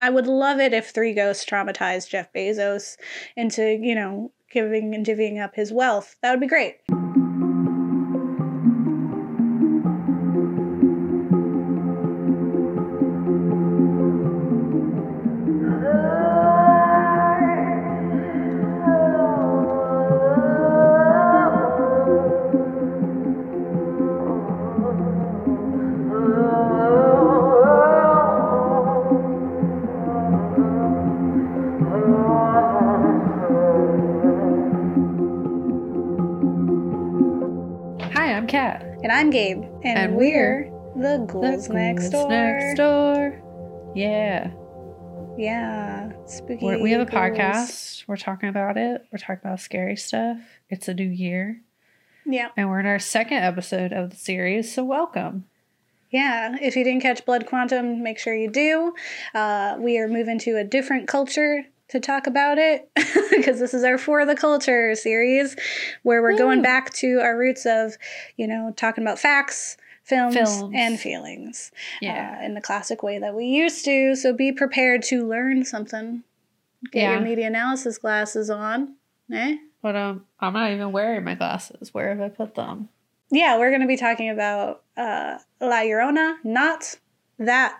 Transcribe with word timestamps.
I 0.00 0.10
would 0.10 0.26
love 0.26 0.60
it 0.60 0.72
if 0.72 0.90
Three 0.90 1.14
Ghosts 1.14 1.44
traumatized 1.44 2.10
Jeff 2.10 2.32
Bezos 2.32 2.96
into, 3.36 3.78
you 3.80 3.94
know, 3.94 4.32
giving 4.50 4.94
and 4.94 5.04
divvying 5.04 5.42
up 5.42 5.56
his 5.56 5.72
wealth. 5.72 6.16
That 6.22 6.30
would 6.30 6.40
be 6.40 6.46
great. 6.46 6.76
I'm 39.28 39.32
Gabe. 39.32 39.62
And, 39.82 39.98
And 39.98 40.16
we're, 40.16 40.70
we're 40.94 41.18
the 41.18 41.26
Ghouls, 41.26 41.68
The 41.68 41.74
Next 41.74 42.08
Door. 42.08 42.30
Next 42.30 42.78
door. 42.78 43.92
Yeah. 43.94 44.50
Yeah. 45.36 46.12
Spooky. 46.24 46.64
We're, 46.64 46.80
we 46.80 46.92
have 46.92 47.02
a 47.02 47.04
ghouls. 47.04 47.36
podcast. 47.36 48.04
We're 48.08 48.16
talking 48.16 48.48
about 48.48 48.78
it. 48.78 49.02
We're 49.12 49.18
talking 49.18 49.42
about 49.44 49.60
scary 49.60 49.96
stuff. 49.96 50.38
It's 50.70 50.88
a 50.88 50.94
new 50.94 51.10
year. 51.10 51.60
Yeah. 52.24 52.48
And 52.56 52.70
we're 52.70 52.80
in 52.80 52.86
our 52.86 52.98
second 52.98 53.42
episode 53.42 53.92
of 53.92 54.08
the 54.08 54.16
series. 54.16 54.74
So, 54.74 54.82
welcome. 54.82 55.44
Yeah. 56.10 56.56
If 56.62 56.74
you 56.74 56.82
didn't 56.82 57.02
catch 57.02 57.26
Blood 57.26 57.46
Quantum, 57.46 58.02
make 58.02 58.18
sure 58.18 58.34
you 58.34 58.50
do. 58.50 58.94
Uh, 59.34 59.76
we 59.78 59.98
are 59.98 60.08
moving 60.08 60.38
to 60.38 60.56
a 60.56 60.64
different 60.64 61.06
culture 61.06 61.66
to 61.88 62.00
talk 62.00 62.26
about 62.26 62.58
it 62.58 62.88
because 63.30 63.58
this 63.58 63.72
is 63.74 63.82
our 63.84 63.98
For 63.98 64.24
the 64.26 64.34
Culture 64.36 64.94
series 64.94 65.56
where 66.02 66.20
we're 66.22 66.36
going 66.36 66.62
back 66.62 66.92
to 66.94 67.20
our 67.20 67.36
roots 67.36 67.64
of, 67.66 67.96
you 68.36 68.46
know, 68.46 68.72
talking 68.76 69.02
about 69.02 69.18
facts. 69.18 69.76
Films, 70.04 70.34
Films. 70.34 70.74
and 70.74 70.98
feelings 70.98 71.70
Yeah. 72.00 72.38
uh, 72.40 72.44
in 72.46 72.54
the 72.54 72.62
classic 72.62 73.02
way 73.02 73.18
that 73.18 73.34
we 73.34 73.44
used 73.44 73.84
to. 73.84 74.16
So 74.16 74.32
be 74.32 74.52
prepared 74.52 75.02
to 75.04 75.28
learn 75.28 75.66
something. 75.66 76.22
Get 76.92 77.02
Yeah. 77.02 77.12
your 77.12 77.20
media 77.20 77.46
analysis 77.46 77.98
glasses 77.98 78.48
on. 78.48 78.94
Eh? 79.30 79.58
But 79.82 79.96
um, 79.96 80.24
I'm 80.40 80.54
not 80.54 80.70
even 80.72 80.92
wearing 80.92 81.24
my 81.24 81.34
glasses. 81.34 81.92
Where 81.92 82.08
have 82.08 82.22
I 82.22 82.30
put 82.30 82.54
them? 82.54 82.88
Yeah, 83.30 83.58
we're 83.58 83.68
going 83.68 83.82
to 83.82 83.86
be 83.86 83.98
talking 83.98 84.30
about 84.30 84.82
uh, 84.96 85.36
La 85.60 85.80
Llorona, 85.82 86.36
not 86.42 86.96
that 87.38 87.78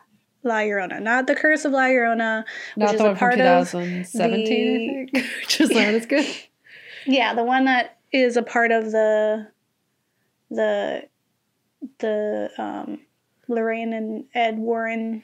La 0.48 0.56
Llorona, 0.60 1.00
not 1.00 1.26
the 1.26 1.34
Curse 1.34 1.64
of 1.64 1.72
La 1.72 1.82
Llorona, 1.86 2.44
Not 2.76 2.94
is 2.94 2.98
the 2.98 3.04
a 3.04 3.06
one 3.08 3.16
from 3.16 3.18
part 3.18 3.40
of 3.40 3.70
2017, 3.70 5.08
I 5.08 5.12
think. 5.12 5.26
Which 5.40 5.60
is 5.60 5.70
not 5.70 5.82
as 5.84 6.06
good. 6.06 6.26
yeah, 7.06 7.34
the 7.34 7.44
one 7.44 7.66
that 7.66 7.98
is 8.12 8.36
a 8.36 8.42
part 8.42 8.72
of 8.72 8.90
the 8.90 9.48
the 10.50 11.08
the 11.98 12.50
um, 12.58 13.00
Lorraine 13.48 13.92
and 13.92 14.24
Ed 14.34 14.58
Warren. 14.58 15.22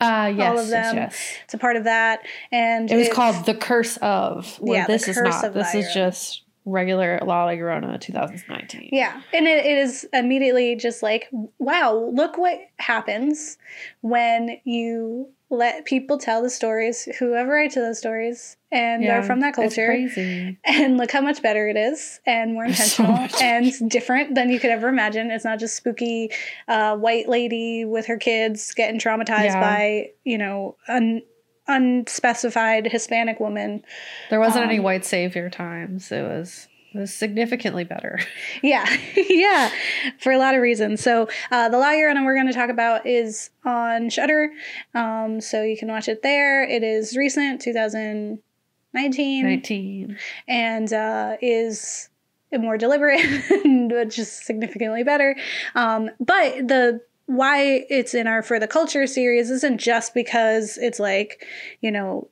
Uh, 0.00 0.32
yes, 0.34 0.50
All 0.50 0.58
of 0.58 0.68
yes, 0.68 0.70
them. 0.70 0.96
yes. 0.96 1.32
It's 1.44 1.54
a 1.54 1.58
part 1.58 1.76
of 1.76 1.84
that, 1.84 2.20
and 2.50 2.90
It 2.90 2.96
was 2.96 3.10
called 3.10 3.44
The 3.44 3.54
Curse 3.54 3.98
of, 3.98 4.56
where 4.58 4.78
Yeah, 4.78 4.86
The 4.86 4.92
this 4.94 5.08
is 5.08 5.18
not. 5.18 5.52
This 5.52 5.74
is 5.74 5.92
just 5.92 6.42
regular 6.64 7.18
La 7.24 7.46
Llorona 7.46 8.00
2019. 8.00 8.90
Yeah, 8.92 9.20
and 9.32 9.46
it, 9.46 9.64
it 9.64 9.78
is 9.78 10.06
immediately 10.12 10.76
just 10.76 11.02
like, 11.02 11.28
wow, 11.58 11.94
look 12.12 12.36
what 12.38 12.58
happens 12.78 13.58
when 14.02 14.58
you 14.64 15.28
let 15.52 15.84
people 15.84 16.16
tell 16.16 16.42
the 16.44 16.50
stories, 16.50 17.06
whoever 17.18 17.52
writes 17.54 17.74
those 17.74 17.98
stories, 17.98 18.56
and 18.70 19.02
they're 19.02 19.22
from 19.24 19.40
that 19.40 19.48
it's 19.48 19.56
culture. 19.56 19.86
crazy. 19.86 20.56
And 20.64 20.96
look 20.96 21.10
how 21.10 21.20
much 21.22 21.42
better 21.42 21.66
it 21.66 21.76
is, 21.76 22.20
and 22.24 22.52
more 22.52 22.64
intentional, 22.66 23.12
much. 23.12 23.42
and 23.42 23.72
different 23.90 24.36
than 24.36 24.48
you 24.50 24.60
could 24.60 24.70
ever 24.70 24.86
imagine. 24.88 25.32
It's 25.32 25.44
not 25.44 25.58
just 25.58 25.74
spooky 25.74 26.30
uh, 26.68 26.96
white 26.96 27.28
lady 27.28 27.84
with 27.84 28.06
her 28.06 28.16
kids 28.16 28.72
getting 28.74 29.00
traumatized 29.00 29.44
Yeah. 29.46 29.60
by, 29.60 30.10
you 30.22 30.38
know, 30.38 30.76
an 30.86 31.22
unspecified 31.70 32.86
Hispanic 32.86 33.40
woman. 33.40 33.82
There 34.28 34.40
wasn't 34.40 34.64
any 34.64 34.78
Um, 34.78 34.84
white 34.84 35.04
savior 35.04 35.48
times. 35.50 36.10
It 36.12 36.22
was 36.22 36.68
it 36.92 36.98
was 36.98 37.14
significantly 37.14 37.84
better. 37.84 38.18
Yeah, 38.62 38.84
yeah, 39.16 39.70
for 40.18 40.32
a 40.32 40.38
lot 40.38 40.54
of 40.54 40.60
reasons. 40.60 41.00
So 41.00 41.28
uh, 41.50 41.68
the 41.68 41.78
La 41.78 41.92
Llorona 41.92 42.24
we're 42.24 42.34
going 42.34 42.48
to 42.48 42.52
talk 42.52 42.68
about 42.68 43.06
is 43.06 43.50
on 43.64 44.10
Shudder, 44.10 44.50
um, 44.94 45.40
so 45.40 45.62
you 45.62 45.76
can 45.78 45.88
watch 45.88 46.08
it 46.08 46.22
there. 46.22 46.62
It 46.64 46.82
is 46.82 47.16
recent, 47.16 47.60
2019, 47.60 49.44
19. 49.44 50.18
and 50.48 50.92
uh, 50.92 51.36
is 51.40 52.08
more 52.52 52.76
deliberate, 52.76 53.20
which 53.64 54.18
is 54.18 54.30
significantly 54.30 55.04
better. 55.04 55.36
Um, 55.76 56.10
but 56.18 56.66
the 56.68 57.00
why 57.30 57.84
it's 57.88 58.12
in 58.12 58.26
our 58.26 58.42
for 58.42 58.58
the 58.58 58.66
culture 58.66 59.06
series 59.06 59.50
isn't 59.50 59.78
just 59.78 60.14
because 60.14 60.76
it's 60.78 60.98
like 60.98 61.46
you 61.80 61.90
know 61.90 62.28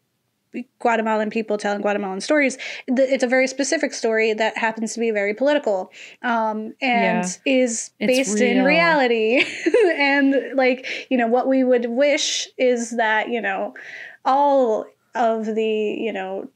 Guatemalan 0.81 1.31
people 1.31 1.59
telling 1.59 1.83
Guatemalan 1.83 2.21
stories. 2.21 2.57
It's 2.87 3.23
a 3.23 3.27
very 3.29 3.47
specific 3.47 3.93
story 3.93 4.33
that 4.33 4.57
happens 4.57 4.95
to 4.95 5.01
be 5.01 5.11
very 5.11 5.35
political 5.35 5.93
um, 6.23 6.75
and 6.81 7.25
Yeah. 7.25 7.29
is 7.45 7.91
based 8.01 8.41
in 8.41 8.65
reality. 8.65 9.45
and, 9.97 10.35
like, 10.55 11.07
you 11.11 11.19
know, 11.19 11.27
what 11.27 11.49
we 11.49 11.65
would 11.65 11.87
wish 11.91 12.49
is 12.57 12.97
that, 12.97 13.29
you 13.29 13.43
know, 13.43 13.75
all 14.25 14.87
of 15.15 15.45
the, 15.45 15.65
you 15.67 16.13
know, 16.13 16.49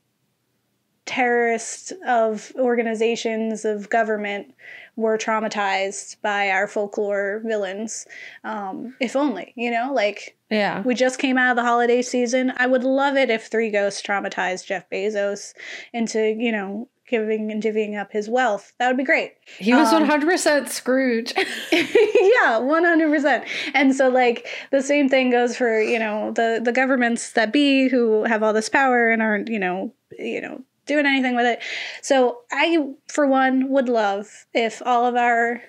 terrorists 1.04 1.92
of 2.06 2.52
organizations 2.58 3.64
of 3.64 3.90
government 3.90 4.54
were 4.96 5.16
traumatized 5.18 6.16
by 6.22 6.50
our 6.50 6.66
folklore 6.68 7.40
villains 7.44 8.06
um, 8.44 8.94
if 9.00 9.16
only 9.16 9.52
you 9.56 9.70
know 9.70 9.92
like 9.94 10.36
Yeah. 10.50 10.82
we 10.82 10.94
just 10.94 11.18
came 11.18 11.38
out 11.38 11.50
of 11.52 11.56
the 11.56 11.62
holiday 11.62 12.02
season. 12.02 12.52
I 12.56 12.66
would 12.66 12.84
love 12.84 13.16
it 13.16 13.30
if 13.30 13.46
Three 13.46 13.70
Ghosts 13.70 14.02
traumatized 14.02 14.66
Jeff 14.66 14.88
Bezos 14.90 15.54
into, 15.94 16.20
you 16.38 16.52
know, 16.52 16.88
giving 17.08 17.50
and 17.50 17.62
divvying 17.62 17.98
up 17.98 18.12
his 18.12 18.28
wealth. 18.28 18.72
That 18.78 18.88
would 18.88 18.96
be 18.98 19.04
great. 19.04 19.32
He 19.58 19.72
was 19.74 19.90
Um, 19.92 20.06
100% 20.06 20.68
Scrooge. 20.68 21.32
yeah, 21.72 22.60
100%. 22.60 23.46
And 23.74 23.94
so 23.94 24.08
like 24.08 24.46
the 24.70 24.82
same 24.82 25.08
thing 25.08 25.30
goes 25.30 25.56
for, 25.56 25.80
you 25.80 25.98
know, 25.98 26.32
the 26.32 26.60
the 26.62 26.72
governments 26.72 27.32
that 27.32 27.52
be 27.52 27.88
who 27.88 28.24
have 28.24 28.42
all 28.42 28.52
this 28.52 28.68
power 28.68 29.08
and 29.10 29.22
aren't, 29.22 29.48
you 29.48 29.58
know, 29.58 29.94
you 30.18 30.40
know, 30.40 30.62
doing 30.86 31.06
anything 31.06 31.34
with 31.36 31.46
it. 31.46 31.60
So 32.02 32.40
I 32.50 32.88
for 33.08 33.26
one 33.26 33.68
would 33.70 33.88
love 33.88 34.46
if 34.52 34.82
all 34.84 35.06
of 35.06 35.14
our 35.16 35.62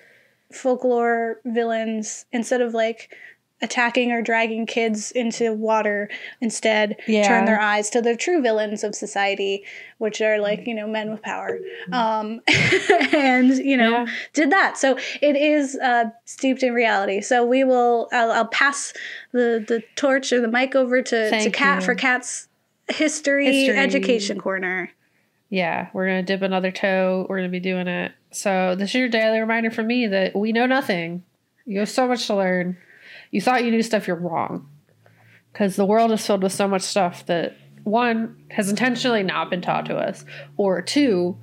folklore 0.52 1.40
villains 1.44 2.26
instead 2.32 2.60
of 2.60 2.74
like 2.74 3.12
attacking 3.62 4.12
or 4.12 4.20
dragging 4.20 4.66
kids 4.66 5.10
into 5.12 5.52
water 5.52 6.08
instead 6.40 6.96
Yeah. 7.06 7.26
turn 7.26 7.44
their 7.46 7.58
eyes 7.60 7.88
to 7.90 8.02
the 8.02 8.14
true 8.16 8.42
villains 8.42 8.84
of 8.84 8.94
society 8.94 9.64
which 9.98 10.20
are 10.20 10.38
like 10.38 10.66
you 10.66 10.74
know 10.74 10.86
men 10.86 11.10
with 11.10 11.22
power 11.22 11.58
um 11.92 12.40
and 13.14 13.50
you 13.56 13.76
know 13.76 13.90
Yeah. 14.04 14.06
did 14.34 14.50
that 14.50 14.76
so 14.76 14.98
it 15.22 15.36
is 15.36 15.76
uh 15.76 16.04
steeped 16.24 16.62
in 16.62 16.74
reality 16.74 17.20
so 17.20 17.44
we 17.46 17.64
will 17.64 18.08
i'll, 18.12 18.32
I'll 18.32 18.48
pass 18.48 18.92
the 19.32 19.64
the 19.66 19.82
torch 19.96 20.32
or 20.32 20.40
the 20.40 20.48
mic 20.48 20.74
over 20.74 21.00
to 21.00 21.30
to 21.30 21.50
kat 21.50 21.78
you. 21.80 21.84
for 21.86 21.94
kat's 21.94 22.48
history, 22.88 23.46
History. 23.46 23.76
education 23.78 24.38
corner 24.38 24.90
Yeah, 25.54 25.86
we're 25.92 26.08
going 26.08 26.26
to 26.26 26.32
dip 26.32 26.42
another 26.42 26.72
toe. 26.72 27.26
We're 27.28 27.36
going 27.36 27.48
to 27.48 27.52
be 27.52 27.60
doing 27.60 27.86
it. 27.86 28.10
So, 28.32 28.74
this 28.74 28.90
is 28.90 28.94
your 28.96 29.08
daily 29.08 29.38
reminder 29.38 29.70
from 29.70 29.86
me 29.86 30.08
that 30.08 30.34
we 30.34 30.50
know 30.50 30.66
nothing. 30.66 31.22
You 31.64 31.78
have 31.78 31.88
so 31.88 32.08
much 32.08 32.26
to 32.26 32.34
learn. 32.34 32.76
You 33.30 33.40
thought 33.40 33.62
you 33.62 33.70
knew 33.70 33.84
stuff, 33.84 34.08
you're 34.08 34.16
wrong. 34.16 34.68
Because 35.52 35.76
the 35.76 35.86
world 35.86 36.10
is 36.10 36.26
filled 36.26 36.42
with 36.42 36.50
so 36.50 36.66
much 36.66 36.82
stuff 36.82 37.24
that, 37.26 37.56
one, 37.84 38.36
has 38.50 38.68
intentionally 38.68 39.22
not 39.22 39.48
been 39.48 39.62
taught 39.62 39.86
to 39.86 39.96
us, 39.96 40.24
or 40.56 40.82
two, 40.82 41.38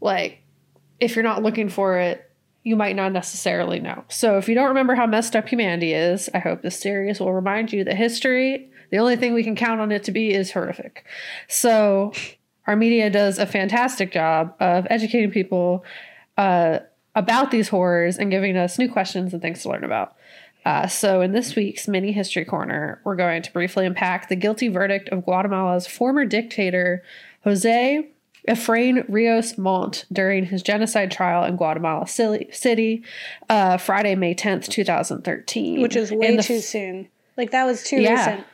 like, 0.00 0.40
if 0.98 1.14
you're 1.14 1.22
not 1.22 1.42
looking 1.42 1.68
for 1.68 1.98
it, 1.98 2.30
you 2.62 2.74
might 2.74 2.96
not 2.96 3.12
necessarily 3.12 3.80
know. 3.80 4.02
So, 4.08 4.38
if 4.38 4.48
you 4.48 4.54
don't 4.54 4.68
remember 4.68 4.94
how 4.94 5.04
messed 5.04 5.36
up 5.36 5.46
humanity 5.46 5.92
is, 5.92 6.30
I 6.32 6.38
hope 6.38 6.62
this 6.62 6.80
series 6.80 7.20
will 7.20 7.34
remind 7.34 7.70
you 7.70 7.84
that 7.84 7.98
history, 7.98 8.70
the 8.90 8.96
only 8.96 9.16
thing 9.16 9.34
we 9.34 9.44
can 9.44 9.56
count 9.56 9.82
on 9.82 9.92
it 9.92 10.04
to 10.04 10.10
be, 10.10 10.32
is 10.32 10.52
horrific. 10.52 11.04
So, 11.48 12.14
our 12.66 12.76
media 12.76 13.10
does 13.10 13.38
a 13.38 13.46
fantastic 13.46 14.12
job 14.12 14.54
of 14.60 14.86
educating 14.90 15.30
people 15.30 15.84
uh, 16.36 16.78
about 17.14 17.50
these 17.50 17.68
horrors 17.68 18.16
and 18.18 18.30
giving 18.30 18.56
us 18.56 18.78
new 18.78 18.90
questions 18.90 19.32
and 19.32 19.42
things 19.42 19.62
to 19.62 19.68
learn 19.68 19.84
about. 19.84 20.14
Uh, 20.64 20.86
so, 20.86 21.20
in 21.20 21.32
this 21.32 21.56
week's 21.56 21.88
mini 21.88 22.12
history 22.12 22.44
corner, 22.44 23.00
we're 23.04 23.16
going 23.16 23.42
to 23.42 23.52
briefly 23.52 23.84
unpack 23.84 24.28
the 24.28 24.36
guilty 24.36 24.68
verdict 24.68 25.08
of 25.08 25.24
Guatemala's 25.24 25.88
former 25.88 26.24
dictator, 26.24 27.02
Jose 27.42 28.08
Efrain 28.48 29.04
Rios 29.08 29.58
Montt, 29.58 30.04
during 30.12 30.44
his 30.46 30.62
genocide 30.62 31.10
trial 31.10 31.44
in 31.44 31.56
Guatemala 31.56 32.06
City, 32.06 33.02
uh, 33.48 33.76
Friday, 33.76 34.14
May 34.14 34.34
10th, 34.36 34.68
2013. 34.68 35.82
which 35.82 35.96
is 35.96 36.12
way 36.12 36.36
too 36.36 36.60
soon 36.60 37.08
like 37.36 37.50
that 37.50 37.64
was 37.64 37.82
too 37.82 38.00
Yeah. 38.00 38.10
recent 38.16 38.46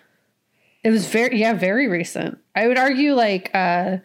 It 0.88 0.90
was 0.92 1.06
very 1.06 1.38
yeah, 1.38 1.52
very 1.52 1.86
recent. 1.86 2.38
I 2.56 2.66
would 2.66 2.78
argue 2.78 3.12
like 3.12 3.50
uh 3.52 3.98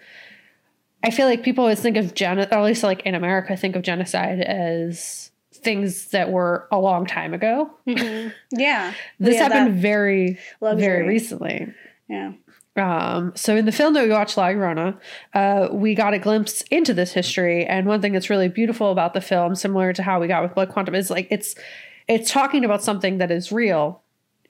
I 1.02 1.12
feel 1.12 1.28
like 1.28 1.42
people 1.42 1.64
always 1.64 1.80
think 1.80 1.96
of 1.96 2.14
gen 2.14 2.40
or 2.40 2.42
at 2.42 2.62
least 2.64 2.84
like 2.84 3.04
in 3.04 3.16
America 3.16 3.56
think 3.56 3.78
of 3.78 3.84
genocide 3.84 4.42
as 4.42 5.32
things 5.54 6.10
that 6.10 6.30
were 6.30 6.68
a 6.74 6.78
long 6.80 7.06
time 7.06 7.34
ago. 7.34 7.72
Mm-hmm. 7.88 8.30
Yeah. 8.52 8.94
This 9.18 9.36
Yeah, 9.36 9.44
happened 9.44 9.76
very 9.80 10.38
luxury. 10.60 10.82
very 10.86 11.08
recently. 11.08 11.74
Yeah. 12.10 12.34
Um, 12.76 13.32
so 13.34 13.56
in 13.56 13.64
the 13.66 13.72
film 13.72 13.94
that 13.94 14.04
we 14.04 14.10
watched, 14.10 14.36
La 14.36 14.48
Llorona, 14.48 14.98
uh, 15.34 15.70
we 15.72 15.96
got 15.96 16.14
a 16.14 16.20
glimpse 16.20 16.64
into 16.64 16.94
this 16.94 17.14
history. 17.14 17.66
And 17.66 17.88
one 17.88 18.02
thing 18.02 18.12
that's 18.12 18.30
really 18.30 18.50
beautiful 18.50 18.92
about 18.92 19.14
the 19.14 19.22
film, 19.22 19.56
similar 19.56 19.94
to 19.94 20.04
how 20.04 20.20
we 20.20 20.28
got 20.28 20.44
with 20.44 20.54
Blood 20.54 20.68
Quantum, 20.70 20.96
is 20.96 21.10
like 21.10 21.30
it's 21.32 21.56
it's 22.10 22.30
talking 22.30 22.66
about 22.66 22.84
something 22.84 23.20
that 23.20 23.32
is 23.32 23.54
real 23.54 24.02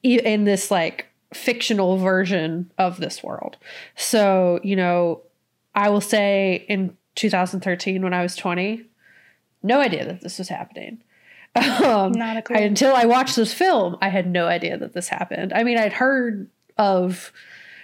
in 0.01 0.45
this 0.45 0.71
like 0.71 1.07
fictional 1.33 1.97
version 1.97 2.71
of 2.77 2.97
this 2.97 3.23
world. 3.23 3.57
So 3.95 4.59
you 4.63 4.75
know, 4.75 5.21
I 5.75 5.89
will 5.89 6.01
say 6.01 6.65
in 6.67 6.95
2013 7.15 8.01
when 8.03 8.13
I 8.13 8.21
was 8.23 8.35
20, 8.35 8.83
no 9.61 9.79
idea 9.79 10.05
that 10.05 10.21
this 10.21 10.37
was 10.39 10.49
happening. 10.49 11.01
Um, 11.55 12.13
Not 12.13 12.37
a 12.37 12.41
clue. 12.41 12.55
I, 12.55 12.61
until 12.61 12.95
I 12.95 13.05
watched 13.05 13.35
this 13.35 13.53
film, 13.53 13.95
I 14.01 14.09
had 14.09 14.25
no 14.27 14.47
idea 14.47 14.75
that 14.75 14.93
this 14.93 15.07
happened. 15.09 15.53
I 15.53 15.63
mean, 15.63 15.77
I'd 15.77 15.93
heard 15.93 16.49
of 16.79 17.31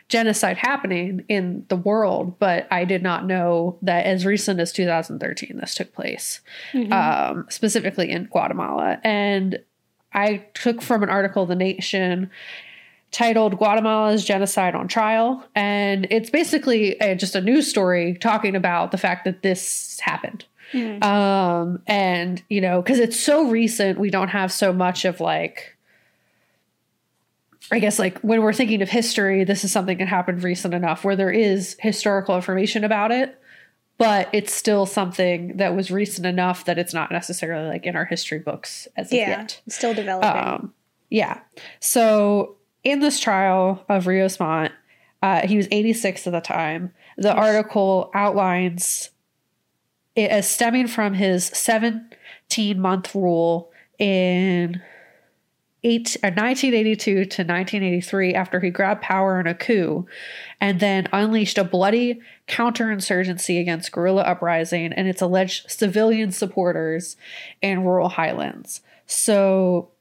genocide 0.08 0.58
happening 0.58 1.24
in 1.30 1.66
the 1.70 1.76
world, 1.76 2.40
but 2.40 2.68
I 2.72 2.84
did 2.84 3.04
not 3.04 3.28
know 3.28 3.78
that 3.84 4.08
as 4.08 4.26
recent 4.26 4.60
as 4.60 4.72
2013 4.72 5.58
this 5.58 5.76
took 5.76 5.94
place, 5.94 6.42
Mhm. 6.74 6.92
um, 6.92 7.46
specifically 7.50 8.10
in 8.10 8.24
Guatemala. 8.24 9.00
And 9.04 9.60
I 10.14 10.46
took 10.56 10.82
from 10.82 11.04
an 11.04 11.10
article, 11.10 11.46
The 11.46 11.56
Nation, 11.56 12.32
titled 13.12 13.58
Guatemala's 13.58 14.24
Genocide 14.24 14.76
on 14.76 14.88
Trial. 14.88 15.44
And 15.56 16.08
it's 16.12 16.30
basically 16.30 16.92
a, 17.00 17.16
just 17.16 17.36
a 17.36 17.42
news 17.42 17.68
story 17.68 18.16
talking 18.16 18.56
about 18.56 18.92
the 18.92 18.98
fact 18.98 19.26
that 19.26 19.42
this 19.42 20.00
happened. 20.00 20.46
Mhm. 20.74 21.04
Um, 21.04 21.82
and 21.88 22.44
you 22.50 22.62
know, 22.62 22.82
because 22.82 23.00
it's 23.00 23.20
so 23.20 23.50
recent, 23.50 24.00
we 24.00 24.12
don't 24.12 24.28
have 24.28 24.52
so 24.52 24.72
much 24.72 25.06
of 25.06 25.20
like, 25.20 25.76
I 27.72 27.80
guess, 27.80 27.98
like 27.98 28.20
when 28.20 28.42
we're 28.42 28.54
thinking 28.54 28.82
of 28.82 28.90
history, 28.90 29.44
this 29.44 29.64
is 29.64 29.72
something 29.72 29.98
that 29.98 30.08
happened 30.08 30.44
recent 30.44 30.74
enough 30.74 31.04
where 31.04 31.16
there 31.16 31.32
is 31.32 31.76
historical 31.80 32.36
information 32.36 32.84
about 32.84 33.12
it, 33.12 33.40
but 33.98 34.30
it's 34.32 34.54
still 34.54 34.86
something 34.86 35.58
that 35.58 35.76
was 35.76 35.90
recent 35.90 36.28
enough 36.28 36.66
that 36.66 36.78
it's 36.78 36.94
not 36.94 37.12
necessarily 37.12 37.68
like 37.68 37.86
in 37.86 37.96
our 37.96 38.06
history 38.06 38.40
books 38.40 38.88
as 38.96 39.08
of 39.08 39.14
yeah. 39.14 39.30
yet. 39.30 39.62
Still 39.68 39.96
developing. 39.96 40.30
Um, 40.30 40.74
yeah. 41.10 41.40
So 41.80 42.58
in 42.84 43.00
this 43.00 43.20
trial 43.20 43.84
of 43.90 44.08
Rios 44.08 44.40
Montt, 44.40 44.72
uh, 45.22 45.46
he 45.46 45.58
was 45.58 45.68
86 45.72 46.28
at 46.28 46.34
the 46.34 46.42
time. 46.42 46.94
The 47.18 47.34
article 47.34 48.10
outlines 48.14 49.10
it 50.16 50.32
as 50.32 50.50
stemming 50.50 50.88
from 50.88 51.14
his 51.14 51.46
17 51.46 52.80
month 52.80 53.14
rule 53.14 53.72
in 53.98 54.82
eight, 55.84 56.18
uh, 56.24 56.32
1982 56.32 57.14
to 57.14 57.20
1983 57.20 58.34
after 58.34 58.60
he 58.60 58.70
grabbed 58.70 59.02
power 59.02 59.40
in 59.40 59.48
a 59.48 59.54
coup 59.54 60.06
and 60.60 60.80
then 60.80 61.08
unleashed 61.14 61.58
a 61.58 61.64
bloody 61.64 62.20
counterinsurgency 62.48 63.60
against 63.60 63.92
guerrilla 63.92 64.24
uprising 64.24 64.92
and 64.94 65.08
its 65.08 65.22
alleged 65.22 65.70
civilian 65.70 66.32
supporters 66.32 67.16
in 67.62 67.84
rural 67.84 68.10
highlands. 68.10 68.82
So 69.06 69.92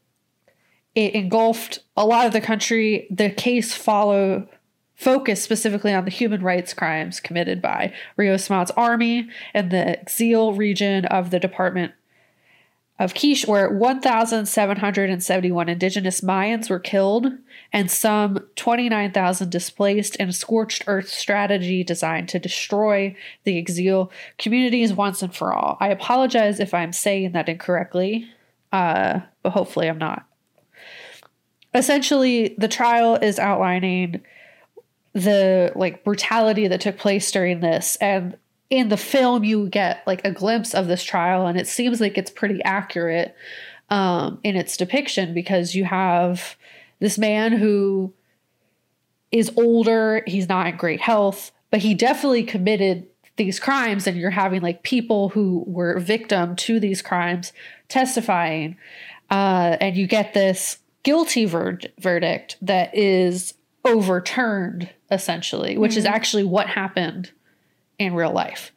it 0.95 1.15
engulfed 1.15 1.81
a 1.99 2.07
lot 2.07 2.27
of 2.27 2.33
the 2.33 2.41
country. 2.41 3.07
The 3.11 3.29
case 3.29 3.75
follow 3.75 4.49
focused 4.95 5.43
specifically 5.43 5.93
on 5.93 6.05
the 6.05 6.11
human 6.11 6.43
rights 6.43 6.73
crimes 6.73 7.21
committed 7.21 7.61
by 7.61 7.93
Rios 8.17 8.49
Montt's 8.49 8.73
army 8.77 9.29
and 9.53 9.71
the 9.71 9.99
Ixil 10.05 10.57
region 10.57 11.05
of 11.07 11.31
the 11.31 11.39
Department 11.39 11.93
of 12.99 13.15
Quiche, 13.15 13.47
where 13.47 13.71
1,771 13.71 15.69
indigenous 15.69 16.21
Mayans 16.21 16.69
were 16.69 16.81
killed 16.81 17.33
and 17.73 17.91
some 17.91 18.41
29,000 18.57 19.51
displaced 19.51 20.17
in 20.17 20.29
a 20.29 20.33
scorched 20.33 20.85
earth 20.89 21.09
strategy 21.09 21.85
designed 21.85 22.29
to 22.31 22.41
destroy 22.41 23.15
the 23.45 23.63
Ixil 23.63 24.11
communities 24.37 24.93
once 24.93 25.23
and 25.23 25.35
for 25.35 25.53
all. 25.53 25.77
I 25.81 25.89
apologize 25.89 26.59
if 26.59 26.75
I'm 26.75 26.93
saying 26.93 27.33
that 27.33 27.49
incorrectly, 27.49 28.29
uh, 28.73 29.21
but 29.43 29.51
hopefully 29.51 29.89
I'm 29.89 29.99
not. 29.99 30.28
Essentially, 31.79 32.55
the 32.59 32.69
trial 32.69 33.15
is 33.15 33.39
outlining 33.39 34.21
the 35.15 35.73
like 35.75 36.05
brutality 36.05 36.69
that 36.69 36.81
took 36.81 36.99
place 36.99 37.31
during 37.31 37.61
this. 37.61 37.97
And 38.01 38.37
in 38.71 38.89
the 38.89 38.97
film 38.97 39.45
you 39.45 39.69
get 39.69 40.03
like 40.07 40.21
a 40.25 40.31
glimpse 40.31 40.75
of 40.75 40.89
this 40.89 41.03
trial 41.03 41.47
and 41.47 41.59
it 41.59 41.67
seems 41.67 42.01
like 42.01 42.19
it's 42.19 42.31
pretty 42.31 42.63
accurate 42.65 43.35
um 43.91 44.39
in 44.45 44.57
its 44.57 44.77
depiction 44.77 45.33
because 45.33 45.75
you 45.75 45.85
have 45.85 46.57
this 46.99 47.17
man 47.17 47.53
who 47.53 48.13
is 49.33 49.51
older 49.57 50.23
he's 50.27 50.49
not 50.49 50.67
in 50.67 50.77
great 50.77 51.01
health 51.01 51.51
but 51.71 51.81
he 51.81 51.95
definitely 51.95 52.43
committed 52.43 53.07
these 53.37 53.61
crimes 53.61 54.07
and 54.07 54.19
you're 54.19 54.31
having 54.31 54.61
like 54.61 54.83
people 54.83 55.31
who 55.31 55.65
were 55.67 55.99
victim 55.99 56.55
to 56.57 56.79
these 56.79 57.01
crimes 57.01 57.53
testifying 57.89 58.77
uh 59.31 59.77
and 59.81 59.97
you 59.97 60.07
get 60.07 60.35
this 60.35 60.79
guilty 61.09 61.47
ver- 61.47 61.79
verdict 61.99 62.59
that 62.61 62.95
is 62.95 63.55
overturned 63.83 64.91
essentially 65.11 65.79
which 65.79 65.97
is 65.97 66.05
actually 66.05 66.45
what 66.45 66.67
happened 66.67 67.33
in 67.99 68.13
real 68.13 68.31
life. 68.31 68.73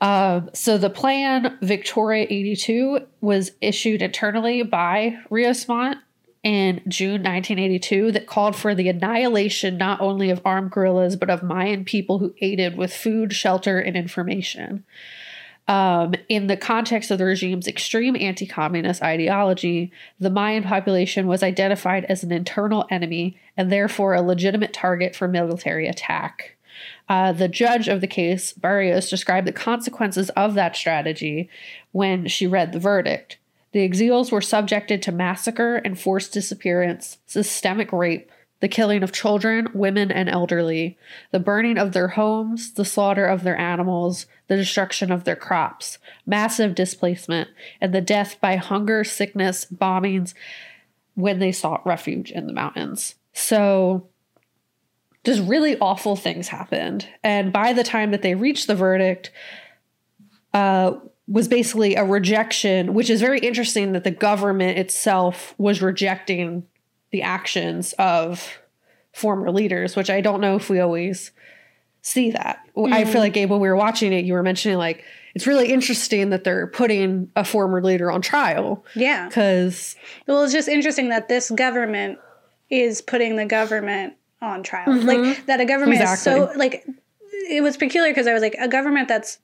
Um, 0.00 0.48
so 0.54 0.78
the 0.78 0.88
plan 0.88 1.58
victoria 1.60 2.26
82 2.30 3.00
was 3.20 3.50
issued 3.60 4.00
internally 4.00 4.62
by 4.62 5.18
rios 5.28 5.68
montt 5.68 5.98
in 6.42 6.80
june 6.88 7.22
1982 7.22 8.12
that 8.12 8.26
called 8.26 8.56
for 8.56 8.74
the 8.74 8.88
annihilation 8.88 9.76
not 9.76 10.00
only 10.00 10.30
of 10.30 10.40
armed 10.46 10.70
guerrillas 10.70 11.14
but 11.14 11.28
of 11.28 11.42
mayan 11.42 11.84
people 11.84 12.20
who 12.20 12.34
aided 12.40 12.78
with 12.78 12.90
food 12.90 13.34
shelter 13.34 13.78
and 13.78 13.98
information 13.98 14.82
um, 15.66 16.14
in 16.28 16.46
the 16.46 16.56
context 16.56 17.10
of 17.10 17.18
the 17.18 17.24
regime's 17.24 17.66
extreme 17.66 18.16
anti 18.16 18.46
communist 18.46 19.02
ideology, 19.02 19.90
the 20.20 20.30
Mayan 20.30 20.62
population 20.62 21.26
was 21.26 21.42
identified 21.42 22.04
as 22.04 22.22
an 22.22 22.32
internal 22.32 22.86
enemy 22.90 23.38
and 23.56 23.72
therefore 23.72 24.14
a 24.14 24.20
legitimate 24.20 24.74
target 24.74 25.16
for 25.16 25.26
military 25.26 25.88
attack. 25.88 26.56
Uh, 27.08 27.32
the 27.32 27.48
judge 27.48 27.88
of 27.88 28.00
the 28.00 28.06
case, 28.06 28.52
Barrios, 28.52 29.08
described 29.08 29.46
the 29.46 29.52
consequences 29.52 30.28
of 30.30 30.54
that 30.54 30.76
strategy 30.76 31.48
when 31.92 32.26
she 32.28 32.46
read 32.46 32.72
the 32.72 32.78
verdict. 32.78 33.38
The 33.72 33.82
exiles 33.82 34.30
were 34.30 34.40
subjected 34.40 35.02
to 35.02 35.12
massacre 35.12 35.76
and 35.76 35.98
forced 35.98 36.32
disappearance, 36.32 37.18
systemic 37.26 37.92
rape, 37.92 38.30
the 38.64 38.68
killing 38.68 39.02
of 39.02 39.12
children, 39.12 39.68
women, 39.74 40.10
and 40.10 40.26
elderly, 40.26 40.96
the 41.32 41.38
burning 41.38 41.76
of 41.76 41.92
their 41.92 42.08
homes, 42.08 42.72
the 42.72 42.84
slaughter 42.86 43.26
of 43.26 43.44
their 43.44 43.58
animals, 43.58 44.24
the 44.48 44.56
destruction 44.56 45.12
of 45.12 45.24
their 45.24 45.36
crops, 45.36 45.98
massive 46.24 46.74
displacement, 46.74 47.50
and 47.78 47.92
the 47.92 48.00
death 48.00 48.38
by 48.40 48.56
hunger, 48.56 49.04
sickness, 49.04 49.66
bombings 49.66 50.32
when 51.14 51.40
they 51.40 51.52
sought 51.52 51.86
refuge 51.86 52.30
in 52.30 52.46
the 52.46 52.54
mountains. 52.54 53.16
So, 53.34 54.08
just 55.24 55.42
really 55.42 55.78
awful 55.78 56.16
things 56.16 56.48
happened. 56.48 57.06
And 57.22 57.52
by 57.52 57.74
the 57.74 57.84
time 57.84 58.12
that 58.12 58.22
they 58.22 58.34
reached 58.34 58.66
the 58.66 58.74
verdict, 58.74 59.30
uh, 60.54 60.92
was 61.28 61.48
basically 61.48 61.96
a 61.96 62.04
rejection, 62.04 62.94
which 62.94 63.10
is 63.10 63.20
very 63.20 63.40
interesting 63.40 63.92
that 63.92 64.04
the 64.04 64.10
government 64.10 64.78
itself 64.78 65.54
was 65.58 65.82
rejecting 65.82 66.66
the 67.14 67.22
actions 67.22 67.92
of 67.92 68.58
former 69.12 69.52
leaders, 69.52 69.94
which 69.94 70.10
I 70.10 70.20
don't 70.20 70.40
know 70.40 70.56
if 70.56 70.68
we 70.68 70.80
always 70.80 71.30
see 72.02 72.32
that. 72.32 72.58
I 72.76 73.04
feel 73.04 73.20
like 73.20 73.34
Gabe, 73.34 73.50
when 73.50 73.60
we 73.60 73.68
were 73.68 73.76
watching 73.76 74.12
it, 74.12 74.24
you 74.24 74.32
were 74.32 74.42
mentioning 74.42 74.78
like 74.78 75.04
it's 75.36 75.46
really 75.46 75.72
interesting 75.72 76.30
that 76.30 76.42
they're 76.42 76.66
putting 76.66 77.30
a 77.36 77.44
former 77.44 77.80
leader 77.80 78.10
on 78.10 78.20
trial 78.20 78.84
yeah. 78.96 79.28
because 79.28 79.94
Well, 80.26 80.42
it's 80.42 80.52
just 80.52 80.66
interesting 80.66 81.10
that 81.10 81.28
this 81.28 81.52
government 81.52 82.18
is 82.68 83.00
putting 83.00 83.36
the 83.36 83.46
government 83.46 84.14
on 84.42 84.64
trial. 84.64 84.92
Like 84.92 85.46
that 85.46 85.60
a 85.60 85.66
government 85.66 86.00
is 86.00 86.20
so 86.20 86.48
Mm-hmm. 86.48 86.58
Like 86.58 86.84
it 87.48 87.62
was 87.62 87.76
peculiar 87.76 88.10
because 88.10 88.26
I 88.26 88.32
was 88.32 88.42
like 88.42 88.56
a 88.58 88.66
government 88.66 89.06
that's 89.06 89.38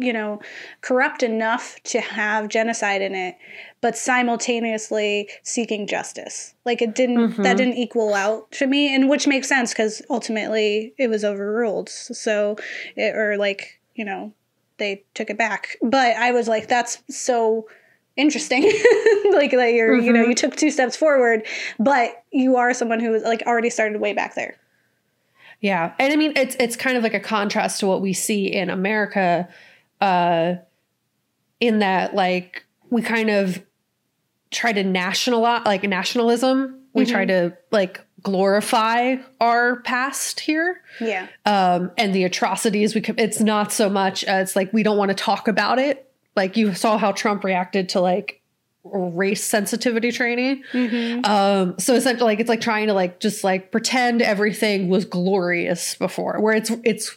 you 0.00 0.12
know 0.12 0.40
corrupt 0.80 1.22
enough 1.22 1.76
to 1.84 2.00
have 2.00 2.48
genocide 2.48 3.02
in 3.02 3.14
it 3.14 3.36
but 3.82 3.96
simultaneously 3.96 5.28
seeking 5.42 5.86
justice. 5.86 6.54
Like 6.66 6.82
it 6.82 6.94
didn't 6.94 7.18
Mm-hmm. 7.18 7.42
that 7.42 7.56
didn't 7.56 7.74
equal 7.78 8.12
out 8.14 8.50
to 8.52 8.66
me 8.66 8.94
and 8.94 9.08
which 9.08 9.26
makes 9.26 9.48
sense 9.48 9.72
cuz 9.74 10.02
ultimately 10.10 10.92
it 10.98 11.08
was 11.08 11.24
overruled. 11.24 11.88
So 11.88 12.56
it, 12.96 13.16
or 13.16 13.36
like, 13.38 13.80
you 13.94 14.04
know, 14.04 14.32
they 14.78 15.04
took 15.14 15.30
it 15.30 15.38
back. 15.38 15.76
But 15.82 16.16
I 16.16 16.32
was 16.32 16.46
like 16.48 16.68
that's 16.68 16.98
so 17.08 17.66
interesting 18.16 18.62
like 19.32 19.52
that 19.52 19.72
you're 19.72 19.94
you 19.96 20.12
Mm-hmm. 20.12 20.12
know 20.12 20.22
you 20.28 20.34
took 20.34 20.54
two 20.56 20.70
steps 20.70 20.96
forward 20.96 21.46
but 21.78 22.22
you 22.32 22.56
are 22.56 22.74
someone 22.74 23.00
who 23.00 23.10
was 23.10 23.22
like 23.22 23.42
already 23.46 23.70
started 23.70 23.98
way 24.00 24.12
back 24.12 24.34
there 24.34 24.58
Yeah. 25.60 25.92
And 25.98 26.12
I 26.12 26.16
mean 26.16 26.32
it's 26.36 26.56
it's 26.58 26.76
kind 26.76 26.96
of 26.96 27.02
like 27.02 27.14
a 27.14 27.20
contrast 27.20 27.80
to 27.80 27.86
what 27.86 28.00
we 28.02 28.12
see 28.12 28.46
in 28.46 28.68
America 28.68 29.48
uh 30.00 30.54
in 31.60 31.80
that 31.80 32.14
like 32.14 32.64
we 32.90 33.02
kind 33.02 33.30
of 33.30 33.62
try 34.50 34.72
to 34.72 34.82
nationalize 34.82 35.62
like 35.64 35.82
nationalism. 35.84 36.76
We 36.92 37.06
try 37.06 37.24
to 37.24 37.56
like 37.70 38.04
glorify 38.20 39.16
our 39.40 39.80
past 39.82 40.40
here. 40.40 40.82
Yeah. 41.00 41.28
Um 41.46 41.92
and 41.96 42.14
the 42.14 42.24
atrocities 42.24 42.94
we 42.94 43.00
com- 43.00 43.18
it's 43.18 43.40
not 43.40 43.72
so 43.72 43.88
much 43.88 44.24
it's 44.26 44.56
like 44.56 44.72
we 44.72 44.82
don't 44.82 44.96
want 44.96 45.10
to 45.10 45.14
talk 45.14 45.46
about 45.48 45.78
it. 45.78 46.10
Like 46.36 46.56
you 46.56 46.74
saw 46.74 46.98
how 46.98 47.12
Trump 47.12 47.44
reacted 47.44 47.90
to 47.90 48.00
like 48.00 48.40
race 48.84 49.44
sensitivity 49.44 50.10
training. 50.10 50.62
Um, 51.24 51.78
so 51.78 51.94
essentially, 51.94 52.24
like 52.32 52.40
it's 52.40 52.48
like 52.48 52.60
trying 52.60 52.86
to 52.86 52.94
like 52.94 53.20
just 53.20 53.44
like 53.44 53.70
pretend 53.70 54.22
everything 54.22 54.88
was 54.88 55.04
glorious 55.04 55.94
before, 55.94 56.40
where 56.40 56.54
it's 56.54 56.70
it's 56.84 57.16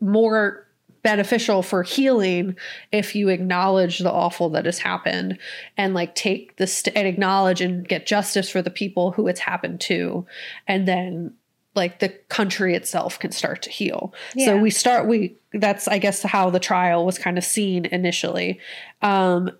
more 0.00 0.63
beneficial 1.04 1.62
for 1.62 1.84
healing 1.84 2.56
if 2.90 3.14
you 3.14 3.28
acknowledge 3.28 4.00
the 4.00 4.10
awful 4.10 4.48
that 4.48 4.64
has 4.64 4.80
happened 4.80 5.38
and 5.76 5.94
like 5.94 6.16
take 6.16 6.56
this 6.56 6.78
st- 6.78 6.96
and 6.96 7.06
acknowledge 7.06 7.60
and 7.60 7.86
get 7.86 8.06
justice 8.06 8.50
for 8.50 8.62
the 8.62 8.70
people 8.70 9.12
who 9.12 9.28
it's 9.28 9.40
happened 9.40 9.80
to, 9.82 10.26
and 10.66 10.88
then 10.88 11.34
like 11.76 12.00
the 12.00 12.08
country 12.28 12.74
itself 12.74 13.18
can 13.18 13.30
start 13.30 13.62
to 13.62 13.70
heal. 13.70 14.14
So 14.46 14.56
we 14.56 14.70
start 14.70 15.06
we 15.06 15.36
that's 15.52 15.86
I 15.86 15.98
guess 15.98 16.22
how 16.22 16.50
the 16.50 16.60
trial 16.60 17.04
was 17.04 17.18
kind 17.18 17.38
of 17.38 17.44
seen 17.44 17.84
initially. 17.84 18.58
Um 19.02 19.50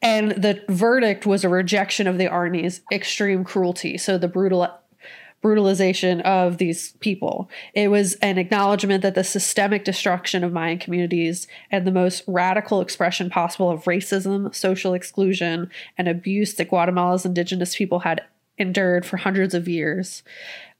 and 0.00 0.32
the 0.32 0.64
verdict 0.68 1.26
was 1.26 1.44
a 1.44 1.48
rejection 1.48 2.08
of 2.08 2.18
the 2.18 2.26
army's 2.26 2.82
extreme 2.92 3.44
cruelty. 3.44 3.96
So 3.98 4.18
the 4.18 4.28
brutal 4.28 4.68
brutalization 5.42 6.20
of 6.20 6.56
these 6.58 6.92
people. 7.00 7.50
It 7.74 7.88
was 7.88 8.14
an 8.14 8.38
acknowledgement 8.38 9.02
that 9.02 9.16
the 9.16 9.24
systemic 9.24 9.84
destruction 9.84 10.44
of 10.44 10.52
Mayan 10.52 10.78
communities 10.78 11.48
and 11.70 11.86
the 11.86 11.92
most 11.92 12.22
radical 12.26 12.80
expression 12.80 13.28
possible 13.28 13.68
of 13.68 13.84
racism, 13.84 14.54
social 14.54 14.94
exclusion, 14.94 15.68
and 15.98 16.08
abuse 16.08 16.54
that 16.54 16.70
Guatemala's 16.70 17.26
indigenous 17.26 17.76
people 17.76 18.00
had 18.00 18.22
endured 18.56 19.04
for 19.04 19.16
hundreds 19.16 19.52
of 19.52 19.68
years, 19.68 20.22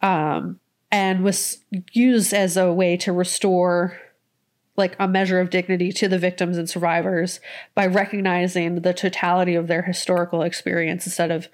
um, 0.00 0.60
and 0.90 1.24
was 1.24 1.58
used 1.92 2.32
as 2.32 2.56
a 2.56 2.72
way 2.72 2.96
to 2.98 3.12
restore 3.12 3.98
like 4.76 4.96
a 4.98 5.08
measure 5.08 5.40
of 5.40 5.50
dignity 5.50 5.92
to 5.92 6.08
the 6.08 6.18
victims 6.18 6.56
and 6.56 6.70
survivors 6.70 7.40
by 7.74 7.86
recognizing 7.86 8.76
the 8.76 8.94
totality 8.94 9.54
of 9.54 9.66
their 9.66 9.82
historical 9.82 10.42
experience 10.42 11.04
instead 11.06 11.30
of 11.30 11.48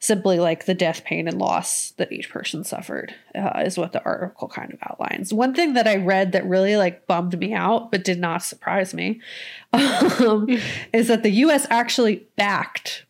simply 0.00 0.38
like 0.38 0.64
the 0.64 0.74
death, 0.74 1.04
pain, 1.04 1.26
and 1.26 1.38
loss 1.38 1.90
that 1.92 2.12
each 2.12 2.30
person 2.30 2.64
suffered 2.64 3.14
uh, 3.34 3.62
is 3.64 3.76
what 3.76 3.92
the 3.92 4.04
article 4.04 4.48
kind 4.48 4.72
of 4.72 4.78
outlines. 4.82 5.32
One 5.32 5.54
thing 5.54 5.74
that 5.74 5.88
I 5.88 5.96
read 5.96 6.32
that 6.32 6.46
really 6.46 6.76
like 6.76 7.06
bummed 7.06 7.38
me 7.38 7.52
out 7.52 7.90
but 7.90 8.04
did 8.04 8.20
not 8.20 8.42
surprise 8.42 8.94
me 8.94 9.20
um, 9.72 10.48
is 10.92 11.08
that 11.08 11.22
the 11.22 11.30
U.S. 11.30 11.66
actually 11.70 12.26
backed 12.36 13.04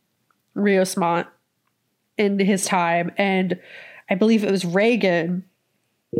Rios 0.54 0.97
Montt 0.97 1.28
in 2.16 2.38
his 2.38 2.64
time, 2.64 3.12
and 3.16 3.61
I 4.11 4.14
believe 4.14 4.42
it 4.42 4.50
was 4.50 4.64
Reagan 4.64 5.45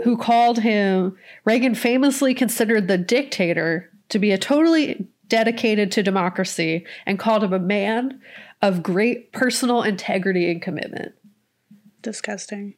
who 0.05 0.17
called 0.17 0.59
him 0.59 1.17
Reagan 1.45 1.75
famously 1.75 2.35
considered 2.35 2.89
the 2.89 2.99
dictator 2.99 3.91
to 4.11 4.19
be 4.19 4.33
a 4.33 4.39
totally 4.39 5.07
dedicated 5.29 5.93
to 5.93 6.03
democracy 6.03 6.87
and 7.07 7.19
called 7.19 7.45
him 7.45 7.53
a 7.53 7.59
man 7.59 8.21
of 8.61 8.83
great 8.83 9.33
personal 9.33 9.83
integrity 9.83 10.51
and 10.51 10.61
commitment. 10.61 11.15
Disgusting. 12.03 12.75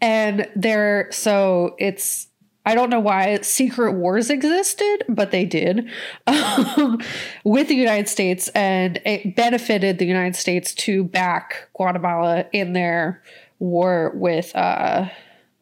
And 0.00 0.48
there 0.56 1.08
so 1.12 1.76
it's 1.78 2.28
I 2.64 2.74
don't 2.74 2.90
know 2.90 3.00
why 3.00 3.40
secret 3.40 3.94
wars 3.94 4.30
existed, 4.30 5.04
but 5.08 5.32
they 5.32 5.44
did 5.44 5.88
um, 6.26 7.00
with 7.44 7.68
the 7.68 7.74
United 7.74 8.08
States, 8.08 8.48
and 8.50 9.00
it 9.04 9.34
benefited 9.34 9.98
the 9.98 10.06
United 10.06 10.36
States 10.36 10.72
to 10.74 11.02
back 11.02 11.68
Guatemala 11.74 12.44
in 12.52 12.72
their 12.72 13.22
war 13.58 14.12
with, 14.14 14.54
uh, 14.54 15.08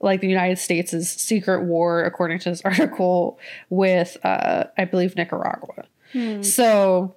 like 0.00 0.20
the 0.20 0.28
United 0.28 0.58
States' 0.58 1.08
secret 1.08 1.64
war, 1.64 2.04
according 2.04 2.38
to 2.40 2.50
this 2.50 2.60
article, 2.66 3.38
with, 3.70 4.18
uh, 4.22 4.64
I 4.76 4.84
believe, 4.84 5.16
Nicaragua. 5.16 5.86
So 6.42 7.14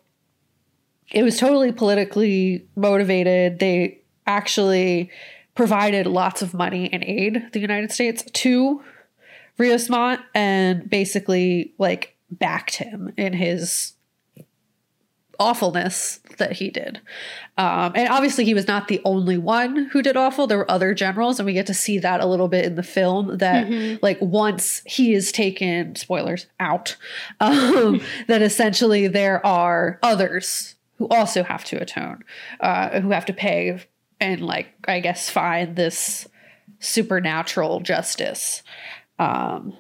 it 1.13 1.23
was 1.23 1.37
totally 1.37 1.71
politically 1.71 2.67
motivated. 2.75 3.59
They 3.59 4.01
actually 4.25 5.11
provided 5.55 6.07
lots 6.07 6.41
of 6.41 6.53
money 6.53 6.91
and 6.91 7.03
aid, 7.03 7.49
the 7.53 7.59
United 7.59 7.91
States, 7.91 8.23
to 8.23 8.81
Rios 9.57 9.89
Montt 9.89 10.19
and 10.33 10.89
basically 10.89 11.73
like 11.77 12.15
backed 12.31 12.77
him 12.77 13.13
in 13.15 13.33
his 13.33 13.93
awfulness 15.39 16.19
that 16.37 16.53
he 16.53 16.69
did. 16.69 17.01
Um, 17.57 17.91
and 17.95 18.09
obviously, 18.09 18.45
he 18.45 18.53
was 18.55 18.67
not 18.67 18.87
the 18.87 19.01
only 19.05 19.37
one 19.37 19.85
who 19.91 20.01
did 20.01 20.17
awful. 20.17 20.47
There 20.47 20.57
were 20.57 20.71
other 20.71 20.95
generals, 20.95 21.39
and 21.39 21.45
we 21.45 21.53
get 21.53 21.67
to 21.67 21.73
see 21.73 21.99
that 21.99 22.21
a 22.21 22.25
little 22.25 22.47
bit 22.47 22.65
in 22.65 22.75
the 22.75 22.83
film. 22.83 23.37
That, 23.37 23.69
like, 24.01 24.17
once 24.21 24.81
he 24.85 25.13
is 25.13 25.31
taken, 25.31 25.95
spoilers, 25.95 26.47
out, 26.59 26.95
um, 27.39 28.01
that 28.27 28.41
essentially 28.41 29.07
there 29.07 29.45
are 29.45 29.99
others 30.01 30.75
who 30.97 31.07
also 31.07 31.43
have 31.43 31.63
to 31.65 31.81
atone, 31.81 32.23
uh, 32.59 33.01
who 33.01 33.11
have 33.11 33.25
to 33.25 33.33
pay 33.33 33.79
and, 34.19 34.41
like, 34.41 34.67
I 34.87 34.99
guess, 34.99 35.29
find 35.29 35.75
this 35.75 36.27
supernatural 36.79 37.79
justice. 37.79 38.63
Um, 39.19 39.73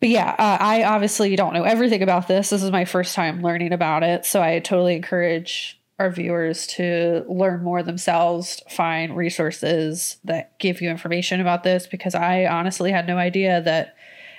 but 0.00 0.08
yeah, 0.10 0.34
uh, 0.38 0.58
I 0.60 0.84
obviously 0.84 1.34
don't 1.36 1.54
know 1.54 1.64
everything 1.64 2.02
about 2.02 2.28
this. 2.28 2.50
This 2.50 2.62
is 2.62 2.70
my 2.70 2.84
first 2.84 3.14
time 3.14 3.42
learning 3.42 3.72
about 3.72 4.02
it. 4.02 4.26
So 4.26 4.42
I 4.42 4.58
totally 4.58 4.96
encourage 4.96 5.80
our 5.98 6.10
viewers 6.10 6.66
to 6.66 7.24
learn 7.28 7.62
more 7.62 7.82
themselves, 7.82 8.60
find 8.68 9.16
resources 9.16 10.18
that 10.24 10.58
give 10.58 10.80
you 10.82 10.90
information 10.90 11.40
about 11.40 11.62
this 11.62 11.86
because 11.86 12.14
I 12.14 12.46
honestly 12.46 12.90
had 12.90 13.06
no 13.06 13.16
idea 13.16 13.62
that. 13.62 13.96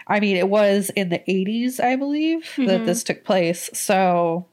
I 0.08 0.20
mean, 0.20 0.38
it 0.38 0.50
was 0.50 0.92
in 0.92 1.10
the 1.10 1.24
80s, 1.28 1.80
I 1.80 1.96
believe, 1.96 2.54
that 2.58 2.86
this 2.86 3.04
took 3.04 3.24
place. 3.24 3.72
So 3.74 4.46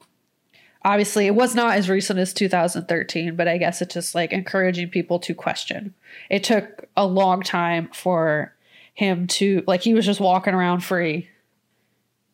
obviously, 0.83 1.25
it 1.27 1.35
was 1.35 1.55
not 1.55 1.77
as 1.77 1.89
recent 1.89 2.19
as 2.19 2.33
2013, 2.33 3.35
but 3.35 3.47
I 3.47 3.57
guess 3.57 3.81
it's 3.81 3.93
just 3.93 4.15
like 4.15 4.31
encouraging 4.31 4.89
people 4.89 5.19
to 5.19 5.33
question. 5.33 5.93
It 6.29 6.43
took 6.43 6.87
a 6.95 7.05
long 7.05 7.41
time 7.41 7.89
for 7.93 8.53
him 8.93 9.27
to, 9.27 9.63
like, 9.65 9.81
he 9.81 9.93
was 9.93 10.05
just 10.05 10.19
walking 10.19 10.53
around 10.53 10.83
free 10.83 11.29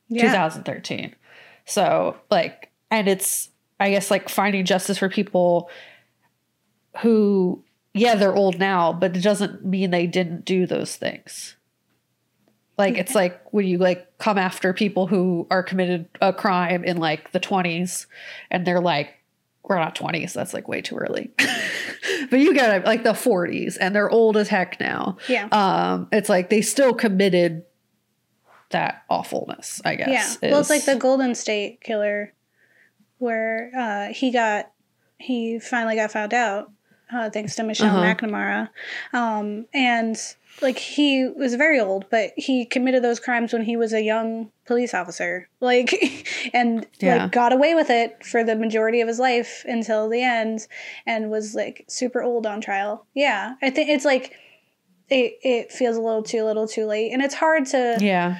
Yeah. 0.10 0.24
2013. 0.24 1.16
So, 1.66 2.18
like, 2.30 2.70
and 2.92 3.08
it's, 3.08 3.50
I 3.80 3.92
guess, 3.92 4.12
like 4.12 4.28
finding 4.28 4.66
justice 4.66 4.98
for 4.98 5.08
people 5.10 5.70
who, 7.02 7.64
yeah, 7.94 8.16
they're 8.16 8.36
old 8.36 8.60
now, 8.60 8.92
but 8.92 9.16
it 9.16 9.22
doesn't 9.22 9.64
mean 9.64 9.92
they 9.92 10.08
didn't 10.08 10.44
do 10.46 10.66
those 10.66 10.96
things. 10.96 11.56
Like, 12.80 12.98
it's 12.98 13.14
like 13.14 13.42
when 13.54 13.68
you 13.68 13.78
like 13.78 14.18
come 14.18 14.38
after 14.38 14.74
people 14.74 15.06
who 15.06 15.46
are 15.52 15.62
committed 15.62 16.08
a 16.22 16.34
crime 16.34 16.84
in 16.84 16.98
like 16.98 17.32
the 17.34 17.40
20s 17.40 18.08
and 18.50 18.66
they're 18.66 18.80
like, 18.82 19.10
we're 19.64 19.78
not 19.78 19.96
20s, 19.96 20.34
that's 20.34 20.54
like 20.54 20.68
way 20.68 20.82
too 20.82 20.96
early. 20.96 21.30
but 22.32 22.40
you 22.40 22.54
get 22.56 22.74
it, 22.76 22.86
like 22.86 23.04
the 23.04 23.12
40s 23.12 23.78
and 23.80 23.94
they're 23.94 24.10
old 24.10 24.38
as 24.38 24.48
heck 24.48 24.80
now. 24.80 25.18
Yeah. 25.28 25.48
Um, 25.52 26.08
it's 26.12 26.30
like 26.30 26.50
they 26.50 26.62
still 26.62 26.94
committed 26.94 27.66
that 28.70 29.04
awfulness, 29.10 29.82
I 29.84 29.96
guess. 29.96 30.38
Yeah. 30.42 30.52
Well, 30.52 30.62
it's 30.62 30.70
like 30.70 30.86
the 30.86 30.96
Golden 30.96 31.36
State 31.36 31.82
Killer, 31.82 32.34
where 33.18 33.72
uh, 33.78 34.14
he 34.14 34.32
got 34.32 34.72
he 35.18 35.60
finally 35.60 35.96
got 35.96 36.12
found 36.12 36.34
out 36.34 36.72
uh, 37.12 37.30
thanks 37.30 37.56
to 37.56 37.64
Michelle 37.64 37.98
Uh-huh. 37.98 38.16
McNamara, 38.16 38.70
um, 39.12 39.66
and 39.74 40.16
like 40.62 40.78
he 40.78 41.28
was 41.36 41.56
very 41.56 41.80
old, 41.80 42.06
but 42.10 42.32
he 42.36 42.66
committed 42.66 43.04
those 43.04 43.20
crimes 43.20 43.54
when 43.54 43.64
he 43.64 43.76
was 43.78 43.94
a 43.94 44.02
young 44.02 44.52
police 44.66 44.94
officer, 44.94 45.48
like, 45.60 45.94
and 46.54 46.86
Yeah. 47.00 47.24
like 47.24 47.32
got 47.32 47.54
away 47.54 47.76
with 47.76 47.90
it 47.90 48.26
for 48.26 48.44
the 48.44 48.56
majority 48.56 49.02
of 49.02 49.08
his 49.08 49.20
life 49.20 49.64
until 49.68 50.10
the 50.10 50.22
end, 50.24 50.68
and 51.06 51.30
was 51.32 51.56
like 51.56 51.86
super 51.88 52.22
old 52.22 52.46
on 52.46 52.62
trial. 52.62 53.06
Yeah, 53.14 53.56
I 53.62 53.70
think 53.70 53.90
it's 53.90 54.06
like. 54.06 54.34
It, 55.12 55.40
it 55.42 55.72
feels 55.72 55.98
a 55.98 56.02
little 56.02 56.22
too 56.22 56.44
little 56.44 56.68
too 56.68 56.86
late 56.86 57.12
and 57.12 57.24
it's 57.24 57.34
hard 57.34 57.66
to 57.66 57.98
yeah. 58.00 58.38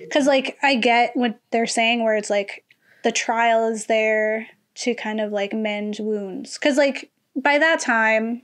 because 0.00 0.26
like 0.26 0.56
i 0.62 0.74
get 0.74 1.14
what 1.14 1.38
they're 1.50 1.66
saying 1.66 2.02
where 2.02 2.16
it's 2.16 2.30
like 2.30 2.64
the 3.04 3.12
trial 3.12 3.68
is 3.68 3.84
there 3.88 4.46
to 4.76 4.94
kind 4.94 5.20
of 5.20 5.32
like 5.32 5.52
mend 5.52 5.98
wounds 6.00 6.56
because 6.56 6.78
like 6.78 7.10
by 7.36 7.58
that 7.58 7.78
time 7.78 8.40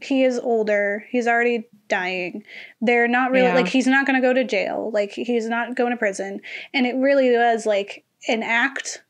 he 0.00 0.24
is 0.24 0.40
older 0.40 1.06
he's 1.08 1.28
already 1.28 1.68
dying 1.96 2.42
they're 2.80 3.06
not 3.18 3.30
really 3.30 3.46
Yeah. 3.46 3.54
like 3.54 3.68
he's 3.68 3.86
not 3.86 4.06
going 4.06 4.20
to 4.20 4.26
go 4.26 4.32
to 4.32 4.44
jail 4.44 4.90
like 4.92 5.12
he's 5.12 5.46
not 5.48 5.76
going 5.76 5.90
to 5.92 5.96
prison 5.96 6.40
and 6.74 6.86
it 6.86 6.96
really 6.96 7.30
was 7.36 7.66
like 7.66 8.04
an 8.28 8.42
act 8.42 9.02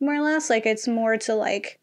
more 0.00 0.14
or 0.14 0.20
less 0.20 0.50
like 0.50 0.66
it's 0.66 0.86
more 0.88 1.16
to 1.18 1.34
like 1.34 1.78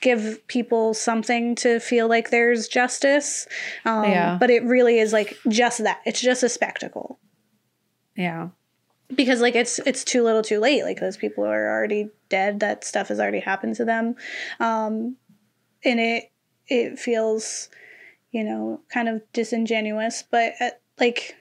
give 0.00 0.46
people 0.46 0.92
something 0.94 1.54
to 1.56 1.80
feel 1.80 2.06
like 2.06 2.28
there's 2.28 2.68
justice. 2.68 3.46
Um, 3.86 4.04
Yeah. 4.04 4.36
But 4.38 4.50
it 4.50 4.62
really 4.64 4.98
is 4.98 5.10
like 5.12 5.34
just 5.48 5.82
that. 5.84 6.00
It's 6.04 6.20
just 6.20 6.42
a 6.42 6.50
spectacle 6.50 7.18
Yeah. 8.14 8.48
because 9.14 9.40
like 9.40 9.54
it's 9.56 9.78
it's 9.80 10.04
too 10.04 10.22
little 10.22 10.42
too 10.42 10.60
late 10.60 10.84
like 10.84 11.00
those 11.00 11.16
people 11.16 11.44
are 11.44 11.68
already 11.70 12.10
dead 12.28 12.60
that 12.60 12.84
stuff 12.84 13.08
has 13.08 13.18
already 13.20 13.40
happened 13.40 13.74
to 13.76 13.84
them 13.86 14.16
um 14.60 15.16
and 15.84 15.98
it 16.00 16.24
it 16.68 16.98
feels 16.98 17.70
you 18.36 18.44
know 18.44 18.78
kind 18.90 19.08
of 19.08 19.22
disingenuous 19.32 20.22
but 20.30 20.52
uh, 20.60 20.68
like 21.00 21.36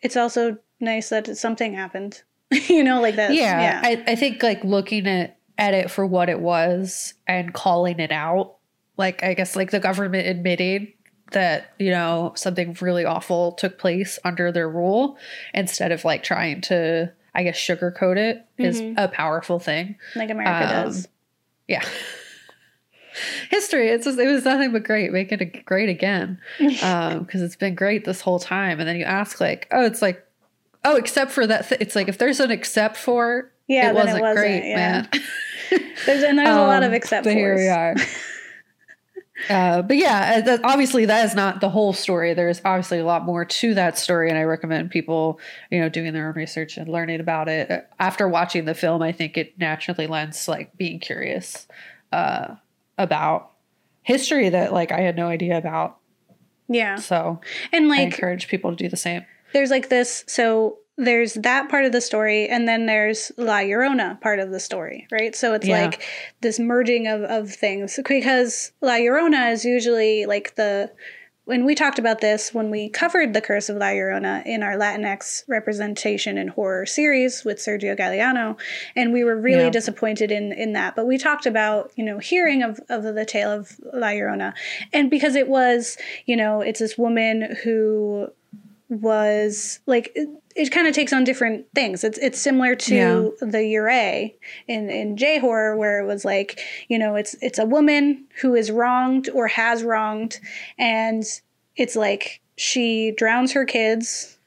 it's 0.00 0.16
also 0.16 0.56
nice 0.78 1.08
that 1.08 1.36
something 1.36 1.74
happened 1.74 2.22
you 2.68 2.84
know 2.84 3.00
like 3.00 3.16
that. 3.16 3.34
Yeah, 3.34 3.60
yeah. 3.60 3.80
I, 3.82 4.12
I 4.12 4.14
think 4.14 4.40
like 4.42 4.62
looking 4.62 5.06
at 5.08 5.38
at 5.58 5.74
it 5.74 5.90
for 5.90 6.06
what 6.06 6.28
it 6.28 6.38
was 6.40 7.14
and 7.26 7.52
calling 7.54 7.98
it 8.00 8.12
out 8.12 8.56
like 8.96 9.22
i 9.24 9.34
guess 9.34 9.56
like 9.56 9.70
the 9.70 9.80
government 9.80 10.26
admitting 10.28 10.92
that 11.32 11.72
you 11.78 11.90
know 11.90 12.32
something 12.36 12.76
really 12.80 13.04
awful 13.04 13.52
took 13.52 13.78
place 13.78 14.18
under 14.24 14.52
their 14.52 14.68
rule 14.68 15.16
instead 15.54 15.90
of 15.92 16.04
like 16.04 16.22
trying 16.22 16.60
to 16.60 17.10
i 17.34 17.42
guess 17.44 17.56
sugarcoat 17.58 18.16
it 18.16 18.46
is 18.58 18.80
Mhm. 18.80 18.94
a 18.98 19.08
powerful 19.08 19.58
thing. 19.58 19.96
Like 20.14 20.30
america 20.30 20.66
um, 20.76 20.84
does. 20.84 21.08
yeah 21.66 21.82
history. 23.50 23.88
It's 23.88 24.04
just, 24.04 24.18
it 24.18 24.26
was 24.28 24.44
nothing 24.44 24.72
but 24.72 24.84
great. 24.84 25.12
Make 25.12 25.32
it 25.32 25.40
a- 25.40 25.62
great 25.62 25.88
again. 25.88 26.38
Um 26.82 27.20
because 27.24 27.42
it's 27.42 27.56
been 27.56 27.74
great 27.74 28.04
this 28.04 28.20
whole 28.20 28.38
time. 28.38 28.80
And 28.80 28.88
then 28.88 28.96
you 28.96 29.04
ask 29.04 29.40
like 29.40 29.68
oh 29.70 29.84
it's 29.84 30.02
like 30.02 30.26
oh 30.84 30.96
except 30.96 31.30
for 31.32 31.46
that 31.46 31.68
th- 31.68 31.80
it's 31.80 31.94
like 31.96 32.08
if 32.08 32.18
there's 32.18 32.40
an 32.40 32.50
except 32.50 32.96
for 32.96 33.50
Yeah, 33.68 33.90
it 33.90 33.94
wasn't, 33.94 34.20
wasn't, 34.20 34.36
great 34.38 34.64
yeah. 34.68 34.76
man. 34.76 35.08
There's 36.06 36.22
and 36.22 36.38
there's 36.38 36.48
a 36.48 36.60
lot 36.60 36.82
of 36.82 36.88
Um, 36.90 36.94
except 36.94 37.24
but 37.24 37.32
here 37.34 37.56
we 37.56 37.68
are. 37.68 37.94
Uh, 39.50 39.82
but 39.82 39.96
yeah, 39.96 40.36
uh, 40.36 40.40
that, 40.42 40.60
obviously 40.64 41.04
that 41.06 41.24
is 41.24 41.34
not 41.34 41.60
the 41.60 41.68
whole 41.68 41.92
story. 41.92 42.34
There's 42.34 42.60
obviously 42.64 42.98
a 43.00 43.04
lot 43.04 43.24
more 43.24 43.44
to 43.44 43.74
that 43.74 43.98
story, 43.98 44.28
and 44.30 44.38
I 44.38 44.44
recommend 44.44 44.90
people, 44.90 45.40
you 45.70 45.80
know, 45.80 45.88
doing 45.88 46.12
their 46.12 46.28
own 46.28 46.34
research 46.34 46.76
and 46.76 46.88
learning 46.88 47.20
about 47.20 47.48
it. 47.48 47.70
Uh, 47.70 47.80
After 47.98 48.28
watching 48.28 48.64
the 48.64 48.74
film, 48.74 49.02
I 49.02 49.10
think 49.12 49.36
it 49.36 49.58
naturally 49.58 50.06
lends 50.06 50.46
like 50.46 50.76
being 50.76 51.00
curious. 51.00 51.66
Uh, 52.12 52.54
about 52.98 53.50
history 54.02 54.48
that 54.50 54.72
like 54.72 54.92
I 54.92 55.00
had 55.00 55.16
no 55.16 55.28
idea 55.28 55.56
about. 55.58 55.98
yeah 56.68 56.96
So 56.96 57.40
and 57.72 57.86
I 57.86 57.88
like 57.88 58.00
encourage 58.12 58.48
people 58.48 58.70
to 58.70 58.76
do 58.76 58.88
the 58.88 58.96
same. 58.96 59.24
there's 59.52 59.70
like 59.70 59.88
this 59.88 60.24
so 60.26 60.78
there's 60.96 61.34
that 61.34 61.68
part 61.68 61.84
of 61.84 61.90
the 61.92 62.00
story 62.00 62.48
and 62.48 62.68
then 62.68 62.86
there's 62.86 63.32
la 63.36 63.58
llorona 63.58 64.20
part 64.20 64.38
of 64.38 64.50
the 64.52 64.60
story 64.60 65.08
right 65.10 65.34
so 65.34 65.52
it's 65.54 65.66
Yeah. 65.66 65.82
like 65.86 66.02
this 66.40 66.60
merging 66.60 67.08
of, 67.08 67.22
of 67.22 67.50
things 67.50 67.98
because 68.06 68.70
la 68.80 68.92
llorona 68.94 69.50
is 69.52 69.64
usually 69.64 70.24
like 70.26 70.54
the 70.54 70.92
when 71.46 71.64
we 71.66 71.74
talked 71.74 71.98
about 71.98 72.20
this 72.20 72.54
when 72.54 72.70
we 72.70 72.88
covered 72.88 73.34
the 73.34 73.40
curse 73.40 73.68
of 73.68 73.76
la 73.76 73.86
llorona 73.86 74.44
in 74.46 74.62
our 74.62 74.76
latinx 74.76 75.42
representation 75.48 76.38
in 76.38 76.48
horror 76.48 76.86
series 76.86 77.44
with 77.44 77.58
sergio 77.58 77.96
galliano 77.96 78.56
and 78.96 79.12
we 79.12 79.24
were 79.24 79.36
really 79.36 79.64
Yeah. 79.64 79.70
disappointed 79.70 80.30
in 80.30 80.52
in 80.52 80.72
that 80.72 80.96
but 80.96 81.06
we 81.06 81.18
talked 81.18 81.46
about 81.46 81.90
you 81.96 82.04
know 82.04 82.18
hearing 82.18 82.62
of, 82.62 82.80
of 82.88 83.02
the 83.02 83.24
tale 83.26 83.50
of 83.50 83.78
la 83.92 84.08
llorona 84.08 84.54
and 84.92 85.10
because 85.10 85.34
it 85.36 85.48
was 85.48 85.96
you 86.26 86.36
know 86.36 86.60
it's 86.60 86.80
this 86.80 86.96
woman 86.98 87.56
who 87.62 88.28
was 88.88 89.80
like 89.86 90.12
it, 90.14 90.28
it 90.54 90.70
kind 90.70 90.86
of 90.86 90.94
takes 90.94 91.12
on 91.12 91.24
different 91.24 91.66
things. 91.74 92.04
It's 92.04 92.18
it's 92.18 92.40
similar 92.40 92.74
to 92.76 92.94
Yeah. 92.94 93.30
the 93.40 93.58
yurei 93.58 94.34
in 94.68 94.90
in 94.90 95.16
J 95.16 95.38
horror 95.38 95.76
where 95.76 96.00
it 96.00 96.06
was 96.06 96.24
like 96.24 96.60
you 96.88 96.98
know 96.98 97.16
it's 97.16 97.34
it's 97.40 97.58
a 97.58 97.64
woman 97.64 98.24
who 98.40 98.54
is 98.54 98.70
wronged 98.70 99.28
or 99.30 99.48
has 99.48 99.82
wronged, 99.82 100.38
and 100.78 101.24
it's 101.76 101.96
like 101.96 102.40
she 102.56 103.10
drowns 103.12 103.52
her 103.52 103.64
kids 103.64 104.38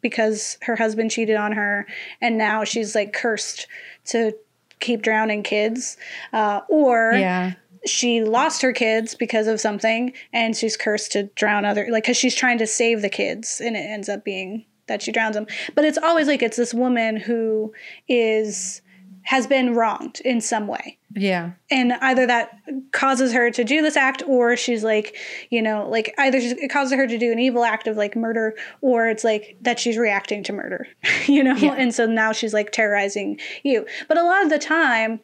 because 0.00 0.58
her 0.62 0.76
husband 0.76 1.10
cheated 1.10 1.36
on 1.36 1.52
her, 1.52 1.86
and 2.20 2.36
now 2.36 2.62
she's 2.64 2.94
like 2.94 3.12
cursed 3.12 3.66
to 4.06 4.32
keep 4.80 5.00
drowning 5.02 5.42
kids, 5.42 5.96
uh, 6.34 6.60
or 6.68 7.12
Yeah, 7.14 7.54
she 7.86 8.22
lost 8.22 8.62
her 8.62 8.72
kids 8.72 9.14
because 9.14 9.46
of 9.46 9.60
something 9.60 10.12
and 10.32 10.56
she's 10.56 10.76
cursed 10.76 11.12
to 11.12 11.24
drown 11.34 11.64
other 11.64 11.86
like 11.90 12.04
because 12.04 12.16
she's 12.16 12.34
trying 12.34 12.58
to 12.58 12.66
save 12.66 13.02
the 13.02 13.08
kids 13.08 13.60
and 13.60 13.76
it 13.76 13.80
ends 13.80 14.08
up 14.08 14.24
being 14.24 14.64
that 14.86 15.02
she 15.02 15.12
drowns 15.12 15.34
them 15.34 15.46
but 15.74 15.84
it's 15.84 15.98
always 15.98 16.26
like 16.26 16.42
it's 16.42 16.56
this 16.56 16.74
woman 16.74 17.16
who 17.16 17.72
is 18.08 18.82
has 19.24 19.46
been 19.46 19.74
wronged 19.74 20.20
in 20.20 20.40
some 20.40 20.66
way. 20.66 20.98
Yeah, 21.16 21.52
and 21.70 21.92
either 21.94 22.26
that 22.26 22.58
causes 22.92 23.32
her 23.32 23.50
to 23.50 23.64
do 23.64 23.82
this 23.82 23.96
act 23.96 24.22
or 24.26 24.56
she's 24.56 24.82
like 24.82 25.16
you 25.48 25.62
know 25.62 25.88
like 25.88 26.12
either 26.18 26.40
she's, 26.40 26.52
it 26.52 26.68
causes 26.68 26.92
her 26.94 27.06
to 27.06 27.18
do 27.18 27.30
an 27.30 27.38
evil 27.38 27.64
act 27.64 27.86
of 27.86 27.96
like 27.96 28.16
murder 28.16 28.54
or 28.80 29.08
it's 29.08 29.22
like 29.22 29.56
that 29.60 29.78
she's 29.78 29.96
reacting 29.96 30.42
to 30.42 30.52
murder 30.52 30.88
you 31.26 31.42
know? 31.42 31.54
Yeah. 31.54 31.74
and 31.74 31.94
so 31.94 32.06
now 32.06 32.32
she's 32.32 32.52
like 32.52 32.72
terrorizing 32.72 33.38
you. 33.62 33.86
But 34.08 34.18
a 34.18 34.24
lot 34.24 34.42
of 34.42 34.50
the 34.50 34.58
time 34.58 35.20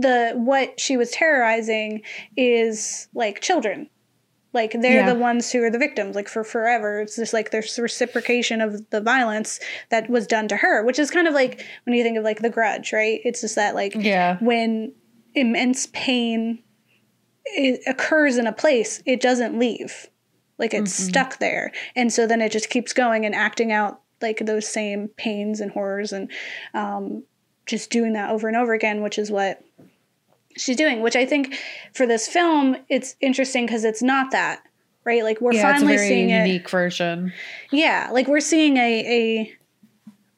the 0.00 0.32
what 0.36 0.78
she 0.80 0.96
was 0.96 1.10
terrorizing 1.10 2.02
is 2.36 3.08
like 3.14 3.40
children 3.40 3.88
like 4.52 4.72
they're 4.72 5.00
Yeah. 5.06 5.12
the 5.12 5.18
ones 5.18 5.50
who 5.52 5.62
are 5.62 5.70
the 5.70 5.78
victims 5.78 6.14
like 6.16 6.28
for 6.28 6.44
forever 6.44 7.00
it's 7.00 7.16
just 7.16 7.32
like 7.32 7.50
there's 7.50 7.78
reciprocation 7.78 8.60
of 8.60 8.88
the 8.90 9.00
violence 9.00 9.60
that 9.90 10.08
was 10.10 10.26
done 10.26 10.48
to 10.48 10.56
her 10.56 10.84
which 10.84 10.98
is 10.98 11.10
kind 11.10 11.26
of 11.28 11.34
like 11.34 11.64
when 11.84 11.96
you 11.96 12.02
think 12.02 12.16
of 12.18 12.24
like 12.24 12.40
the 12.40 12.50
grudge 12.50 12.92
right 12.92 13.20
it's 13.24 13.40
just 13.40 13.54
that 13.56 13.74
like 13.74 13.94
yeah, 13.96 14.36
when 14.40 14.92
immense 15.34 15.86
pain 15.92 16.60
occurs 17.86 18.36
in 18.38 18.46
a 18.46 18.52
place, 18.52 19.02
it 19.04 19.20
doesn't 19.20 19.58
leave. 19.58 20.08
Like 20.58 20.72
it's 20.72 20.92
Mhm. 20.98 21.08
stuck 21.08 21.38
there. 21.38 21.72
And 21.94 22.12
so 22.12 22.26
then 22.26 22.40
it 22.40 22.52
just 22.52 22.70
keeps 22.70 22.92
going 22.92 23.26
and 23.26 23.34
acting 23.34 23.72
out 23.72 24.00
like 24.22 24.38
those 24.38 24.66
same 24.66 25.08
pains 25.16 25.60
and 25.60 25.70
horrors 25.72 26.12
and 26.12 26.30
um, 26.72 27.24
just 27.66 27.90
doing 27.90 28.12
that 28.12 28.30
over 28.30 28.48
and 28.48 28.56
over 28.56 28.72
again, 28.72 29.02
which 29.02 29.18
is 29.18 29.30
what 29.30 29.62
she's 30.56 30.76
doing. 30.76 31.00
Which 31.00 31.16
I 31.16 31.26
think 31.26 31.56
for 31.92 32.06
this 32.06 32.28
film, 32.28 32.76
it's 32.88 33.16
interesting 33.20 33.66
because 33.66 33.84
it's 33.84 34.02
not 34.02 34.30
that. 34.32 34.62
Right, 35.04 35.22
like 35.22 35.40
we're 35.42 35.52
yeah. 35.52 35.70
Finally 35.70 35.98
seeing 35.98 36.30
a 36.32 36.46
unique 36.46 36.70
version. 36.70 37.32
Yeah, 37.70 38.08
like 38.10 38.26
we're 38.26 38.40
seeing 38.40 38.78
a 38.78 39.00
a 39.06 39.52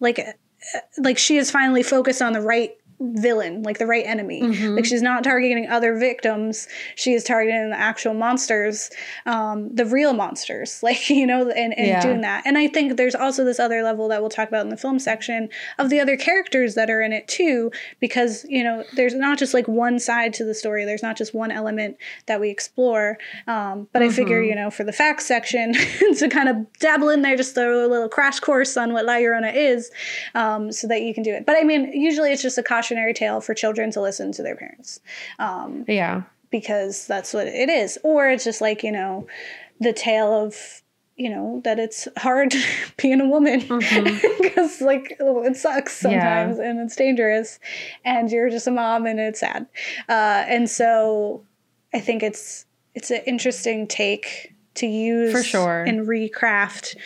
like 0.01 0.19
a, 0.19 0.35
like 0.99 1.19
she 1.19 1.37
is 1.37 1.53
finally 1.53 1.85
focused 1.85 2.21
on 2.21 2.33
the 2.33 2.41
right 2.41 2.77
villain, 3.01 3.63
like 3.63 3.79
the 3.79 3.87
right 3.87 4.05
enemy. 4.07 4.43
Mhm. 4.43 4.77
Like 4.77 4.85
she's 4.85 5.03
not 5.03 5.23
targeting 5.25 5.69
other 5.69 5.97
victims; 5.97 6.67
she 6.95 7.13
is 7.15 7.25
targeting 7.25 7.71
the 7.71 7.79
actual 7.79 8.15
monsters, 8.15 8.91
um, 9.27 9.75
the 9.75 9.85
real 9.85 10.13
monsters. 10.13 10.81
Like 10.87 11.11
you 11.11 11.27
know, 11.27 11.51
and, 11.51 11.77
and 11.77 11.87
Yeah. 11.87 12.01
doing 12.03 12.21
that. 12.21 12.43
And 12.47 12.57
I 12.57 12.69
think 12.69 12.97
there's 12.97 13.15
also 13.15 13.45
this 13.45 13.59
other 13.59 13.83
level 13.83 14.09
that 14.09 14.21
we'll 14.21 14.31
talk 14.31 14.49
about 14.49 14.65
in 14.65 14.71
the 14.71 14.77
film 14.77 14.99
section 14.99 15.49
of 15.79 15.91
the 15.91 15.99
other 16.01 16.17
characters 16.17 16.75
that 16.77 16.91
are 16.91 17.03
in 17.03 17.13
it 17.13 17.27
too, 17.29 17.73
because 18.01 18.45
you 18.49 18.63
know, 18.63 18.85
there's 18.95 19.15
not 19.15 19.37
just 19.39 19.53
like 19.53 19.67
one 19.67 19.99
side 19.99 20.33
to 20.35 20.45
the 20.45 20.55
story. 20.55 20.85
There's 20.85 21.03
not 21.03 21.17
just 21.17 21.35
one 21.35 21.51
element 21.51 21.97
that 22.27 22.41
we 22.41 22.51
explore. 22.51 23.19
Um, 23.49 23.89
but 23.93 24.03
I 24.03 24.09
figure, 24.11 24.41
Mhm. 24.43 24.49
you 24.49 24.55
know, 24.55 24.71
for 24.71 24.85
the 24.85 24.93
facts 24.93 25.27
section, 25.27 25.73
to 26.19 26.29
kind 26.29 26.49
of 26.49 26.57
dabble 26.79 27.09
in 27.09 27.23
there, 27.23 27.37
just 27.37 27.55
throw 27.55 27.85
a 27.85 27.89
little 27.89 28.09
crash 28.09 28.39
course 28.41 28.77
on 28.77 28.93
what 28.93 29.05
La 29.05 29.15
Llorona 29.15 29.53
is, 29.55 29.91
um, 30.35 30.71
so 30.73 30.87
that 30.87 31.03
you 31.03 31.13
can 31.15 31.23
do 31.25 31.33
it. 31.33 31.45
But 31.47 31.57
I 31.57 31.65
mean, 31.65 31.93
usually 31.93 32.33
it's 32.33 32.43
just 32.43 32.59
a 32.59 32.63
cautionary 32.87 33.15
tale 33.15 33.41
for 33.41 33.55
children 33.55 33.91
to 33.93 34.01
listen 34.01 34.33
to 34.33 34.43
their 34.43 34.57
parents. 34.57 35.01
Um, 35.39 35.85
Yeah, 35.89 36.23
because 36.51 37.07
that's 37.07 37.35
what 37.35 37.47
it 37.47 37.69
is. 37.69 37.99
Or 38.05 38.31
it's 38.31 38.45
just 38.45 38.61
like, 38.61 38.83
you 38.83 38.93
know, 38.93 39.27
the 39.81 39.93
tale 39.93 40.33
of, 40.33 40.83
you 41.17 41.29
know, 41.31 41.61
that 41.65 41.79
it's 41.79 42.07
hard 42.17 42.55
being 42.97 43.21
a 43.21 43.29
woman 43.29 43.61
because, 44.41 44.81
like, 44.81 45.17
oh, 45.21 45.43
it 45.45 45.57
sucks 45.57 45.97
sometimes 45.97 46.59
and 46.59 46.79
it's 46.79 46.97
dangerous 46.97 47.59
and 48.05 48.31
you're 48.31 48.51
just 48.51 48.67
a 48.67 48.71
mom 48.71 49.07
and 49.07 49.19
it's 49.19 49.41
sad. 49.41 49.67
Uh, 50.09 50.45
and 50.47 50.71
so 50.71 51.43
I 51.93 52.01
think 52.01 52.23
it's, 52.23 52.67
it's 52.95 53.11
an 53.11 53.23
interesting 53.27 53.87
take 53.87 54.53
to 54.75 54.87
use 54.87 55.33
For 55.33 55.43
sure. 55.43 55.85
and 55.85 56.07
recraft 56.07 56.97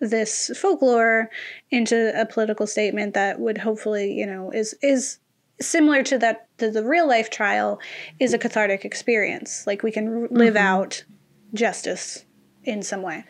this 0.00 0.50
folklore 0.56 1.28
into 1.70 2.12
a 2.20 2.24
political 2.26 2.66
statement 2.66 3.14
that 3.14 3.38
would 3.38 3.58
hopefully, 3.58 4.12
you 4.12 4.26
know, 4.26 4.50
is, 4.50 4.74
is, 4.82 5.18
similar 5.62 6.02
to 6.02 6.16
that 6.16 6.48
to 6.56 6.70
the 6.70 6.82
real 6.82 7.06
life 7.06 7.28
trial 7.28 7.78
is 8.18 8.32
a 8.32 8.38
cathartic 8.38 8.82
experience 8.82 9.66
like 9.66 9.82
we 9.82 9.92
can 9.92 10.22
r- 10.22 10.28
live 10.30 10.54
Mhm. 10.54 10.58
out 10.58 11.04
justice 11.52 12.24
in 12.64 12.80
some 12.82 13.02
way 13.02 13.24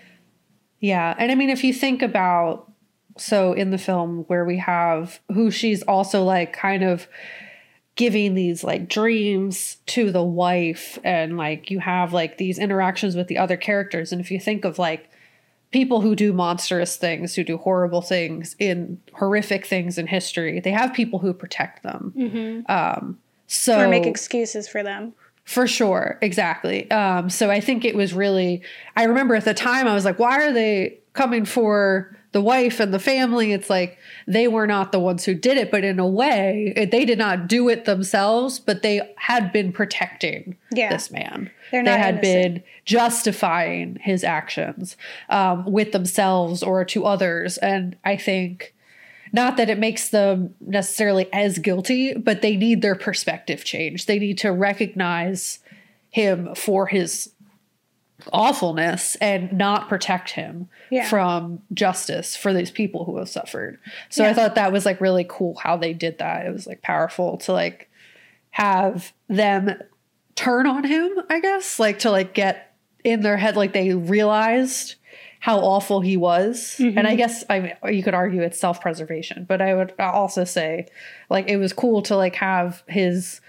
Yeah. 0.79 1.13
And 1.19 1.33
I 1.33 1.35
mean, 1.35 1.51
if 1.51 1.65
you 1.65 1.73
think 1.75 2.03
about, 2.03 2.71
so 3.19 3.53
in 3.53 3.71
the 3.73 3.79
film 3.79 4.25
where 4.29 4.45
we 4.45 4.59
have 4.59 5.19
who 5.33 5.51
she's 5.51 5.83
also 5.83 6.23
like 6.23 6.53
kind 6.53 6.85
of 6.85 7.09
giving 7.97 8.35
these 8.35 8.63
like 8.63 8.89
dreams 8.89 9.79
to 9.87 10.13
the 10.13 10.23
wife, 10.23 11.01
and 11.03 11.37
like 11.37 11.69
you 11.69 11.81
have 11.81 12.13
like 12.13 12.39
these 12.39 12.61
interactions 12.61 13.17
with 13.17 13.27
the 13.27 13.39
other 13.39 13.57
characters. 13.57 14.13
And 14.13 14.21
if 14.21 14.31
you 14.31 14.39
think 14.39 14.65
of 14.65 14.79
like 14.79 15.11
people 15.71 16.01
who 16.01 16.17
do 16.17 16.33
monstrous 16.33 16.97
things, 16.97 17.35
who 17.35 17.45
do 17.45 17.57
horrible 17.57 18.03
things 18.03 18.57
in 18.59 19.01
horrific 19.15 19.67
things 19.67 19.99
in 19.99 20.07
history, 20.07 20.61
they 20.61 20.73
have 20.73 20.93
people 20.93 21.19
who 21.21 21.33
protect 21.33 21.83
them. 21.83 22.13
mm-hmm. 22.17 22.71
Um, 22.71 23.19
So 23.47 23.81
or 23.81 23.89
make 23.89 24.07
excuses 24.07 24.69
for 24.69 24.83
them. 24.83 25.13
For 25.45 25.67
sure, 25.67 26.19
exactly. 26.23 26.89
Um, 26.91 27.29
so 27.31 27.51
I 27.51 27.61
think 27.61 27.85
it 27.85 27.97
was 27.97 28.15
really. 28.15 28.63
I 28.97 29.05
remember 29.05 29.35
at 29.35 29.45
the 29.45 29.55
time 29.55 29.89
I 29.89 29.95
was 29.95 30.05
like, 30.05 30.19
"Why 30.19 30.47
are 30.47 30.53
they 30.53 30.99
coming 31.13 31.45
for 31.45 32.17
the 32.31 32.41
wife 32.41 32.79
and 32.79 32.95
the 32.95 33.01
family?" 33.01 33.53
It's 33.53 33.69
like 33.69 33.99
they 34.33 34.47
were 34.49 34.67
not 34.67 34.93
the 34.93 35.01
ones 35.01 35.25
who 35.25 35.35
did 35.35 35.57
it, 35.57 35.71
but 35.71 35.83
in 35.85 35.99
a 35.99 36.07
way, 36.07 36.73
they 36.91 37.05
did 37.05 37.19
not 37.19 37.49
do 37.49 37.69
it 37.69 37.85
themselves, 37.85 38.59
but 38.61 38.83
they 38.83 39.01
had 39.17 39.53
been 39.53 39.73
protecting 39.73 40.57
Yeah. 40.73 40.91
this 40.91 41.11
man. 41.11 41.51
They're 41.73 41.85
they 41.85 41.91
had 41.99 42.25
innocent. 42.25 42.55
been 42.55 42.63
justifying 42.85 43.99
his 44.01 44.25
actions 44.25 44.97
um, 45.29 45.65
with 45.71 45.93
themselves 45.93 46.63
or 46.63 46.85
to 46.87 47.05
others, 47.05 47.59
and 47.59 47.97
I 48.05 48.17
think. 48.17 48.75
Not 49.33 49.57
that 49.59 49.71
it 49.71 49.79
makes 49.79 50.09
them 50.09 50.55
necessarily 50.61 51.33
as 51.33 51.59
guilty, 51.61 52.15
but 52.15 52.43
they 52.43 52.57
need 52.57 52.83
their 52.83 52.97
perspective 52.97 53.63
changed. 53.65 54.09
They 54.09 54.19
need 54.19 54.39
to 54.39 54.51
recognize 54.51 55.61
him 56.11 56.53
for 56.57 56.89
his 56.89 57.31
awfulness 58.33 59.17
and 59.17 59.53
not 59.53 59.89
protect 59.89 60.31
him 60.31 60.69
Yeah. 60.91 61.09
from 61.09 61.63
justice 61.73 62.37
for 62.37 62.53
these 62.53 62.71
people 62.71 63.05
who 63.05 63.19
have 63.19 63.29
suffered. 63.29 63.79
So 64.09 64.23
Yeah. 64.23 64.31
I 64.31 64.35
thought 64.35 64.55
that 64.55 64.73
was 64.73 64.85
like 64.85 65.01
really 65.01 65.27
cool 65.29 65.57
how 65.57 65.77
they 65.77 65.93
did 65.93 66.19
that. 66.19 66.47
It 66.47 66.53
was 66.53 66.67
like 66.67 66.83
powerful 66.83 67.37
to 67.39 67.53
like 67.53 67.91
have 68.51 69.13
them 69.29 69.81
turn 70.35 70.67
on 70.67 70.85
him, 70.85 71.13
I 71.29 71.41
guess, 71.41 71.79
like 71.79 72.01
to 72.01 72.11
like 72.11 72.35
get 72.35 72.75
in 73.05 73.21
their 73.21 73.37
head 73.37 73.57
like 73.57 73.73
they 73.73 73.95
realized 73.95 74.97
how 75.41 75.59
awful 75.59 76.03
he 76.03 76.17
was. 76.17 76.77
And 76.79 77.01
I 77.01 77.03
mm-hmm. 77.03 77.17
guess 77.17 77.45
I 77.49 77.61
mean, 77.61 77.73
you 77.95 78.03
could 78.03 78.15
argue 78.15 78.43
it's 78.43 78.61
self-preservation, 78.61 79.47
but 79.49 79.63
I 79.63 79.75
would 79.75 79.95
also 79.99 80.45
say 80.45 80.87
like 81.31 81.49
it 81.49 81.57
was 81.57 81.73
cool 81.73 82.03
to 82.03 82.17
like 82.17 82.37
have 82.37 82.83
his 82.87 83.41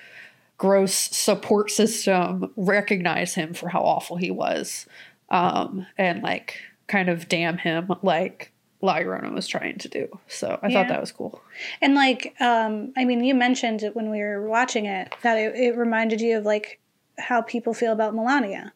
gross 0.61 0.93
support 0.93 1.71
system 1.71 2.53
recognize 2.55 3.33
him 3.33 3.51
for 3.51 3.67
how 3.67 3.79
awful 3.81 4.15
he 4.15 4.29
was 4.29 4.85
um 5.31 5.87
and 5.97 6.21
like 6.21 6.57
kind 6.85 7.09
of 7.09 7.27
damn 7.27 7.57
him 7.57 7.91
like 8.03 8.51
La 8.83 8.97
Llorona 8.97 9.33
was 9.33 9.47
trying 9.47 9.79
to 9.79 9.87
do. 9.87 10.07
So 10.27 10.59
I 10.61 10.67
Yeah. 10.67 10.73
thought 10.73 10.89
that 10.89 10.99
was 11.01 11.11
cool. 11.11 11.41
And 11.81 11.95
like, 11.95 12.35
um, 12.39 12.93
I 12.97 13.05
mean, 13.05 13.23
you 13.23 13.33
mentioned 13.35 13.81
it 13.83 13.95
when 13.95 14.09
we 14.11 14.19
were 14.19 14.47
watching 14.47 14.85
it 14.85 15.13
that 15.23 15.37
it, 15.37 15.55
it 15.55 15.77
reminded 15.77 16.19
you 16.21 16.37
of 16.37 16.45
like 16.45 16.79
how 17.17 17.41
people 17.41 17.73
feel 17.73 17.91
about 17.91 18.13
Melania 18.15 18.71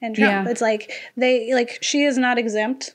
and 0.00 0.14
Trump. 0.16 0.46
Yeah. 0.46 0.50
It's 0.50 0.60
like 0.60 0.90
they 1.16 1.54
like 1.54 1.78
she 1.82 2.02
is 2.04 2.18
not 2.18 2.36
exempt. 2.38 2.94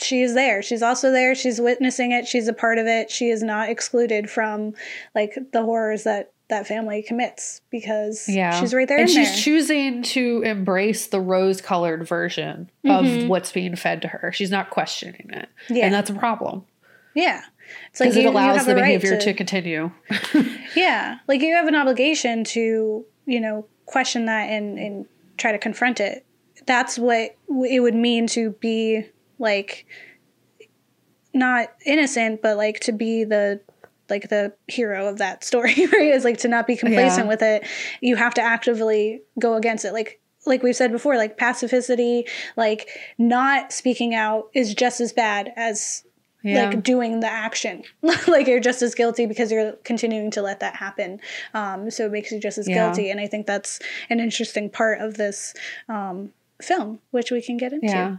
She 0.00 0.20
is 0.22 0.34
there. 0.34 0.60
She's 0.62 0.82
also 0.82 1.10
there. 1.12 1.34
She's 1.34 1.60
witnessing 1.60 2.12
it. 2.12 2.26
She's 2.26 2.48
a 2.48 2.52
part 2.54 2.78
of 2.78 2.86
it. 2.86 3.10
She 3.10 3.28
is 3.30 3.42
not 3.42 3.68
excluded 3.70 4.28
from 4.30 4.74
like 5.14 5.34
the 5.52 5.62
horrors 5.62 6.04
that 6.04 6.32
that 6.48 6.66
family 6.66 7.02
commits 7.02 7.60
because 7.70 8.28
Yeah. 8.28 8.58
she's 8.58 8.72
right 8.72 8.88
there 8.88 8.98
And 8.98 9.08
she's 9.10 9.28
there. 9.28 9.36
choosing 9.36 10.02
to 10.02 10.42
embrace 10.44 11.06
the 11.08 11.20
rose 11.20 11.60
colored 11.60 12.06
version 12.08 12.70
of 12.86 13.04
mm-hmm. 13.04 13.28
what's 13.28 13.52
being 13.52 13.76
fed 13.76 14.00
to 14.02 14.08
her. 14.08 14.32
She's 14.32 14.50
not 14.50 14.70
questioning 14.70 15.28
it. 15.30 15.48
Yeah. 15.68 15.84
And 15.86 15.94
that's 15.94 16.10
a 16.10 16.14
problem. 16.14 16.64
yeah. 17.14 17.42
It's 17.90 18.00
like 18.00 18.08
Because 18.10 18.16
you, 18.22 18.28
it 18.28 18.30
allows 18.32 18.64
the 18.64 18.74
right 18.74 18.98
behavior 18.98 19.18
to, 19.18 19.24
to 19.26 19.34
continue. 19.34 19.90
Yeah, 20.74 21.18
like 21.28 21.42
you 21.42 21.54
have 21.54 21.66
an 21.66 21.74
obligation 21.74 22.44
to, 22.44 23.04
you 23.26 23.40
know, 23.40 23.66
question 23.84 24.24
that 24.26 24.48
and 24.50 24.78
and 24.78 25.06
try 25.36 25.52
to 25.52 25.58
confront 25.58 26.00
it. 26.00 26.24
That's 26.66 26.98
what 26.98 27.36
it 27.66 27.80
would 27.80 27.94
mean 27.94 28.26
to 28.28 28.52
be 28.52 29.04
like 29.38 29.86
not 31.34 31.68
innocent, 31.84 32.42
but 32.42 32.56
like 32.56 32.80
to 32.80 32.92
be 32.92 33.24
the 33.24 33.60
like 34.10 34.28
the 34.28 34.52
hero 34.66 35.06
of 35.08 35.18
that 35.18 35.44
story, 35.44 35.74
right? 35.92 36.12
Is 36.14 36.24
like 36.24 36.38
to 36.38 36.48
not 36.48 36.66
be 36.66 36.76
complacent 36.76 37.26
Yeah. 37.26 37.28
with 37.28 37.42
it. 37.42 37.64
You 38.00 38.16
have 38.16 38.34
to 38.34 38.42
actively 38.42 39.22
go 39.38 39.54
against 39.54 39.84
it. 39.84 39.92
Like 39.92 40.20
like 40.46 40.62
we've 40.62 40.76
said 40.76 40.92
before, 40.92 41.16
like 41.16 41.36
pacificity, 41.36 42.26
like 42.56 42.88
not 43.18 43.72
speaking 43.72 44.14
out 44.14 44.48
is 44.54 44.72
just 44.74 45.00
as 45.00 45.12
bad 45.12 45.52
as 45.56 46.04
Yeah. 46.42 46.66
like 46.70 46.82
doing 46.82 47.20
the 47.20 47.26
action. 47.30 47.82
like 48.28 48.46
you're 48.46 48.60
just 48.60 48.80
as 48.80 48.94
guilty 48.94 49.26
because 49.26 49.52
you're 49.52 49.72
continuing 49.84 50.30
to 50.30 50.40
let 50.42 50.60
that 50.60 50.76
happen. 50.76 51.20
Um, 51.52 51.90
so 51.90 52.06
it 52.06 52.12
makes 52.12 52.30
you 52.32 52.40
just 52.40 52.56
as 52.56 52.66
Yeah. 52.68 52.86
guilty. 52.86 53.10
And 53.10 53.20
I 53.20 53.26
think 53.26 53.46
that's 53.46 53.80
an 54.08 54.20
interesting 54.20 54.70
part 54.70 55.00
of 55.00 55.14
this 55.18 55.52
um, 55.88 56.32
film, 56.62 57.00
which 57.10 57.30
we 57.30 57.42
can 57.42 57.56
get 57.58 57.72
into. 57.72 57.86
yeah. 57.88 58.16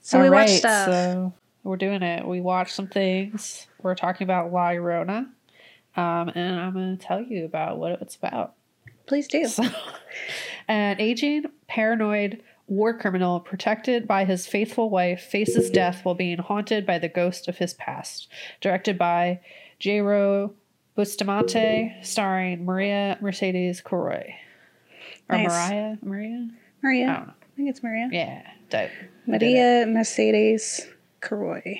So 0.00 0.20
we 0.20 0.26
All 0.28 0.34
watched 0.34 0.50
right, 0.50 0.58
stuff. 0.58 0.86
So 0.86 1.32
we're 1.64 1.76
doing 1.76 2.02
it. 2.02 2.24
We 2.26 2.40
watched 2.40 2.74
some 2.74 2.86
things. 2.86 3.66
We're 3.86 3.94
talking 3.94 4.24
about 4.24 4.52
La 4.52 4.70
Llorona. 4.70 5.28
Um, 5.96 6.28
and 6.34 6.60
I'm 6.60 6.72
going 6.74 6.98
to 6.98 7.02
tell 7.06 7.22
you 7.22 7.44
about 7.44 7.78
what 7.78 8.02
it's 8.02 8.16
about. 8.16 8.54
Please 9.06 9.28
do. 9.28 9.46
So, 9.46 9.64
an 10.68 11.00
aging, 11.00 11.44
paranoid 11.68 12.42
war 12.66 12.98
criminal 12.98 13.38
protected 13.38 14.08
by 14.08 14.24
his 14.24 14.46
faithful 14.46 14.90
wife 14.90 15.20
faces 15.20 15.70
death 15.70 16.04
while 16.04 16.16
being 16.16 16.38
haunted 16.38 16.84
by 16.84 16.98
the 16.98 17.08
ghost 17.08 17.46
of 17.46 17.58
his 17.58 17.74
past. 17.74 18.28
Directed 18.60 18.98
by 18.98 19.40
Jairo 19.80 20.52
Bustamante, 20.96 21.94
starring 22.02 22.64
Maria 22.64 23.16
Mercedes 23.20 23.80
Coroy. 23.80 24.34
Or 25.28 25.38
Nice. 25.38 25.48
Mariah? 25.48 25.96
Maria? 26.02 26.48
Maria. 26.82 27.08
I. 27.28 27.30
I 27.30 27.56
think 27.56 27.70
it's 27.70 27.82
Maria. 27.82 28.08
Yeah, 28.12 28.42
dope. 28.68 28.90
Maria 29.26 29.86
Mercedes 29.86 30.86
Caroy. 31.20 31.78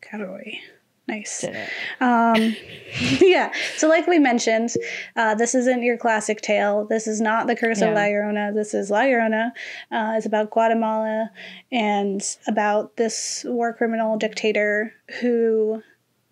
Caroy. 0.00 0.58
Nice. 1.06 1.42
Did 1.42 1.54
it. 1.54 1.68
Um, 2.00 2.56
yeah. 3.20 3.52
So, 3.76 3.88
like 3.88 4.06
we 4.06 4.18
mentioned, 4.18 4.70
uh, 5.16 5.34
this 5.34 5.54
isn't 5.54 5.82
your 5.82 5.98
classic 5.98 6.40
tale. 6.40 6.86
This 6.86 7.06
is 7.06 7.20
not 7.20 7.46
the 7.46 7.54
Curse 7.54 7.80
Yeah. 7.82 7.88
of 7.88 7.94
La 7.94 8.02
Llorona. 8.02 8.54
This 8.54 8.72
is 8.72 8.90
La 8.90 9.00
Llorona. 9.02 9.50
Uh, 9.92 10.14
it's 10.16 10.24
about 10.24 10.50
Guatemala 10.50 11.30
and 11.70 12.22
about 12.48 12.96
this 12.96 13.44
war 13.46 13.74
criminal 13.74 14.16
dictator 14.16 14.94
who 15.20 15.82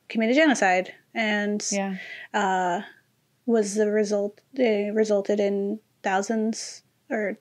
committed 0.09 0.37
genocide 0.37 0.95
and 1.15 1.63
Yeah. 1.71 1.97
uh, 2.33 2.81
was 3.45 3.75
the 3.75 3.91
result. 3.91 4.41
It 4.55 4.95
resulted 4.95 5.39
in 5.39 5.81
thousands 6.03 6.83
or 7.11 7.37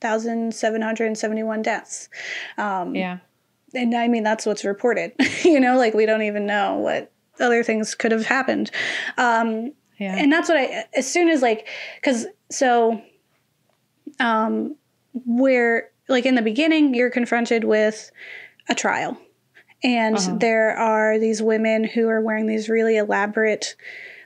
thousand 0.00 0.54
seven 0.54 0.82
hundred 0.82 1.06
and 1.06 1.18
seventy 1.18 1.42
one 1.42 1.62
deaths. 1.62 2.08
Um, 2.58 2.94
Yeah. 2.94 3.18
And 3.76 3.94
I 3.94 4.08
mean 4.08 4.22
that's 4.24 4.46
what's 4.46 4.64
reported. 4.64 5.12
you 5.44 5.60
know, 5.60 5.76
like 5.76 5.94
we 5.94 6.06
don't 6.06 6.22
even 6.22 6.46
know 6.46 6.76
what 6.76 7.12
other 7.38 7.62
things 7.62 7.94
could 7.94 8.12
have 8.12 8.24
happened. 8.26 8.70
Um, 9.18 9.72
Yeah. 9.98 10.16
and 10.18 10.32
that's 10.32 10.48
what 10.48 10.58
I 10.58 10.84
as 10.96 11.10
soon 11.10 11.28
as 11.28 11.42
like 11.42 11.68
because 12.00 12.26
so 12.50 13.00
um 14.20 14.76
where 15.24 15.90
like 16.08 16.26
in 16.26 16.34
the 16.34 16.42
beginning 16.42 16.94
you're 16.94 17.10
confronted 17.10 17.64
with 17.64 18.10
a 18.68 18.74
trial 18.74 19.16
and 19.82 20.16
Uh-huh. 20.16 20.36
there 20.38 20.76
are 20.76 21.18
these 21.18 21.42
women 21.42 21.84
who 21.84 22.08
are 22.08 22.20
wearing 22.20 22.46
these 22.46 22.68
really 22.68 22.96
elaborate 22.96 23.76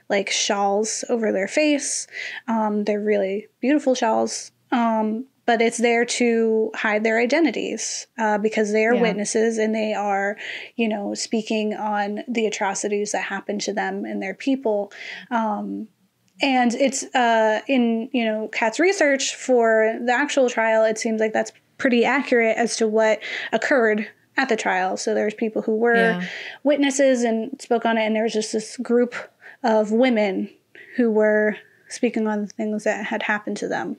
like 0.09 0.29
shawls 0.29 1.03
over 1.09 1.31
their 1.31 1.47
face 1.47 2.07
um, 2.47 2.83
they're 2.83 2.99
really 3.01 3.47
beautiful 3.61 3.95
shawls 3.95 4.51
um, 4.71 5.25
but 5.51 5.61
it's 5.61 5.79
there 5.79 6.05
to 6.05 6.71
hide 6.75 7.03
their 7.03 7.19
identities 7.19 8.07
uh, 8.17 8.37
because 8.37 8.71
they 8.71 8.85
are 8.85 8.95
Yeah. 8.95 9.01
witnesses 9.01 9.57
and 9.57 9.75
they 9.75 9.93
are 9.93 10.37
you 10.77 10.87
know 10.87 11.13
speaking 11.13 11.73
on 11.73 12.23
the 12.25 12.45
atrocities 12.45 13.11
that 13.11 13.23
happened 13.23 13.59
to 13.61 13.73
them 13.73 14.05
and 14.05 14.21
their 14.21 14.33
people 14.33 14.93
um, 15.29 15.89
and 16.41 16.73
it's 16.75 17.03
uh, 17.13 17.59
in 17.67 18.09
you 18.13 18.23
know 18.23 18.47
Kat's 18.47 18.79
research 18.79 19.35
for 19.35 19.99
the 20.05 20.13
actual 20.13 20.49
trial. 20.49 20.85
It 20.85 20.97
seems 20.97 21.19
like 21.19 21.33
that's 21.33 21.51
pretty 21.77 22.05
accurate 22.05 22.55
as 22.57 22.77
to 22.77 22.87
what 22.87 23.19
occurred 23.51 24.07
at 24.37 24.47
the 24.47 24.55
trial. 24.55 24.95
So 24.95 25.13
there's 25.13 25.33
people 25.33 25.61
who 25.63 25.75
were 25.75 25.95
Yeah. 26.13 26.21
witnesses 26.63 27.23
and 27.23 27.61
spoke 27.61 27.85
on 27.85 27.97
it, 27.97 28.05
and 28.05 28.15
there 28.15 28.23
was 28.23 28.33
just 28.33 28.53
this 28.53 28.77
group 28.77 29.13
of 29.63 29.91
women 29.91 30.49
who 30.95 31.11
were 31.11 31.57
speaking 31.89 32.25
on 32.25 32.41
the 32.43 32.47
things 32.47 32.85
that 32.85 33.05
had 33.07 33.23
happened 33.23 33.57
to 33.57 33.67
them. 33.67 33.97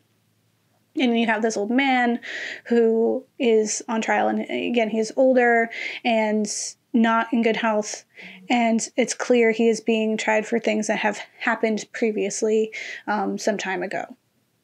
And 0.98 1.18
you 1.18 1.26
have 1.26 1.42
this 1.42 1.56
old 1.56 1.70
man 1.70 2.20
who 2.66 3.24
is 3.38 3.82
on 3.88 4.02
trial, 4.02 4.28
and 4.28 4.40
again, 4.50 4.90
he's 4.90 5.10
older 5.16 5.70
and 6.04 6.46
not 6.92 7.32
in 7.32 7.42
good 7.42 7.56
health. 7.56 8.04
And 8.50 8.86
it's 8.96 9.14
clear 9.14 9.50
he 9.52 9.68
is 9.68 9.80
being 9.80 10.16
tried 10.18 10.46
for 10.46 10.58
things 10.58 10.88
that 10.88 10.98
have 10.98 11.18
happened 11.38 11.86
previously 11.92 12.72
um, 13.06 13.38
some 13.38 13.56
time 13.56 13.82
ago. 13.82 14.04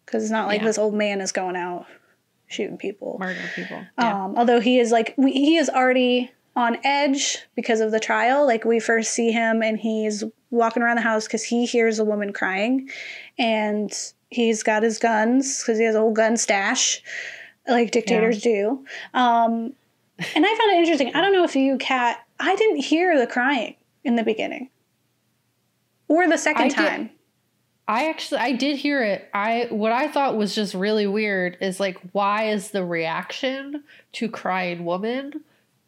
Because 0.04 0.22
it's 0.24 0.32
not 0.32 0.46
like 0.48 0.60
Yeah. 0.60 0.66
this 0.66 0.78
old 0.78 0.94
man 0.94 1.20
is 1.22 1.32
going 1.32 1.56
out 1.56 1.86
shooting 2.46 2.76
people. 2.78 3.16
Murder 3.18 3.40
people. 3.54 3.82
Yeah. 3.98 4.24
Um, 4.24 4.36
although 4.36 4.60
he 4.60 4.78
is 4.78 4.90
like 4.90 5.14
we, 5.16 5.32
he 5.32 5.56
is 5.56 5.68
already 5.70 6.30
on 6.56 6.76
edge 6.84 7.38
because 7.54 7.80
of 7.80 7.90
the 7.90 8.00
trial. 8.00 8.46
Like 8.46 8.64
we 8.64 8.80
first 8.80 9.12
see 9.12 9.30
him 9.32 9.62
and 9.62 9.78
he's 9.78 10.24
walking 10.50 10.82
around 10.82 10.96
the 10.96 11.02
house 11.02 11.26
because 11.26 11.44
he 11.44 11.66
hears 11.66 11.98
a 11.98 12.04
woman 12.04 12.32
crying, 12.32 12.88
and 13.38 13.92
he's 14.30 14.62
got 14.62 14.82
his 14.82 14.98
guns 14.98 15.62
because 15.62 15.78
he 15.78 15.84
has 15.84 15.94
a 15.94 16.00
whole 16.00 16.12
gun 16.12 16.36
stash, 16.36 17.02
like 17.66 17.90
dictators 17.90 18.40
do. 18.42 18.84
Um, 19.14 19.72
and 20.34 20.44
I 20.46 20.48
found 20.56 20.72
it 20.72 20.78
interesting. 20.78 21.14
I 21.14 21.20
don't 21.20 21.32
know 21.32 21.44
if 21.44 21.54
you, 21.56 21.78
Kat, 21.78 22.18
I 22.40 22.56
didn't 22.56 22.78
hear 22.82 23.18
the 23.18 23.26
crying 23.26 23.74
in 24.04 24.16
the 24.16 24.22
beginning 24.22 24.70
or 26.08 26.28
the 26.28 26.38
second 26.38 26.62
I 26.62 26.68
did- 26.68 26.76
time. 26.76 27.10
I 27.90 28.10
actually 28.10 28.40
I 28.40 28.52
did 28.52 28.76
hear 28.76 29.02
it. 29.02 29.30
I 29.32 29.68
what 29.70 29.92
I 29.92 30.08
thought 30.08 30.36
was 30.36 30.54
just 30.54 30.74
really 30.74 31.06
weird 31.06 31.56
is 31.62 31.80
like 31.80 31.96
why 32.12 32.50
is 32.50 32.70
the 32.70 32.84
reaction 32.84 33.82
to 34.12 34.28
crying 34.28 34.84
woman 34.84 35.32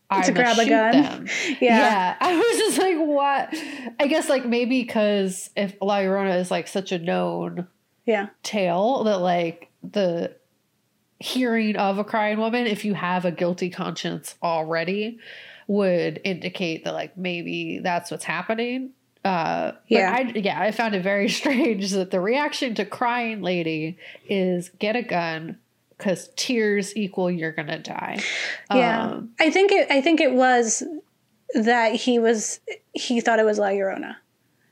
I 0.09 0.22
To 0.22 0.33
grab 0.33 0.59
a 0.59 0.66
gun. 0.66 0.92
Them. 0.92 1.26
Yeah. 1.61 1.79
yeah. 1.79 2.16
I 2.20 2.35
was 2.37 2.57
just 2.57 2.79
like 2.79 2.96
what? 2.96 3.55
I 4.00 4.07
guess 4.07 4.31
like 4.31 4.46
maybe 4.46 4.81
because 4.83 5.50
if 5.57 5.74
La 5.83 5.98
Llorona 5.98 6.40
is 6.40 6.50
like 6.50 6.68
such 6.68 6.90
a 6.90 6.98
known 6.98 7.68
Yeah. 8.11 8.29
tale 8.42 9.05
that 9.05 9.18
like 9.18 9.68
the 9.83 10.35
hearing 11.18 11.77
of 11.77 11.99
a 11.99 12.05
crying 12.05 12.38
woman 12.38 12.66
if 12.66 12.85
you 12.85 12.94
have 12.94 13.25
a 13.25 13.31
guilty 13.31 13.70
conscience 13.70 14.35
already 14.42 15.18
would 15.66 16.20
indicate 16.25 16.85
that 16.85 16.94
like 16.94 17.16
maybe 17.16 17.79
that's 17.79 18.11
what's 18.11 18.25
happening 18.25 18.90
uh 19.25 19.73
Yeah. 19.87 20.12
I, 20.16 20.33
yeah 20.35 20.61
i 20.61 20.70
found 20.73 20.94
it 20.94 21.03
very 21.03 21.29
strange 21.40 21.90
that 21.92 22.11
the 22.11 22.20
reaction 22.20 22.75
to 22.77 22.85
crying 22.85 23.42
lady 23.42 23.99
is 24.29 24.70
get 24.79 24.96
a 24.96 25.03
gun 25.03 25.59
because 25.96 26.31
tears 26.37 26.96
equal 26.96 27.31
you're 27.31 27.53
gonna 27.53 27.79
die 27.79 28.18
Yeah. 28.75 29.11
Um, 29.11 29.31
I 29.38 29.51
think 29.51 29.70
it 29.73 29.90
I 29.90 30.01
think 30.01 30.20
it 30.20 30.33
was 30.33 30.83
that 31.55 31.94
he 31.94 32.18
was 32.18 32.61
he 32.94 33.20
thought 33.20 33.38
it 33.38 33.44
was 33.44 33.59
La 33.59 33.68
Llorona. 33.68 34.16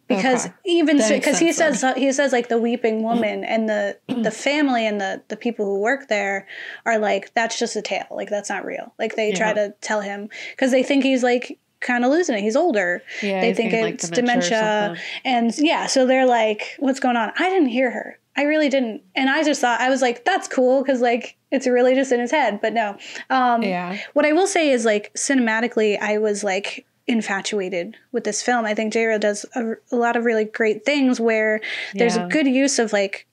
Because 0.09 0.47
Okay. 0.47 0.55
even 0.65 0.97
because 0.97 1.39
he 1.39 1.53
sense 1.53 1.81
says 1.81 1.95
he 1.97 2.11
says 2.13 2.33
like 2.33 2.49
the 2.49 2.59
weeping 2.59 3.03
woman 3.03 3.45
and 3.45 3.69
the 3.69 3.99
the 4.09 4.31
family 4.31 4.87
and 4.87 4.99
the 5.01 5.23
the 5.29 5.37
people 5.37 5.67
who 5.67 5.79
work 5.81 6.09
there 6.09 6.47
are 6.87 6.99
like 6.99 7.33
that's 7.35 7.59
just 7.59 7.77
a 7.77 7.83
tale. 7.83 8.07
Like 8.11 8.31
that's 8.31 8.49
not 8.49 8.65
real. 8.65 8.95
Like 8.99 9.17
they 9.17 9.33
try 9.33 9.53
to 9.53 9.75
tell 9.83 10.01
him 10.01 10.31
because 10.51 10.71
they 10.71 10.83
think 10.83 11.05
he's 11.05 11.23
like 11.23 11.59
kind 11.81 12.05
of 12.05 12.11
losing 12.11 12.37
it. 12.37 12.41
He's 12.41 12.57
older. 12.57 13.03
Yeah 13.23 13.41
they 13.43 13.53
think 13.53 13.71
getting, 13.71 13.85
like, 13.85 13.95
it's 13.95 14.09
dementia 14.09 14.51
dementia, 14.51 15.03
and 15.25 15.57
yeah 15.59 15.87
so 15.87 16.07
they're 16.07 16.27
like 16.27 16.75
what's 16.79 17.01
going 17.01 17.17
on? 17.17 17.31
I 17.39 17.51
didn't 17.51 17.69
hear 17.69 17.91
her. 17.91 18.19
I 18.35 18.45
really 18.45 18.69
didn't. 18.71 19.03
And 19.15 19.29
i 19.29 19.43
just 19.45 19.61
thought 19.61 19.81
i 19.81 19.91
was 19.91 20.01
like 20.01 20.25
that's 20.25 20.49
cool 20.49 20.83
because 20.83 21.01
like 21.03 21.37
it's 21.51 21.67
really 21.67 21.95
just 21.95 22.13
in 22.13 22.21
his 22.21 22.31
head. 22.31 22.61
But 22.63 22.73
no 22.73 22.97
um 23.29 23.63
yeah. 23.63 23.99
what 24.15 24.25
i 24.25 24.33
will 24.33 24.47
say 24.47 24.71
is 24.71 24.87
like 24.87 25.13
cinematically 25.15 25.99
i 26.01 26.17
was 26.19 26.43
like 26.43 26.87
infatuated 27.09 27.97
with 28.13 28.25
this 28.25 28.43
film. 28.43 28.65
I 28.67 28.75
think 28.75 28.93
Jairo 28.93 29.19
does 29.19 29.45
a, 29.55 29.73
a 29.91 29.97
lot 29.97 30.15
of 30.17 30.25
really 30.25 30.45
great 30.45 30.85
things 30.85 31.19
where 31.19 31.61
there's 31.95 32.17
Yeah. 32.17 32.27
a 32.27 32.29
good 32.29 32.47
use 32.47 32.79
of 32.79 32.93
like 32.93 33.27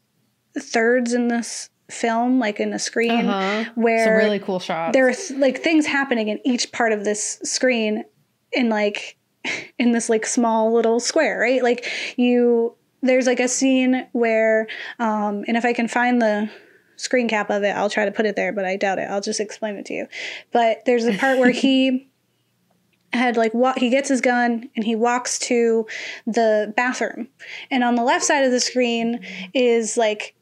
thirds 0.58 1.14
in 1.14 1.28
this 1.28 1.70
film 1.92 2.40
like 2.40 2.60
in 2.60 2.72
the 2.72 2.80
screen 2.80 3.28
uh-huh. 3.28 3.70
where 3.76 4.06
some 4.06 4.14
really 4.16 4.40
cool 4.40 4.60
shots. 4.60 4.92
there 4.94 5.08
are 5.08 5.14
th- 5.14 5.38
like 5.40 5.62
things 5.62 5.86
happening 5.86 6.30
in 6.30 6.40
each 6.44 6.72
part 6.72 6.92
of 6.92 7.04
this 7.04 7.38
screen 7.44 8.04
in 8.54 8.70
like 8.70 9.18
in 9.78 9.92
this 9.92 10.10
like 10.10 10.26
small 10.26 10.74
little 10.74 11.00
square 11.00 11.38
right? 11.38 11.62
Like 11.62 11.86
you 12.18 12.74
there's 13.04 13.28
like 13.28 13.40
a 13.40 13.48
scene 13.48 14.08
where 14.14 14.68
um 14.98 15.44
and 15.48 15.58
if 15.58 15.64
i 15.66 15.74
can 15.74 15.88
find 15.88 16.20
the 16.20 16.50
screen 16.96 17.28
cap 17.28 17.52
of 17.52 17.62
it 17.62 17.76
i'll 17.76 17.90
try 17.90 18.04
to 18.06 18.12
put 18.12 18.26
it 18.26 18.36
there 18.36 18.52
but 18.52 18.66
i 18.66 18.76
doubt 18.78 18.98
it. 18.98 19.04
I'll 19.04 19.22
just 19.22 19.40
explain 19.40 19.76
it 19.76 19.86
to 19.88 19.94
you. 19.94 20.08
But 20.52 20.86
there's 20.86 21.06
a 21.06 21.16
part 21.16 21.38
where 21.38 21.52
he 21.52 22.10
had 23.16 23.38
like 23.38 23.54
wa- 23.54 23.74
he 23.78 23.90
gets 23.90 24.10
his 24.10 24.22
gun 24.22 24.70
and 24.76 24.86
he 24.86 24.96
walks 24.96 25.40
to 25.40 25.88
the 26.28 26.74
bathroom. 26.76 27.28
And 27.72 27.84
on 27.84 27.96
the 27.96 28.04
left 28.04 28.24
side 28.26 28.44
of 28.44 28.52
the 28.52 28.60
screen 28.60 29.20
is 29.54 29.98
like 29.98 30.36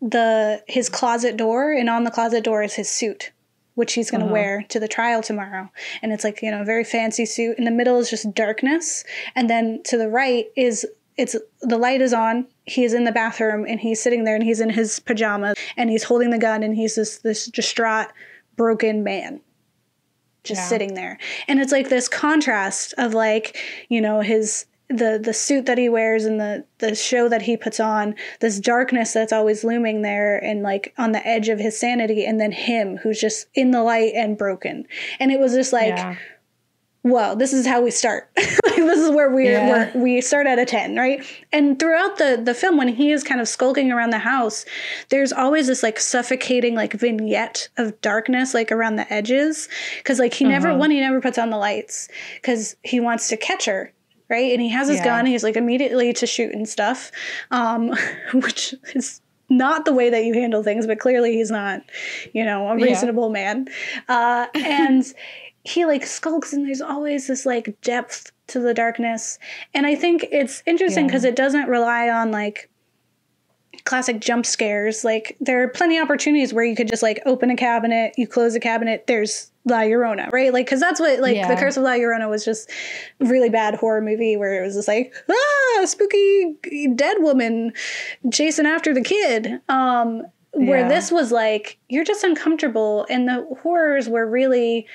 the 0.00 0.62
his 0.66 0.88
closet 0.88 1.36
door 1.36 1.72
and 1.72 1.90
on 1.90 2.04
the 2.04 2.10
closet 2.10 2.42
door 2.44 2.62
is 2.62 2.74
his 2.74 2.90
suit 2.90 3.32
which 3.76 3.94
he's 3.94 4.10
going 4.10 4.20
to 4.20 4.26
Uh-huh. 4.26 4.32
wear 4.32 4.64
to 4.68 4.78
the 4.80 4.88
trial 4.88 5.22
tomorrow. 5.22 5.70
And 6.02 6.12
it's 6.12 6.24
like 6.24 6.42
you 6.42 6.50
know 6.50 6.60
a 6.62 6.64
very 6.64 6.84
fancy 6.84 7.24
suit. 7.24 7.56
In 7.56 7.64
the 7.64 7.70
middle 7.70 7.98
is 7.98 8.10
just 8.10 8.34
darkness. 8.34 9.04
And 9.34 9.48
then 9.48 9.80
to 9.84 9.96
the 9.96 10.08
right 10.08 10.46
is 10.56 10.84
it's 11.16 11.34
the 11.62 11.78
light 11.78 12.00
is 12.02 12.12
on. 12.12 12.46
He 12.66 12.84
is 12.84 12.92
in 12.94 13.04
the 13.04 13.12
bathroom 13.12 13.64
and 13.66 13.80
he's 13.80 14.00
sitting 14.02 14.24
there 14.24 14.34
and 14.34 14.44
he's 14.44 14.60
in 14.60 14.70
his 14.70 15.00
pajamas 15.00 15.54
and 15.76 15.88
he's 15.88 16.04
holding 16.04 16.30
the 16.30 16.38
gun 16.38 16.62
and 16.62 16.74
he's 16.76 16.94
this 16.96 17.18
this 17.18 17.46
distraught 17.46 18.08
broken 18.56 19.02
man 19.02 19.40
just 20.44 20.60
Yeah. 20.62 20.66
sitting 20.68 20.94
there. 20.94 21.18
And 21.48 21.60
it's 21.60 21.72
like 21.72 21.88
this 21.88 22.08
contrast 22.08 22.94
of 22.98 23.14
like 23.14 23.56
you 23.88 24.00
know 24.00 24.20
his 24.20 24.66
the 24.88 25.20
the 25.22 25.32
suit 25.32 25.66
that 25.66 25.78
he 25.78 25.88
wears 25.88 26.24
and 26.24 26.40
the 26.40 26.64
the 26.78 26.94
show 26.96 27.28
that 27.28 27.42
he 27.42 27.56
puts 27.56 27.78
on 27.78 28.14
this 28.40 28.58
darkness 28.58 29.12
that's 29.12 29.32
always 29.32 29.62
looming 29.62 30.02
there 30.02 30.36
and 30.42 30.62
like 30.62 30.92
on 30.98 31.12
the 31.12 31.24
edge 31.24 31.48
of 31.48 31.60
his 31.60 31.78
sanity 31.78 32.24
and 32.26 32.40
then 32.40 32.50
him 32.50 32.96
who's 32.96 33.20
just 33.20 33.46
in 33.54 33.70
the 33.70 33.82
light 33.84 34.12
and 34.16 34.36
broken. 34.36 34.84
And 35.20 35.30
it 35.30 35.38
was 35.38 35.52
just 35.54 35.72
like 35.72 35.96
yeah. 35.96 36.16
Whoa 37.02 37.34
this 37.34 37.52
is 37.54 37.66
how 37.66 37.80
we 37.80 37.90
start 37.90 38.30
this 38.86 38.98
is 38.98 39.10
where 39.10 39.30
we 39.30 39.50
Yeah. 39.50 39.90
we 39.96 40.20
start 40.20 40.46
at 40.46 40.58
a 40.58 40.64
10 40.64 40.96
right 40.96 41.24
and 41.52 41.78
throughout 41.78 42.18
the 42.18 42.40
the 42.42 42.54
film 42.54 42.76
when 42.76 42.88
he 42.88 43.12
is 43.12 43.22
kind 43.22 43.40
of 43.40 43.48
skulking 43.48 43.90
around 43.92 44.10
the 44.10 44.18
house 44.18 44.64
there's 45.08 45.32
always 45.32 45.66
this 45.66 45.82
like 45.82 45.98
suffocating 45.98 46.74
like 46.74 46.92
vignette 46.94 47.68
of 47.76 48.00
darkness 48.00 48.54
like 48.54 48.70
around 48.72 48.96
the 48.96 49.12
edges 49.12 49.68
because 49.98 50.18
like 50.18 50.34
he 50.34 50.44
never 50.44 50.68
Uh-huh. 50.68 50.78
one 50.78 50.90
he 50.90 51.00
never 51.00 51.20
puts 51.20 51.38
on 51.38 51.50
the 51.50 51.58
lights 51.58 52.08
because 52.40 52.76
he 52.82 53.00
wants 53.00 53.28
to 53.28 53.36
catch 53.36 53.64
her 53.66 53.92
right 54.28 54.52
and 54.52 54.60
he 54.62 54.68
has 54.68 54.88
his 54.88 54.98
Yeah. 54.98 55.04
gun 55.04 55.26
he's 55.26 55.42
like 55.42 55.56
immediately 55.56 56.12
to 56.14 56.26
shoot 56.26 56.54
and 56.54 56.68
stuff 56.68 57.10
um 57.50 57.88
which 58.34 58.74
is 58.94 59.20
not 59.52 59.84
the 59.84 59.92
way 59.92 60.10
that 60.10 60.24
you 60.24 60.34
handle 60.34 60.62
things 60.62 60.86
but 60.86 61.00
clearly 61.00 61.32
he's 61.32 61.50
not 61.50 61.82
you 62.32 62.44
know 62.44 62.68
a 62.68 62.78
Yeah. 62.78 62.84
reasonable 62.84 63.30
man 63.30 63.66
uh 64.08 64.46
and 64.54 65.04
he 65.64 65.84
like 65.84 66.06
skulks 66.06 66.52
and 66.52 66.64
there's 66.66 66.80
always 66.80 67.26
this 67.26 67.44
like 67.44 67.78
depth 67.82 68.30
to 68.50 68.60
the 68.60 68.74
darkness. 68.74 69.38
And 69.74 69.86
i 69.86 69.94
think 69.94 70.26
it's 70.30 70.62
interesting 70.66 71.04
Yeah. 71.04 71.08
because 71.08 71.24
it 71.24 71.36
doesn't 71.36 71.68
rely 71.68 72.08
on 72.08 72.30
like 72.30 72.68
classic 73.84 74.20
jump 74.20 74.44
scares. 74.44 75.04
Like 75.04 75.36
there 75.40 75.62
are 75.62 75.68
plenty 75.68 75.96
of 75.98 76.04
opportunities 76.04 76.52
where 76.52 76.64
you 76.64 76.76
could 76.76 76.88
just 76.88 77.02
like 77.02 77.20
open 77.24 77.50
a 77.50 77.56
cabinet 77.56 78.12
you 78.18 78.26
close 78.26 78.54
a 78.54 78.60
cabinet 78.60 79.06
there's 79.06 79.50
la 79.64 79.78
llorona 79.80 80.30
right? 80.32 80.52
Like 80.52 80.66
because 80.66 80.80
that's 80.80 81.00
what 81.00 81.20
like 81.20 81.36
the 81.48 81.56
curse 81.56 81.76
of 81.76 81.84
la 81.84 81.90
llorona 81.92 82.28
was 82.28 82.44
just 82.44 82.70
really 83.20 83.48
bad 83.48 83.74
horror 83.76 84.00
movie 84.00 84.36
where 84.36 84.60
it 84.62 84.66
was 84.66 84.74
just 84.74 84.88
like 84.88 85.14
ah 85.30 85.84
spooky 85.86 86.56
dead 86.94 87.18
woman 87.20 87.72
chasing 88.32 88.66
after 88.66 88.92
the 88.92 89.02
kid. 89.02 89.60
Um 89.68 90.24
where 90.52 90.80
Yeah. 90.80 90.88
this 90.88 91.10
was 91.12 91.30
like 91.32 91.78
you're 91.88 92.04
just 92.04 92.24
uncomfortable. 92.24 93.06
And 93.08 93.26
the 93.28 93.46
horrors 93.62 94.08
were 94.08 94.26
really 94.28 94.86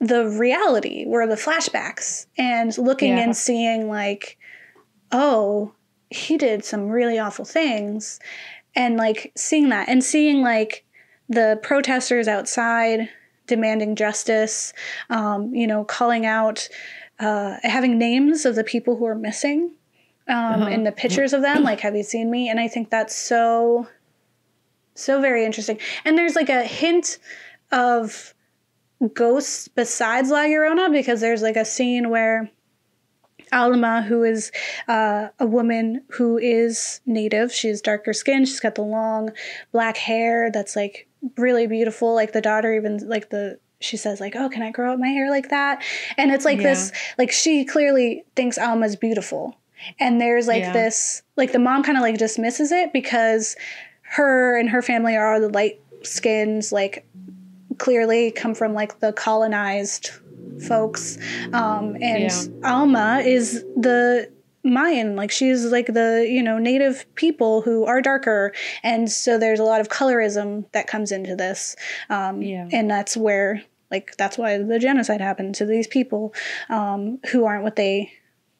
the 0.00 0.28
reality 0.28 1.04
were 1.06 1.26
the 1.26 1.36
flashbacks 1.36 2.26
and 2.36 2.76
looking 2.78 3.16
Yeah. 3.16 3.24
and 3.24 3.36
seeing 3.36 3.88
like 3.88 4.38
oh 5.12 5.72
he 6.10 6.36
did 6.36 6.64
some 6.64 6.88
really 6.88 7.18
awful 7.18 7.44
things 7.44 8.20
and 8.74 8.96
like 8.96 9.32
seeing 9.36 9.70
that 9.70 9.88
and 9.88 10.04
seeing 10.04 10.42
like 10.42 10.84
the 11.28 11.58
protesters 11.62 12.28
outside 12.28 13.08
demanding 13.46 13.96
justice 13.96 14.72
um, 15.10 15.54
you 15.54 15.66
know 15.66 15.84
calling 15.84 16.26
out 16.26 16.68
uh, 17.18 17.56
having 17.62 17.98
names 17.98 18.44
of 18.44 18.54
the 18.54 18.64
people 18.64 18.96
who 18.96 19.06
are 19.06 19.14
missing 19.14 19.70
um, 20.28 20.36
Uh-huh. 20.62 20.66
and 20.70 20.86
the 20.86 20.92
pictures 20.92 21.32
of 21.32 21.40
them 21.42 21.62
like 21.62 21.80
have 21.80 21.96
you 21.96 22.02
seen 22.02 22.30
me 22.30 22.48
and 22.50 22.60
i 22.60 22.68
think 22.68 22.90
that's 22.90 23.14
so 23.16 23.86
so 24.94 25.20
very 25.20 25.44
interesting 25.44 25.78
and 26.04 26.16
there's 26.18 26.34
like 26.36 26.48
a 26.48 26.62
hint 26.64 27.18
of 27.72 28.34
ghosts 29.14 29.68
besides 29.68 30.30
La 30.30 30.44
Llorona 30.44 30.90
because 30.90 31.20
there's 31.20 31.42
like 31.42 31.56
a 31.56 31.64
scene 31.64 32.10
where 32.10 32.50
Alma, 33.52 34.02
who 34.02 34.24
is 34.24 34.50
uh, 34.88 35.28
a 35.38 35.46
woman 35.46 36.02
who 36.12 36.36
is 36.36 37.00
native, 37.06 37.52
she's 37.52 37.80
darker 37.80 38.12
skinned, 38.12 38.48
she's 38.48 38.58
got 38.60 38.74
the 38.74 38.82
long 38.82 39.30
black 39.72 39.96
hair 39.96 40.50
that's 40.50 40.74
like 40.74 41.08
really 41.36 41.66
beautiful. 41.66 42.14
Like 42.14 42.32
the 42.32 42.40
daughter, 42.40 42.74
even 42.74 43.06
like 43.08 43.30
the 43.30 43.58
she 43.78 43.96
says 43.96 44.20
like, 44.20 44.34
"Oh, 44.34 44.48
can 44.48 44.62
I 44.62 44.70
grow 44.70 44.92
up 44.92 44.98
my 44.98 45.08
hair 45.08 45.30
like 45.30 45.50
that?" 45.50 45.84
And 46.16 46.32
it's 46.32 46.44
like 46.44 46.58
Yeah. 46.58 46.74
this, 46.74 46.92
like 47.18 47.30
she 47.30 47.64
clearly 47.64 48.24
thinks 48.34 48.58
Alma's 48.58 48.96
beautiful, 48.96 49.56
and 50.00 50.20
there's 50.20 50.48
like 50.48 50.62
Yeah. 50.64 50.72
this, 50.72 51.22
like 51.36 51.52
the 51.52 51.58
mom 51.60 51.82
kind 51.84 51.96
of 51.98 52.02
like 52.02 52.18
dismisses 52.18 52.72
it 52.72 52.92
because 52.92 53.54
her 54.02 54.58
and 54.58 54.70
her 54.70 54.82
family 54.82 55.16
are 55.16 55.38
the 55.38 55.50
light 55.50 55.80
skins, 56.02 56.72
like 56.72 57.06
clearly 57.78 58.30
come 58.30 58.54
from 58.54 58.74
like 58.74 59.00
the 59.00 59.12
colonized 59.12 60.10
folks. 60.58 61.18
Um 61.52 61.96
and 62.00 62.22
Yeah. 62.22 62.42
alma 62.64 63.22
is 63.24 63.64
the 63.74 64.30
mayan 64.64 65.14
like 65.14 65.30
she's 65.30 65.64
like 65.66 65.86
the 65.86 66.26
you 66.28 66.42
know 66.42 66.58
native 66.58 67.06
people 67.14 67.62
who 67.62 67.84
are 67.84 68.02
darker. 68.02 68.52
And 68.82 69.10
so 69.10 69.38
there's 69.38 69.60
a 69.60 69.64
lot 69.64 69.80
of 69.80 69.88
colorism 69.88 70.70
that 70.72 70.86
comes 70.88 71.12
into 71.12 71.36
this. 71.36 71.76
Um 72.08 72.42
Yeah. 72.42 72.68
and 72.72 72.90
that's 72.90 73.16
where 73.16 73.62
like 73.90 74.16
that's 74.16 74.36
why 74.36 74.58
the 74.58 74.78
genocide 74.80 75.20
happened 75.20 75.54
to 75.56 75.64
these 75.66 75.86
people 75.86 76.34
um 76.68 77.18
who 77.30 77.44
aren't 77.44 77.62
what 77.62 77.76
they 77.76 78.10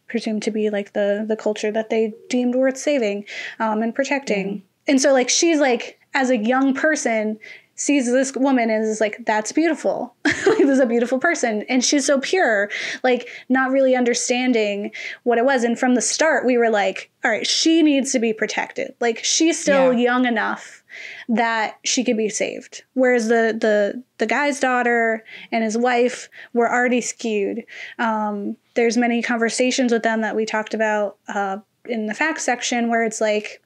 presume 0.07 0.39
to 0.41 0.53
be 0.53 0.71
like 0.71 0.93
the 0.93 1.25
the 1.27 1.37
culture 1.37 1.73
that 1.73 1.91
they 1.91 2.15
deemed 2.29 2.55
worth 2.55 2.77
saving 2.77 3.25
um 3.59 3.83
and 3.83 3.95
protecting. 3.95 4.63
And 4.87 5.01
so 5.01 5.13
like 5.13 5.29
she's 5.29 5.59
like 5.59 5.99
as 6.15 6.31
a 6.31 6.37
young 6.37 6.75
person 6.75 7.39
sees 7.77 8.11
this 8.11 8.35
woman 8.35 8.71
and 8.71 8.85
is 8.85 9.01
like, 9.01 9.19
that's 9.27 9.53
beautiful. 9.53 10.15
like, 10.25 10.35
this 10.59 10.71
is 10.71 10.81
a 10.81 10.87
beautiful 10.87 11.19
person. 11.19 11.63
And 11.69 11.85
she's 11.85 12.07
so 12.07 12.19
pure, 12.19 12.71
like, 13.05 13.29
not 13.51 13.71
really 13.71 13.95
understanding 13.95 14.91
what 15.25 15.37
it 15.39 15.45
was. 15.45 15.63
And 15.63 15.79
from 15.79 15.95
the 15.95 16.01
start, 16.01 16.47
we 16.47 16.57
were 16.57 16.71
like, 16.71 17.11
all 17.23 17.31
right, 17.31 17.47
she 17.47 17.83
needs 17.83 18.13
to 18.13 18.19
be 18.19 18.33
protected. 18.33 18.95
Like, 19.01 19.23
she's 19.23 19.61
still 19.61 19.93
Yeah. 19.93 19.99
young 20.01 20.25
enough 20.27 20.83
that 21.29 21.77
she 21.85 22.03
could 22.03 22.17
be 22.17 22.31
saved. 22.31 22.83
Whereas 22.95 23.29
the 23.29 23.55
the 23.61 24.03
the 24.17 24.27
guy's 24.27 24.59
daughter 24.59 25.23
and 25.53 25.63
his 25.63 25.77
wife 25.77 26.31
were 26.55 26.73
already 26.73 27.03
skewed. 27.03 27.65
Um, 27.99 28.57
there's 28.75 28.97
many 28.97 29.21
conversations 29.23 29.93
with 29.93 30.03
them 30.03 30.23
that 30.23 30.35
we 30.35 30.47
talked 30.47 30.73
about 30.73 31.19
uh, 31.29 31.59
in 31.87 32.07
the 32.07 32.15
facts 32.15 32.45
section 32.45 32.89
where 32.89 33.05
it's 33.05 33.21
like 33.21 33.63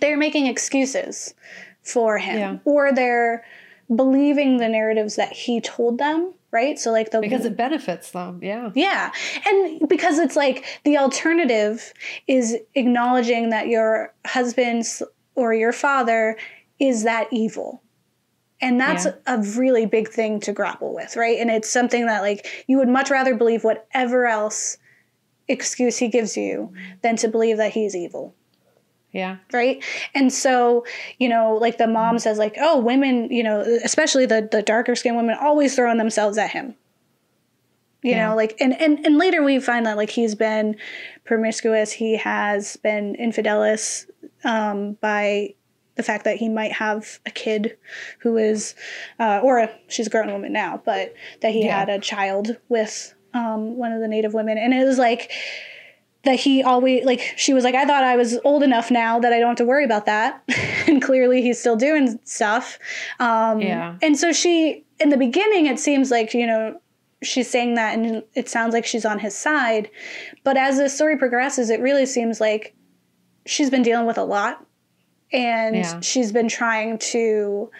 they're 0.00 0.16
making 0.16 0.46
excuses 0.48 1.34
for 1.84 2.18
him 2.18 2.38
Yeah. 2.38 2.56
or 2.64 2.92
they're 2.92 3.44
believing 3.94 4.56
the 4.56 4.68
narratives 4.68 5.16
that 5.16 5.32
he 5.32 5.60
told 5.60 5.98
them 5.98 6.32
right 6.50 6.78
so 6.78 6.90
like 6.90 7.10
the 7.10 7.20
Because 7.20 7.44
it 7.44 7.56
benefits 7.56 8.10
them. 8.12 8.40
Yeah. 8.42 8.70
yeah. 8.74 9.12
And 9.46 9.88
because 9.88 10.18
it's 10.18 10.36
like 10.36 10.64
the 10.84 10.96
alternative 10.98 11.92
is 12.26 12.56
acknowledging 12.74 13.50
that 13.50 13.68
your 13.68 14.14
husband 14.26 14.84
or 15.34 15.52
your 15.52 15.72
father 15.72 16.36
is 16.78 17.02
that 17.04 17.26
evil. 17.32 17.82
And 18.60 18.80
that's 18.80 19.04
Yeah. 19.04 19.12
a 19.26 19.38
really 19.58 19.84
big 19.84 20.08
thing 20.08 20.40
to 20.40 20.52
grapple 20.52 20.94
with, 20.94 21.16
right? 21.16 21.38
And 21.38 21.50
it's 21.50 21.68
something 21.68 22.06
that 22.06 22.22
like 22.22 22.64
you 22.68 22.78
would 22.78 22.88
much 22.88 23.10
rather 23.10 23.34
believe 23.34 23.64
whatever 23.64 24.26
else 24.26 24.78
excuse 25.48 25.98
he 25.98 26.08
gives 26.08 26.36
you 26.36 26.72
than 27.02 27.16
to 27.16 27.28
believe 27.28 27.58
that 27.58 27.72
he's 27.72 27.94
evil 27.94 28.34
Yeah. 29.14 29.36
right 29.52 29.82
and 30.14 30.30
so 30.32 30.84
you 31.18 31.28
know 31.28 31.54
like 31.54 31.78
the 31.78 31.86
mom 31.86 32.18
says 32.18 32.36
like 32.36 32.56
oh 32.60 32.78
women 32.80 33.30
you 33.30 33.44
know 33.44 33.60
especially 33.84 34.26
the 34.26 34.48
the 34.50 34.60
darker 34.60 34.94
skinned 34.96 35.16
women 35.16 35.36
always 35.40 35.76
throwing 35.76 35.98
themselves 35.98 36.36
at 36.36 36.50
him 36.50 36.74
you 38.02 38.10
Yeah. 38.10 38.30
know 38.30 38.36
like 38.36 38.56
and, 38.60 38.74
and 38.80 39.06
and 39.06 39.16
later 39.16 39.42
we 39.44 39.60
find 39.60 39.86
that 39.86 39.96
like 39.96 40.10
he's 40.10 40.34
been 40.34 40.76
promiscuous 41.24 41.92
he 41.92 42.16
has 42.16 42.76
been 42.78 43.14
infidelis 43.14 44.06
um 44.42 44.94
by 45.00 45.54
the 45.94 46.02
fact 46.02 46.24
that 46.24 46.36
he 46.38 46.48
might 46.48 46.72
have 46.72 47.20
a 47.24 47.30
kid 47.30 47.78
who 48.18 48.36
is 48.36 48.74
uh, 49.20 49.38
or 49.44 49.58
a, 49.58 49.70
she's 49.86 50.08
a 50.08 50.10
grown 50.10 50.26
woman 50.32 50.52
now 50.52 50.82
but 50.84 51.14
that 51.40 51.52
he 51.52 51.66
Yeah. 51.66 51.78
had 51.78 51.88
a 51.88 52.00
child 52.00 52.56
with 52.68 53.14
um, 53.32 53.76
one 53.76 53.92
of 53.92 54.00
the 54.00 54.08
native 54.08 54.34
women 54.34 54.58
and 54.58 54.74
it 54.74 54.84
was 54.84 54.98
like 54.98 55.30
that 56.24 56.36
he 56.40 56.62
always 56.62 57.04
like 57.04 57.20
she 57.36 57.52
was 57.54 57.64
like 57.64 57.74
i 57.74 57.84
thought 57.84 58.02
i 58.04 58.16
was 58.16 58.38
old 58.44 58.62
enough 58.62 58.90
now 58.90 59.18
that 59.20 59.32
i 59.32 59.38
don't 59.38 59.48
have 59.50 59.56
to 59.56 59.64
worry 59.64 59.84
about 59.84 60.06
that. 60.06 60.42
And 60.86 61.00
clearly 61.00 61.40
he's 61.40 61.58
still 61.58 61.76
doing 61.76 62.18
stuff. 62.24 62.78
Um 63.18 63.60
Yeah. 63.60 63.96
and 64.02 64.18
so 64.18 64.32
she 64.32 64.84
in 65.00 65.08
the 65.08 65.16
beginning 65.16 65.66
it 65.66 65.78
seems 65.80 66.10
like 66.10 66.34
you 66.34 66.46
know 66.46 66.80
she's 67.22 67.48
saying 67.48 67.74
that 67.74 67.96
and 67.98 68.22
it 68.34 68.48
sounds 68.50 68.74
like 68.74 68.84
she's 68.84 69.04
on 69.06 69.18
his 69.18 69.34
side. 69.36 69.90
But 70.44 70.56
as 70.58 70.76
the 70.76 70.88
story 70.90 71.16
progresses 71.16 71.70
it 71.70 71.80
really 71.80 72.06
seems 72.06 72.40
like 72.40 72.74
she's 73.46 73.70
been 73.70 73.82
dealing 73.82 74.06
with 74.06 74.18
a 74.18 74.24
lot. 74.24 74.64
And 75.32 75.76
Yeah. 75.76 76.00
she's 76.00 76.32
been 76.32 76.48
trying 76.48 76.98
to 76.98 77.70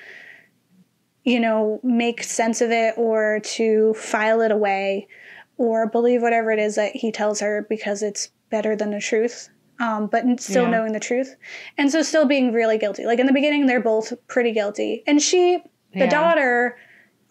you 1.25 1.41
know 1.41 1.81
make 1.83 2.23
sense 2.23 2.61
of 2.61 2.71
it 2.71 2.95
or 2.97 3.41
to 3.57 3.95
file 3.95 4.41
it 4.41 4.51
away 4.51 5.09
or 5.57 5.89
believe 5.89 6.23
whatever 6.23 6.51
it 6.51 6.59
is 6.59 6.75
that 6.77 6.95
he 6.97 7.11
tells 7.13 7.41
her 7.41 7.67
because 7.69 8.03
it's 8.03 8.31
better 8.51 8.75
than 8.77 8.91
the 8.91 9.01
truth 9.01 9.49
um, 9.81 10.07
but 10.07 10.25
still 10.41 10.65
Yeah. 10.65 10.71
knowing 10.71 10.93
the 10.93 11.01
truth 11.01 11.35
and 11.79 11.91
so 11.91 12.03
still 12.03 12.27
being 12.27 12.53
really 12.53 12.79
guilty 12.79 13.05
like 13.05 13.19
in 13.19 13.27
the 13.27 13.33
beginning 13.33 13.67
they're 13.67 13.81
both 13.81 14.13
pretty 14.29 14.53
guilty 14.53 15.03
and 15.07 15.21
she 15.21 15.59
the 15.93 16.01
Yeah. 16.01 16.11
daughter 16.11 16.77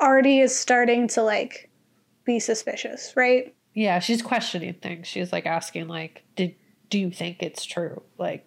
already 0.02 0.40
is 0.40 0.56
starting 0.58 1.08
to 1.10 1.22
like 1.24 1.70
be 2.26 2.40
suspicious 2.40 3.14
right 3.16 3.54
Yeah. 3.74 4.00
She's 4.00 4.22
questioning 4.22 4.76
things. 4.76 5.08
She's 5.08 5.32
like 5.34 5.46
asking, 5.48 5.88
like, 5.88 6.24
did 6.36 6.56
do 6.90 7.00
you 7.00 7.10
think 7.10 7.38
it's 7.42 7.66
true? 7.66 8.04
Like, 8.20 8.46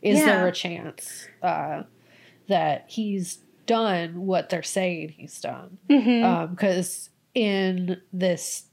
is 0.00 0.18
Yeah. 0.20 0.26
there 0.26 0.46
a 0.46 0.52
chance 0.52 1.26
uh, 1.42 1.82
that 2.48 2.84
he's 2.88 3.40
done 3.66 4.26
what 4.26 4.48
they're 4.48 4.62
saying 4.62 5.08
he's 5.16 5.40
done? 5.40 5.78
mm-hmm. 5.88 6.54
because 6.54 7.10
in 7.34 8.00
this 8.12 8.64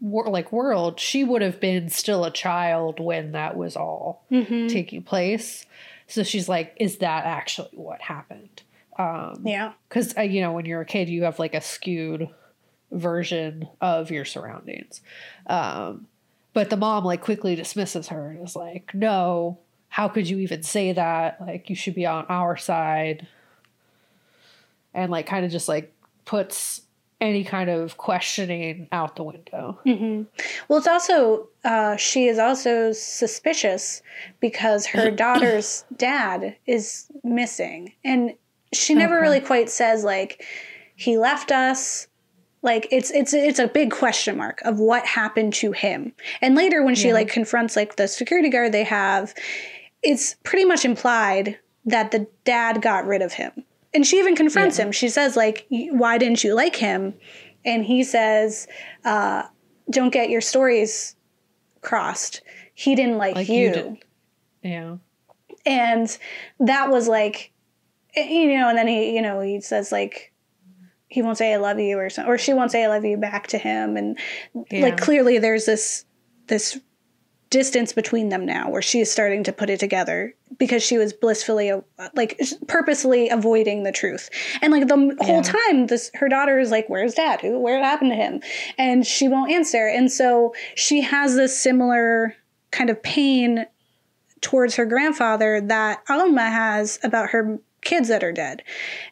like 0.00 0.52
world 0.52 1.00
she 1.00 1.24
would 1.24 1.40
have 1.42 1.60
been 1.60 1.88
still 1.88 2.24
a 2.24 2.30
child 2.30 3.00
when 3.00 3.32
that 3.32 3.56
was 3.56 3.76
all 3.76 4.24
Mm-hmm. 4.30 4.66
taking 4.68 5.02
place. 5.02 5.64
So 6.06 6.22
she's 6.22 6.48
like 6.48 6.76
is 6.78 6.98
that 6.98 7.24
actually 7.24 7.70
what 7.72 8.00
happened? 8.02 8.62
Um 8.98 9.42
yeah. 9.44 9.72
because 9.88 10.16
uh, 10.16 10.22
you 10.22 10.40
know 10.40 10.52
when 10.52 10.66
you're 10.66 10.82
a 10.82 10.86
kid 10.86 11.08
you 11.08 11.24
have 11.24 11.38
like 11.38 11.54
a 11.54 11.60
skewed 11.60 12.28
version 12.92 13.68
of 13.80 14.10
your 14.10 14.24
surroundings. 14.24 15.00
Um 15.46 16.06
but 16.52 16.70
the 16.70 16.76
mom 16.76 17.04
like 17.04 17.22
quickly 17.22 17.54
dismisses 17.56 18.08
her 18.08 18.30
and 18.30 18.46
is 18.46 18.54
like 18.54 18.94
no 18.94 19.58
how 19.88 20.08
could 20.08 20.28
you 20.28 20.38
even 20.40 20.62
say 20.64 20.92
that? 20.92 21.40
Like 21.40 21.70
you 21.70 21.76
should 21.76 21.94
be 21.94 22.04
on 22.04 22.26
our 22.28 22.56
side. 22.56 23.26
And 24.92 25.10
like 25.10 25.26
kind 25.26 25.44
of 25.44 25.50
just 25.52 25.68
like 25.68 25.92
puts 26.24 26.82
any 27.24 27.42
kind 27.44 27.70
of 27.70 27.96
questioning 27.96 28.88
out 28.92 29.16
the 29.16 29.24
window 29.24 29.78
hmm 29.84 30.22
Well, 30.68 30.78
it's 30.78 30.86
also 30.88 31.48
uh, 31.64 31.96
she 31.96 32.26
is 32.28 32.38
also 32.38 32.92
suspicious 32.92 34.02
because 34.40 34.86
her 34.86 35.10
daughter's 35.24 35.84
dad 35.96 36.56
is 36.66 37.06
missing, 37.24 37.92
and 38.04 38.34
she 38.72 38.94
never 38.94 39.14
Okay. 39.16 39.22
really 39.22 39.40
quite 39.40 39.70
says 39.70 40.04
like 40.04 40.44
he 40.96 41.16
left 41.18 41.50
us. 41.50 42.06
Like 42.62 42.88
it's 42.90 43.10
it's 43.10 43.34
it's 43.34 43.58
a 43.58 43.68
big 43.68 43.90
question 43.90 44.36
mark 44.38 44.62
of 44.62 44.78
what 44.78 45.04
happened 45.06 45.52
to 45.54 45.72
him. 45.72 46.12
And 46.40 46.54
later 46.54 46.82
when 46.82 46.94
she 46.94 47.08
Yeah. 47.08 47.14
like 47.14 47.28
confronts 47.28 47.76
like 47.76 47.96
the 47.96 48.08
security 48.08 48.48
guard 48.48 48.72
they 48.72 48.84
have, 48.84 49.34
it's 50.02 50.36
pretty 50.44 50.64
much 50.64 50.84
implied 50.84 51.58
that 51.84 52.10
the 52.10 52.26
dad 52.44 52.80
got 52.80 53.06
rid 53.06 53.20
of 53.22 53.34
him. 53.34 53.52
And 53.94 54.06
she 54.06 54.18
even 54.18 54.34
confronts 54.34 54.78
Yeah. 54.78 54.86
him. 54.86 54.92
She 54.92 55.08
says 55.08 55.36
like, 55.36 55.66
"Why 55.70 56.18
didn't 56.18 56.42
you 56.44 56.54
like 56.54 56.76
him?" 56.76 57.14
And 57.64 57.84
he 57.84 58.02
says, 58.04 58.66
uh, 59.04 59.44
"Don't 59.90 60.10
get 60.12 60.30
your 60.30 60.40
stories 60.40 61.16
crossed. 61.80 62.42
He 62.74 62.94
didn't 62.94 63.18
like, 63.18 63.36
Like 63.36 63.48
you." 63.48 63.64
you 63.74 63.98
yeah 64.62 64.96
and 65.66 66.18
that 66.58 66.90
was 66.90 67.06
like 67.06 67.52
eh, 68.16 68.26
you 68.26 68.58
know 68.58 68.68
and 68.70 68.78
then 68.78 68.88
he 68.88 69.14
you 69.14 69.20
know 69.20 69.40
he 69.40 69.60
says 69.60 69.92
like 69.92 70.32
he 71.08 71.20
won't 71.20 71.36
say 71.36 71.52
i 71.52 71.56
love 71.56 71.78
you 71.78 71.98
or 71.98 72.08
something 72.08 72.32
or 72.32 72.38
she 72.38 72.54
won't 72.54 72.70
say 72.70 72.82
i 72.82 72.86
love 72.88 73.04
you 73.04 73.16
back 73.18 73.46
to 73.46 73.58
him 73.58 73.96
and 73.98 74.18
Yeah. 74.70 74.80
like 74.82 74.98
clearly 74.98 75.38
there's 75.38 75.66
this 75.66 76.06
this 76.46 76.80
distance 77.54 77.92
between 77.92 78.28
them 78.30 78.44
now 78.44 78.68
where 78.68 78.82
she 78.82 78.98
is 79.00 79.10
starting 79.10 79.44
to 79.44 79.52
put 79.52 79.70
it 79.70 79.78
together 79.78 80.34
because 80.58 80.82
she 80.82 80.98
was 80.98 81.12
blissfully 81.12 81.70
uh, 81.70 81.80
like 82.14 82.40
purposely 82.66 83.28
avoiding 83.28 83.84
the 83.84 83.92
truth. 83.92 84.28
And 84.60 84.72
like 84.72 84.88
the 84.88 85.16
whole 85.20 85.40
time 85.42 85.86
this 85.86 86.10
her 86.14 86.28
daughter 86.28 86.58
is 86.58 86.72
like 86.72 86.88
where's 86.88 87.14
dad? 87.14 87.40
Who 87.40 87.60
where 87.60 87.80
happened 87.82 88.10
to 88.10 88.16
him? 88.16 88.40
And 88.76 89.06
she 89.06 89.28
won't 89.28 89.52
answer. 89.52 89.86
And 89.86 90.10
so 90.10 90.52
she 90.74 91.00
has 91.02 91.36
this 91.36 91.56
similar 91.56 92.34
kind 92.72 92.90
of 92.90 93.00
pain 93.02 93.66
towards 94.40 94.74
her 94.74 94.84
grandfather 94.84 95.60
that 95.60 96.02
Alma 96.08 96.50
has 96.50 96.98
about 97.04 97.30
her 97.30 97.60
kids 97.82 98.08
that 98.08 98.24
are 98.24 98.32
dead. 98.32 98.62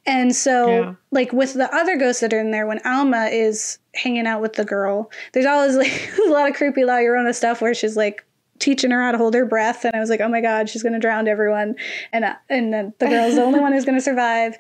And 0.07 0.35
so, 0.35 0.69
Yeah. 0.69 0.95
like 1.11 1.33
with 1.33 1.55
the 1.55 1.73
other 1.75 1.97
ghosts 1.97 2.21
that 2.23 2.33
are 2.35 2.41
in 2.41 2.51
there, 2.51 2.67
when 2.67 2.81
Alma 2.85 3.27
is 3.27 3.79
hanging 3.95 4.27
out 4.27 4.41
with 4.41 4.55
the 4.55 4.65
girl, 4.65 5.11
there's 5.33 5.47
always 5.47 5.77
like 5.77 6.11
a 6.27 6.31
lot 6.31 6.51
of 6.51 6.57
creepy 6.57 6.85
La 6.85 6.95
Llorona 6.95 7.35
stuff 7.35 7.61
where 7.61 7.75
she's 7.75 7.97
like 7.97 8.25
teaching 8.63 8.91
her 8.93 9.03
how 9.03 9.13
to 9.13 9.19
hold 9.19 9.35
her 9.35 9.45
breath, 9.45 9.85
and 9.85 9.95
I 9.95 10.01
was 10.01 10.09
like, 10.09 10.21
oh 10.21 10.29
my 10.29 10.41
god, 10.41 10.69
she's 10.71 10.83
gonna 10.83 10.99
drown 11.01 11.29
everyone, 11.29 11.75
and 12.13 12.25
uh, 12.25 12.37
and 12.49 12.73
then 12.73 12.95
the 12.99 13.09
girl's 13.09 13.35
the 13.35 13.43
only 13.43 13.61
one 13.61 13.73
who's 13.73 13.85
gonna 13.85 14.01
survive. 14.01 14.57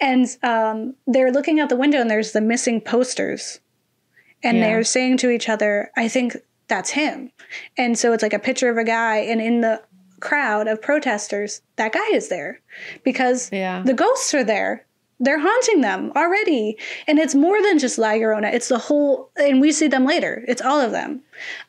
And 0.00 0.26
um, 0.42 0.94
they're 1.06 1.32
looking 1.32 1.60
out 1.60 1.68
the 1.70 1.76
window, 1.76 2.00
and 2.00 2.10
there's 2.10 2.32
the 2.32 2.40
missing 2.40 2.80
posters, 2.80 3.60
and 4.42 4.58
Yeah. 4.58 4.64
they're 4.64 4.84
saying 4.84 5.16
to 5.18 5.30
each 5.30 5.48
other, 5.48 5.90
I 5.96 6.08
think 6.08 6.36
that's 6.68 6.90
him. 6.90 7.30
And 7.78 7.98
so 7.98 8.12
it's 8.12 8.22
like 8.22 8.32
a 8.34 8.38
picture 8.38 8.68
of 8.70 8.76
a 8.76 8.84
guy, 8.84 9.16
and 9.18 9.40
in 9.40 9.60
the 9.60 9.80
crowd 10.20 10.66
of 10.68 10.80
protesters, 10.82 11.60
that 11.76 11.92
guy 11.92 12.08
is 12.12 12.28
there 12.28 12.60
because 13.04 13.50
Yeah. 13.52 13.82
the 13.84 13.94
ghosts 13.94 14.34
are 14.34 14.44
there. 14.44 14.84
They're 15.20 15.38
haunting 15.38 15.80
them 15.80 16.10
already. 16.16 16.76
And 17.06 17.18
it's 17.18 17.34
more 17.34 17.62
than 17.62 17.78
just 17.78 17.98
La 17.98 18.08
Llorona. 18.12 18.52
It's 18.52 18.68
the 18.68 18.78
whole, 18.78 19.30
and 19.36 19.60
we 19.60 19.70
see 19.70 19.86
them 19.86 20.04
later. 20.04 20.42
It's 20.48 20.60
all 20.62 20.80
of 20.80 20.90
them. 20.92 21.20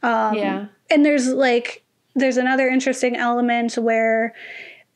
Um, 0.02 0.34
Yeah. 0.36 0.66
And 0.96 1.06
there's 1.06 1.28
like, 1.28 1.84
there's 2.16 2.38
another 2.38 2.70
interesting 2.70 3.18
element 3.18 3.76
where 3.76 4.34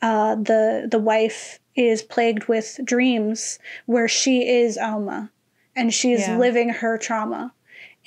uh, 0.01 0.35
the 0.35 0.87
the 0.89 0.97
wife 0.97 1.59
is 1.75 2.01
plagued 2.01 2.47
with 2.47 2.79
dreams 2.85 3.59
where 3.85 4.07
she 4.07 4.47
is 4.47 4.77
Alma 4.77 5.29
and 5.75 5.93
she's 5.93 6.21
Yeah. 6.21 6.37
living 6.37 6.69
her 6.69 6.97
trauma 6.97 7.53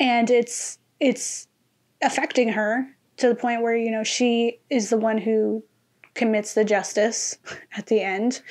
and 0.01 0.31
it's 0.31 0.79
it's 1.01 1.47
affecting 2.03 2.49
her 2.49 2.87
to 3.19 3.29
the 3.29 3.35
point 3.35 3.61
where 3.61 3.77
you 3.77 3.91
know 3.91 4.05
she 4.05 4.61
is 4.71 4.89
the 4.89 4.97
one 4.97 5.19
who 5.19 5.63
commits 6.15 6.55
the 6.55 6.65
justice 6.65 7.39
at 7.77 7.87
the 7.87 8.01
end 8.01 8.43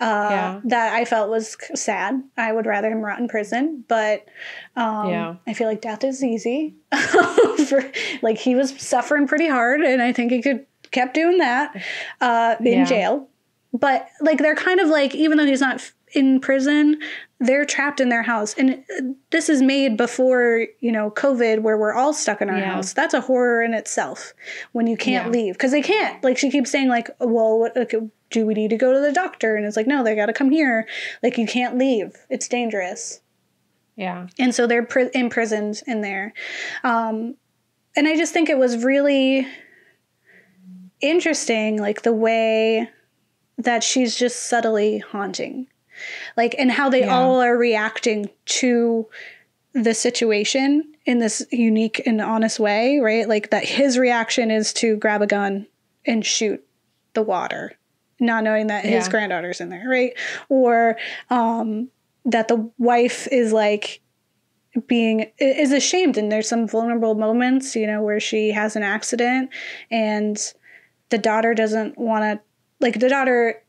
uh, 0.00 0.28
Yeah. 0.30 0.60
that 0.64 0.94
I 0.94 1.04
felt 1.04 1.28
was 1.30 1.56
sad. 1.74 2.22
I 2.36 2.52
would 2.52 2.66
rather 2.66 2.90
him 2.90 3.00
rot 3.00 3.18
in 3.18 3.28
prison, 3.28 3.84
but 3.88 4.24
um, 4.76 5.08
Yeah. 5.08 5.34
I 5.46 5.52
feel 5.54 5.68
like 5.68 5.80
death 5.82 6.02
is 6.04 6.22
easy. 6.24 6.74
For 7.66 7.84
like 8.22 8.38
he 8.38 8.54
was 8.54 8.70
suffering 8.80 9.26
pretty 9.26 9.48
hard, 9.48 9.80
and 9.82 10.00
I 10.02 10.12
think 10.12 10.32
he 10.32 10.40
could 10.42 10.66
kept 10.90 11.14
doing 11.14 11.38
that 11.38 11.76
uh, 12.20 12.56
in 12.60 12.66
Yeah. 12.78 12.84
jail. 12.84 13.28
But 13.72 14.08
like 14.20 14.38
they're 14.38 14.56
kind 14.56 14.80
of 14.80 14.88
like 14.88 15.14
even 15.14 15.38
though 15.38 15.46
he's 15.46 15.60
not 15.60 15.80
in 16.12 16.40
prison, 16.40 16.98
they're 17.38 17.64
trapped 17.64 18.00
in 18.00 18.08
their 18.08 18.22
house, 18.22 18.54
and 18.54 18.70
uh, 18.98 19.02
this 19.30 19.48
is 19.48 19.62
made 19.62 19.96
before 19.96 20.66
you 20.80 20.92
know 20.92 21.10
COVID, 21.10 21.60
where 21.60 21.76
we're 21.78 21.94
all 21.94 22.12
stuck 22.12 22.40
in 22.42 22.50
our 22.50 22.58
Yeah. 22.58 22.74
house. 22.74 22.92
That's 22.92 23.14
a 23.14 23.20
horror 23.20 23.62
in 23.62 23.74
itself 23.74 24.34
when 24.72 24.86
you 24.86 24.96
can't 24.96 25.26
Yeah. 25.26 25.32
leave 25.32 25.54
because 25.54 25.70
they 25.72 25.82
can't. 25.82 26.22
Like 26.24 26.36
she 26.38 26.50
keeps 26.50 26.70
saying, 26.70 26.88
like, 26.88 27.08
well, 27.20 27.58
what, 27.58 27.76
okay, 27.76 27.98
do 28.30 28.46
we 28.46 28.54
need 28.54 28.70
to 28.70 28.76
go 28.76 28.92
to 28.92 29.00
the 29.00 29.12
doctor? 29.12 29.56
And 29.56 29.64
it's 29.66 29.76
like, 29.76 29.86
no, 29.86 30.04
they 30.04 30.14
got 30.14 30.26
to 30.26 30.32
come 30.32 30.50
here. 30.50 30.86
Like 31.22 31.38
you 31.38 31.46
can't 31.46 31.76
leave. 31.78 32.14
It's 32.28 32.46
dangerous 32.48 33.20
Yeah. 33.96 34.28
and 34.38 34.54
so 34.54 34.66
they're 34.66 34.84
pri- 34.84 35.10
imprisoned 35.14 35.82
in 35.86 36.00
there 36.00 36.32
um, 36.84 37.34
and 37.96 38.06
i 38.08 38.16
just 38.16 38.32
think 38.32 38.48
it 38.48 38.56
was 38.56 38.82
really 38.84 39.46
interesting 41.00 41.78
like 41.78 42.02
the 42.02 42.12
way 42.12 42.88
that 43.58 43.82
she's 43.82 44.14
just 44.16 44.44
subtly 44.48 44.98
haunting 44.98 45.66
like 46.36 46.54
and 46.58 46.70
how 46.70 46.88
they 46.90 47.00
Yeah. 47.00 47.16
all 47.16 47.40
are 47.40 47.56
reacting 47.56 48.30
to 48.46 49.06
the 49.72 49.94
situation 49.94 50.92
in 51.06 51.18
this 51.18 51.46
unique 51.50 52.02
and 52.06 52.20
honest 52.20 52.58
way 52.60 52.98
right? 52.98 53.28
Like 53.28 53.50
that 53.50 53.64
his 53.64 53.98
reaction 53.98 54.50
is 54.50 54.72
to 54.74 54.96
grab 54.96 55.22
a 55.22 55.26
gun 55.26 55.66
and 56.06 56.24
shoot 56.24 56.64
the 57.14 57.22
water 57.22 57.72
not 58.22 58.44
knowing 58.44 58.66
that 58.66 58.84
his 58.84 59.08
granddaughter's 59.08 59.60
in 59.60 59.70
there 59.70 59.88
right? 59.88 60.12
Or 60.48 60.96
um 61.30 61.88
that 62.24 62.48
the 62.48 62.70
wife 62.78 63.26
is 63.32 63.52
like 63.52 64.00
being 64.86 65.30
is 65.38 65.72
ashamed 65.72 66.16
and 66.16 66.30
there's 66.30 66.48
some 66.48 66.68
vulnerable 66.68 67.14
moments 67.16 67.74
you 67.74 67.86
know 67.86 68.02
where 68.02 68.20
she 68.20 68.50
has 68.50 68.76
an 68.76 68.82
accident 68.84 69.50
and 69.90 70.52
the 71.08 71.18
daughter 71.18 71.54
doesn't 71.54 71.98
want 71.98 72.22
to 72.22 72.40
like 72.78 73.00
the 73.00 73.08
daughter 73.08 73.62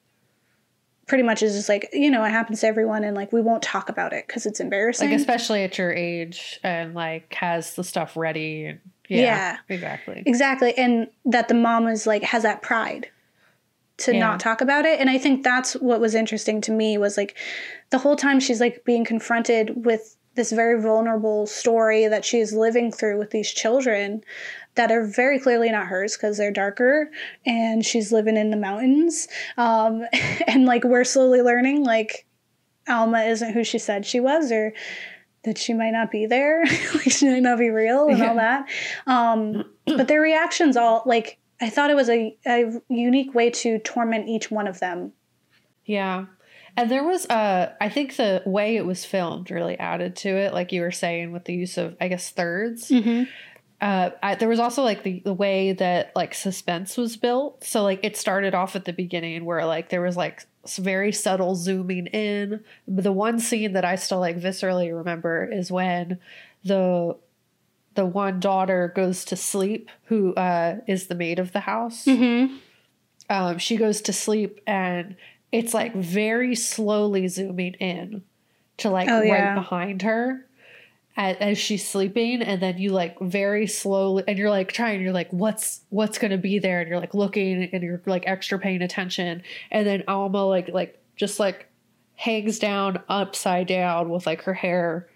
pretty 1.11 1.23
much 1.25 1.43
is 1.43 1.53
just 1.53 1.67
like 1.67 1.89
you 1.91 2.09
know 2.09 2.23
it 2.23 2.29
happens 2.29 2.61
to 2.61 2.67
everyone 2.67 3.03
and 3.03 3.17
like 3.17 3.33
we 3.33 3.41
won't 3.41 3.61
talk 3.61 3.89
about 3.89 4.13
it 4.13 4.25
because 4.25 4.45
it's 4.45 4.61
embarrassing 4.61 5.09
Like 5.09 5.19
especially 5.19 5.61
at 5.65 5.77
your 5.77 5.91
age 5.91 6.57
and 6.63 6.93
like 6.93 7.33
has 7.33 7.75
the 7.75 7.83
stuff 7.83 8.15
ready 8.15 8.63
and 8.67 8.79
yeah, 9.09 9.19
Yeah. 9.19 9.57
exactly. 9.67 10.23
exactly 10.25 10.73
and 10.77 11.09
that 11.25 11.49
the 11.49 11.53
mom 11.53 11.89
is 11.89 12.07
like 12.07 12.23
has 12.23 12.43
that 12.43 12.61
pride 12.61 13.09
to 13.97 14.13
Yeah. 14.13 14.19
not 14.19 14.39
talk 14.39 14.61
about 14.61 14.85
it 14.85 15.01
and 15.01 15.09
i 15.09 15.17
think 15.17 15.43
that's 15.43 15.73
what 15.73 15.99
was 15.99 16.15
interesting 16.15 16.61
to 16.61 16.71
me 16.71 16.97
was 16.97 17.17
like 17.17 17.35
the 17.89 17.97
whole 17.97 18.15
time 18.15 18.39
she's 18.39 18.61
like 18.61 18.85
being 18.85 19.03
confronted 19.03 19.85
with 19.85 20.15
this 20.35 20.53
very 20.53 20.81
vulnerable 20.81 21.45
story 21.45 22.07
that 22.07 22.23
she 22.23 22.39
is 22.39 22.53
living 22.53 22.89
through 22.89 23.19
with 23.19 23.31
these 23.31 23.51
children 23.51 24.23
that 24.75 24.91
are 24.91 25.03
very 25.05 25.39
clearly 25.39 25.69
not 25.69 25.87
hers 25.87 26.15
because 26.15 26.37
they're 26.37 26.51
darker 26.51 27.09
and 27.45 27.85
she's 27.85 28.11
living 28.11 28.37
in 28.37 28.51
the 28.51 28.57
mountains 28.57 29.27
um, 29.57 30.03
and 30.47 30.65
like 30.65 30.83
we're 30.83 31.03
slowly 31.03 31.41
learning 31.41 31.83
like 31.83 32.25
alma 32.87 33.21
isn't 33.23 33.53
who 33.53 33.63
she 33.63 33.77
said 33.77 34.05
she 34.05 34.19
was 34.19 34.51
or 34.51 34.73
that 35.43 35.57
she 35.57 35.73
might 35.73 35.91
not 35.91 36.11
be 36.11 36.25
there 36.25 36.63
like 36.95 37.11
she 37.11 37.27
might 37.29 37.43
not 37.43 37.57
be 37.59 37.69
real 37.69 38.07
and 38.07 38.21
all 38.21 38.35
that 38.35 38.67
um, 39.07 39.63
but 39.85 40.07
their 40.07 40.21
reactions 40.21 40.77
all 40.77 41.03
like 41.05 41.37
i 41.61 41.69
thought 41.69 41.89
it 41.89 41.95
was 41.95 42.09
a, 42.09 42.35
a 42.45 42.71
unique 42.89 43.33
way 43.35 43.49
to 43.49 43.77
torment 43.79 44.27
each 44.27 44.49
one 44.51 44.67
of 44.67 44.79
them 44.79 45.13
Yeah. 45.85 46.25
And 46.77 46.89
there 46.89 47.03
was 47.03 47.25
uh 47.25 47.73
I 47.81 47.89
think 47.89 48.15
the 48.15 48.41
way 48.45 48.77
it 48.77 48.85
was 48.85 49.03
filmed 49.03 49.51
really 49.51 49.77
added 49.77 50.15
to 50.17 50.29
it, 50.29 50.53
like 50.53 50.71
you 50.71 50.81
were 50.81 50.91
saying 50.91 51.33
with 51.33 51.43
the 51.43 51.53
use 51.53 51.77
of 51.77 51.97
I 51.99 52.07
guess 52.07 52.29
thirds. 52.29 52.89
mm-hmm. 52.89 53.23
Uh 53.81 54.11
I, 54.21 54.35
there 54.35 54.47
was 54.49 54.59
also 54.59 54.83
like 54.83 55.01
the, 55.03 55.21
the 55.25 55.33
way 55.33 55.73
that 55.73 56.11
like 56.15 56.33
suspense 56.35 56.97
was 56.97 57.17
built. 57.17 57.63
So 57.63 57.81
like 57.83 57.99
it 58.03 58.15
started 58.15 58.53
off 58.53 58.75
at 58.75 58.85
the 58.85 58.93
beginning 58.93 59.43
where 59.43 59.65
like 59.65 59.89
there 59.89 60.01
was 60.01 60.15
like 60.15 60.45
very 60.77 61.11
subtle 61.11 61.55
zooming 61.55 62.05
in. 62.07 62.63
But 62.87 63.03
the 63.03 63.11
one 63.11 63.39
scene 63.39 63.73
that 63.73 63.83
I 63.83 63.95
still 63.95 64.19
like 64.19 64.37
viscerally 64.39 64.95
remember 64.95 65.49
is 65.51 65.71
when 65.71 66.19
the 66.63 67.17
the 67.95 68.05
one 68.05 68.39
daughter 68.39 68.91
goes 68.95 69.25
to 69.25 69.35
sleep 69.35 69.89
who 70.05 70.33
uh 70.35 70.77
is 70.87 71.07
the 71.07 71.15
maid 71.15 71.39
of 71.39 71.51
the 71.51 71.59
house 71.61 72.05
Mm-hmm. 72.05 72.55
um, 73.29 73.57
she 73.57 73.75
goes 73.77 73.99
to 74.01 74.13
sleep 74.13 74.61
and 74.67 75.15
it's 75.51 75.73
like 75.73 75.93
very 75.95 76.55
slowly 76.55 77.27
zooming 77.27 77.73
in 77.73 78.23
to 78.77 78.89
like 78.89 79.09
Oh, 79.09 79.19
right 79.19 79.25
yeah. 79.27 79.55
behind 79.55 80.03
her 80.03 80.45
as, 81.39 81.57
she's 81.57 81.87
sleeping 81.87 82.41
and 82.41 82.61
then 82.61 82.77
you 82.77 82.91
like 82.91 83.19
very 83.19 83.67
slowly 83.67 84.23
and 84.27 84.37
you're 84.37 84.49
like 84.49 84.71
trying 84.71 85.01
you're 85.01 85.11
like 85.13 85.31
what's 85.31 85.81
what's 85.89 86.17
gonna 86.17 86.37
be 86.37 86.59
there? 86.59 86.79
And 86.79 86.89
you're 86.89 86.99
like 86.99 87.13
looking 87.13 87.63
and 87.71 87.83
you're 87.83 88.01
like 88.05 88.23
extra 88.27 88.57
paying 88.59 88.81
attention. 88.81 89.43
And 89.71 89.85
then 89.85 90.03
alma 90.07 90.45
like 90.45 90.69
like 90.69 90.99
just 91.15 91.39
like 91.39 91.67
hangs 92.15 92.59
down 92.59 93.01
upside 93.09 93.67
down 93.67 94.09
with 94.09 94.25
like 94.25 94.43
her 94.43 94.53
hair 94.53 95.07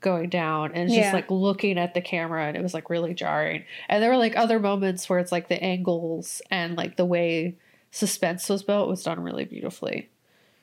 going 0.00 0.28
down 0.28 0.72
and 0.74 0.84
it's 0.84 0.94
Yeah. 0.94 1.02
just 1.02 1.14
like 1.14 1.30
looking 1.30 1.78
at 1.78 1.94
the 1.94 2.00
camera 2.00 2.44
and 2.46 2.56
it 2.56 2.62
was 2.62 2.74
like 2.74 2.90
really 2.90 3.14
jarring. 3.14 3.64
And 3.88 4.02
there 4.02 4.10
were 4.10 4.16
like 4.16 4.36
other 4.36 4.58
moments 4.58 5.08
where 5.08 5.18
it's 5.18 5.32
like 5.32 5.48
the 5.48 5.62
angles 5.62 6.42
and 6.50 6.76
like 6.76 6.96
the 6.96 7.04
way 7.04 7.56
suspense 7.90 8.48
was 8.48 8.62
built 8.62 8.88
was 8.88 9.02
done 9.02 9.20
really 9.20 9.44
beautifully. 9.44 10.10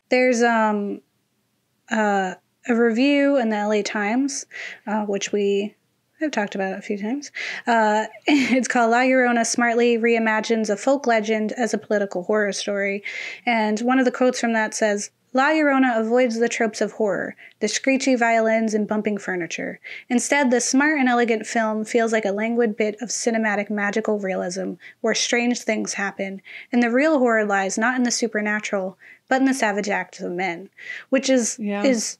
There's 0.09 0.41
um 0.43 1.01
uh, 1.91 2.35
a 2.69 2.75
review 2.75 3.37
in 3.37 3.49
the 3.49 3.57
LA 3.67 3.81
Times, 3.81 4.45
uh, 4.87 5.05
which 5.05 5.31
we 5.31 5.75
have 6.21 6.31
talked 6.31 6.55
about 6.55 6.77
a 6.77 6.81
few 6.81 6.97
times. 6.97 7.31
Uh, 7.65 8.05
it's 8.27 8.67
called 8.67 8.91
La 8.91 8.99
Llorona 8.99 9.45
smartly 9.45 9.97
reimagines 9.97 10.69
a 10.69 10.77
folk 10.77 11.07
legend 11.07 11.51
as 11.53 11.73
a 11.73 11.77
political 11.77 12.23
horror 12.23 12.51
story, 12.51 13.03
and 13.45 13.79
one 13.79 13.99
of 13.99 14.05
the 14.05 14.11
quotes 14.11 14.39
from 14.39 14.53
that 14.53 14.73
says. 14.73 15.11
La 15.31 15.49
Llorona 15.49 15.99
avoids 15.99 16.39
the 16.39 16.49
tropes 16.49 16.81
of 16.81 16.93
horror, 16.93 17.35
the 17.59 17.67
screechy 17.67 18.15
violins 18.15 18.73
and 18.73 18.87
bumping 18.87 19.15
furniture. 19.15 19.79
Instead, 20.09 20.49
the 20.49 20.59
smart 20.59 20.99
and 20.99 21.07
elegant 21.07 21.45
film 21.45 21.85
feels 21.85 22.11
like 22.11 22.25
a 22.25 22.31
languid 22.31 22.75
bit 22.75 22.95
of 22.99 23.09
cinematic 23.09 23.69
magical 23.69 24.17
realism 24.17 24.73
where 25.01 25.13
strange 25.13 25.59
things 25.61 25.93
happen, 25.93 26.41
and 26.71 26.81
the 26.81 26.89
real 26.89 27.19
horror 27.19 27.45
lies 27.45 27.77
not 27.77 27.95
in 27.95 28.01
the 28.01 28.09
supernatural, 28.09 28.97
but 29.27 29.39
in 29.39 29.45
the 29.45 29.53
savage 29.53 29.87
acts 29.87 30.19
of 30.19 30.31
men, 30.31 30.67
which 31.09 31.29
is 31.29 31.57
Yeah. 31.59 31.83
is 31.83 32.17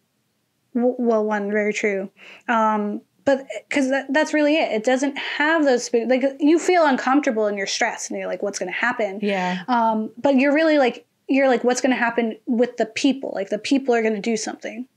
well 0.73 1.23
one 1.25 1.51
very 1.51 1.73
true. 1.73 2.09
Um, 2.47 3.01
but 3.25 3.45
because 3.67 3.89
that, 3.89 4.11
that's 4.11 4.33
really 4.33 4.55
it. 4.55 4.71
It 4.71 4.83
doesn't 4.83 5.15
have 5.17 5.63
those 5.63 5.89
like 5.93 6.23
you 6.39 6.57
feel 6.57 6.85
uncomfortable 6.85 7.45
and 7.45 7.57
you're 7.57 7.67
stressed 7.67 8.09
and 8.09 8.17
you're 8.19 8.27
like, 8.27 8.41
what's 8.41 8.57
going 8.59 8.71
to 8.71 8.77
happen? 8.77 9.19
yeah 9.21 9.63
Um, 9.67 10.11
but 10.17 10.35
you're 10.37 10.53
really 10.53 10.77
like 10.77 11.05
you're 11.27 11.47
like, 11.47 11.63
what's 11.63 11.79
going 11.81 11.91
to 11.91 11.97
happen 11.97 12.37
with 12.47 12.77
the 12.77 12.87
people? 12.87 13.31
Like 13.35 13.49
the 13.49 13.59
people 13.59 13.93
are 13.93 14.01
going 14.01 14.15
to 14.15 14.21
do 14.21 14.35
something, 14.35 14.87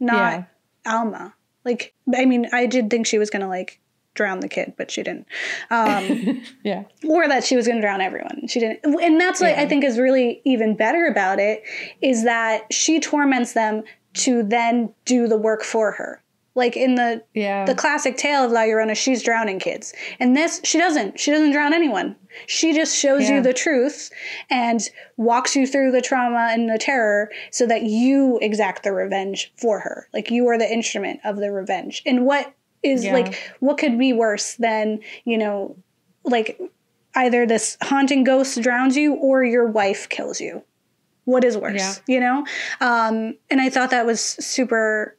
not 0.00 0.14
Yeah. 0.84 0.92
Alma. 0.92 1.34
Like 1.64 1.94
I 2.16 2.24
mean, 2.24 2.48
I 2.52 2.66
did 2.66 2.90
think 2.90 3.06
she 3.06 3.18
was 3.18 3.30
going 3.30 3.42
to 3.42 3.48
like 3.48 3.80
drown 4.14 4.40
the 4.40 4.48
kid, 4.48 4.72
but 4.76 4.90
she 4.90 5.04
didn't. 5.04 5.26
Um, 5.70 6.42
yeah 6.64 6.82
or 7.08 7.28
that 7.28 7.44
she 7.44 7.54
was 7.54 7.66
going 7.66 7.76
to 7.76 7.82
drown 7.82 8.00
everyone. 8.00 8.48
She 8.48 8.58
didn't. 8.58 8.80
And 8.84 9.20
that's 9.20 9.40
what 9.40 9.50
Yeah. 9.50 9.62
I 9.62 9.68
think 9.68 9.84
is 9.84 9.98
really 10.00 10.40
even 10.44 10.74
better 10.74 11.06
about 11.06 11.38
it 11.38 11.62
is 12.02 12.24
that 12.24 12.72
she 12.72 12.98
torments 12.98 13.52
them 13.52 13.84
to 14.18 14.42
then 14.42 14.92
do 15.04 15.26
the 15.28 15.36
work 15.36 15.62
for 15.62 15.92
her. 15.92 16.22
Like 16.54 16.76
in 16.76 16.96
the 16.96 17.22
yeah 17.34 17.64
the 17.64 17.74
classic 17.74 18.16
tale 18.16 18.44
of 18.44 18.50
La 18.50 18.62
Llorona, 18.62 18.96
she's 18.96 19.22
drowning 19.22 19.60
kids. 19.60 19.94
And 20.18 20.36
this, 20.36 20.60
she 20.64 20.76
doesn't. 20.76 21.20
She 21.20 21.30
doesn't 21.30 21.52
drown 21.52 21.72
anyone. 21.72 22.16
She 22.46 22.72
just 22.74 22.96
shows 22.96 23.28
Yeah. 23.28 23.36
you 23.36 23.42
the 23.42 23.52
truth 23.52 24.10
and 24.50 24.80
walks 25.16 25.54
you 25.54 25.68
through 25.68 25.92
the 25.92 26.00
trauma 26.00 26.48
and 26.50 26.68
the 26.68 26.78
terror 26.78 27.30
so 27.52 27.64
that 27.66 27.84
you 27.84 28.38
exact 28.42 28.82
the 28.82 28.92
revenge 28.92 29.52
for 29.56 29.78
her. 29.80 30.08
Like 30.12 30.32
you 30.32 30.48
are 30.48 30.58
the 30.58 30.70
instrument 30.70 31.20
of 31.24 31.36
the 31.36 31.52
revenge. 31.52 32.02
And 32.04 32.26
what 32.26 32.52
is 32.82 33.04
Yeah. 33.04 33.12
like, 33.12 33.34
what 33.60 33.78
could 33.78 33.96
be 33.96 34.12
worse 34.12 34.54
than, 34.54 34.98
you 35.24 35.38
know, 35.38 35.76
like 36.24 36.60
either 37.14 37.46
this 37.46 37.76
haunting 37.82 38.24
ghost 38.24 38.60
drowns 38.62 38.96
you 38.96 39.14
or 39.14 39.44
your 39.44 39.66
wife 39.66 40.08
kills 40.08 40.40
you? 40.40 40.62
What 41.28 41.44
is 41.44 41.58
worse, 41.58 41.74
Yeah. 41.76 41.94
you 42.06 42.20
know? 42.20 42.46
Um, 42.80 43.36
and 43.50 43.60
I 43.60 43.68
thought 43.68 43.90
that 43.90 44.06
was 44.06 44.18
super 44.22 45.14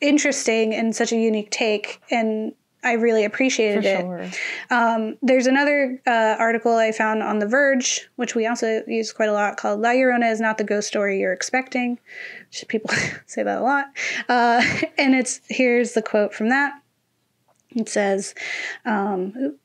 interesting 0.00 0.74
and 0.74 0.96
such 0.96 1.12
a 1.12 1.16
unique 1.16 1.52
take. 1.52 2.02
And 2.10 2.54
I 2.82 2.94
really 2.94 3.24
appreciated 3.24 3.84
it. 3.84 4.00
sure 4.00 4.26
Um, 4.70 5.16
there's 5.22 5.46
another 5.46 6.02
uh, 6.08 6.34
article 6.40 6.74
I 6.74 6.90
found 6.90 7.22
on 7.22 7.38
The 7.38 7.46
Verge, 7.46 8.10
which 8.16 8.34
we 8.34 8.48
also 8.48 8.82
use 8.88 9.12
quite 9.12 9.28
a 9.28 9.32
lot, 9.32 9.56
called 9.56 9.78
La 9.80 9.90
Llorona 9.90 10.28
is 10.28 10.40
not 10.40 10.58
the 10.58 10.64
ghost 10.64 10.88
story 10.88 11.20
you're 11.20 11.32
expecting. 11.32 12.00
Which 12.50 12.64
people 12.66 12.90
say 13.26 13.44
that 13.44 13.58
a 13.58 13.62
lot. 13.62 13.86
Uh, 14.28 14.60
and 14.98 15.14
it's 15.14 15.40
here's 15.48 15.92
the 15.92 16.02
quote 16.02 16.34
from 16.34 16.48
that. 16.48 16.72
It 17.76 17.88
says, 17.88 18.34
um, 18.84 19.56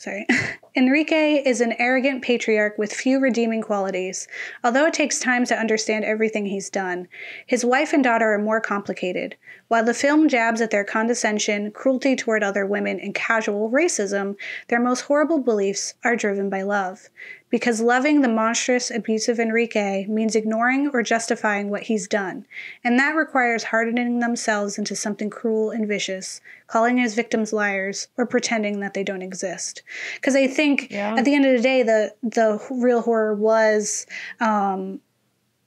sorry. 0.00 0.26
Enrique 0.76 1.42
is 1.44 1.60
an 1.60 1.74
arrogant 1.78 2.22
patriarch 2.22 2.78
with 2.78 2.92
few 2.92 3.20
redeeming 3.20 3.60
qualities. 3.60 4.26
Although 4.64 4.86
it 4.86 4.94
takes 4.94 5.18
time 5.18 5.44
to 5.44 5.58
understand 5.58 6.04
everything 6.04 6.46
he's 6.46 6.70
done, 6.70 7.06
his 7.46 7.64
wife 7.64 7.92
and 7.92 8.02
daughter 8.02 8.32
are 8.32 8.38
more 8.38 8.60
complicated. 8.60 9.36
While 9.68 9.84
the 9.84 9.94
film 9.94 10.28
jabs 10.28 10.60
at 10.60 10.70
their 10.70 10.84
condescension, 10.84 11.70
cruelty 11.70 12.16
toward 12.16 12.42
other 12.42 12.66
women, 12.66 12.98
and 12.98 13.14
casual 13.14 13.70
racism, 13.70 14.36
their 14.68 14.80
most 14.80 15.02
horrible 15.02 15.38
beliefs 15.38 15.94
are 16.02 16.16
driven 16.16 16.48
by 16.48 16.62
love. 16.62 17.08
Because 17.50 17.80
loving 17.80 18.20
the 18.20 18.28
monstrous, 18.28 18.90
abusive 18.90 19.38
Enrique 19.38 20.06
means 20.06 20.34
ignoring 20.34 20.90
or 20.92 21.02
justifying 21.02 21.68
what 21.68 21.82
he's 21.84 22.08
done, 22.08 22.46
and 22.82 22.98
that 22.98 23.16
requires 23.16 23.64
hardening 23.64 24.20
themselves 24.20 24.78
into 24.78 24.96
something 24.96 25.30
cruel 25.30 25.70
and 25.70 25.86
vicious, 25.86 26.40
calling 26.70 26.98
his 26.98 27.14
victims 27.14 27.52
liars, 27.52 28.08
or 28.16 28.26
pretending 28.26 28.80
that 28.80 28.94
they 28.94 29.02
don't 29.02 29.22
exist. 29.22 29.82
Because 30.14 30.36
I 30.36 30.46
think 30.46 30.88
Yeah. 30.90 31.16
at 31.16 31.24
the 31.24 31.34
end 31.34 31.44
of 31.46 31.56
the 31.56 31.62
day, 31.62 31.82
the 31.82 32.14
the 32.22 32.60
real 32.70 33.00
horror 33.02 33.34
was 33.34 34.06
um, 34.40 35.00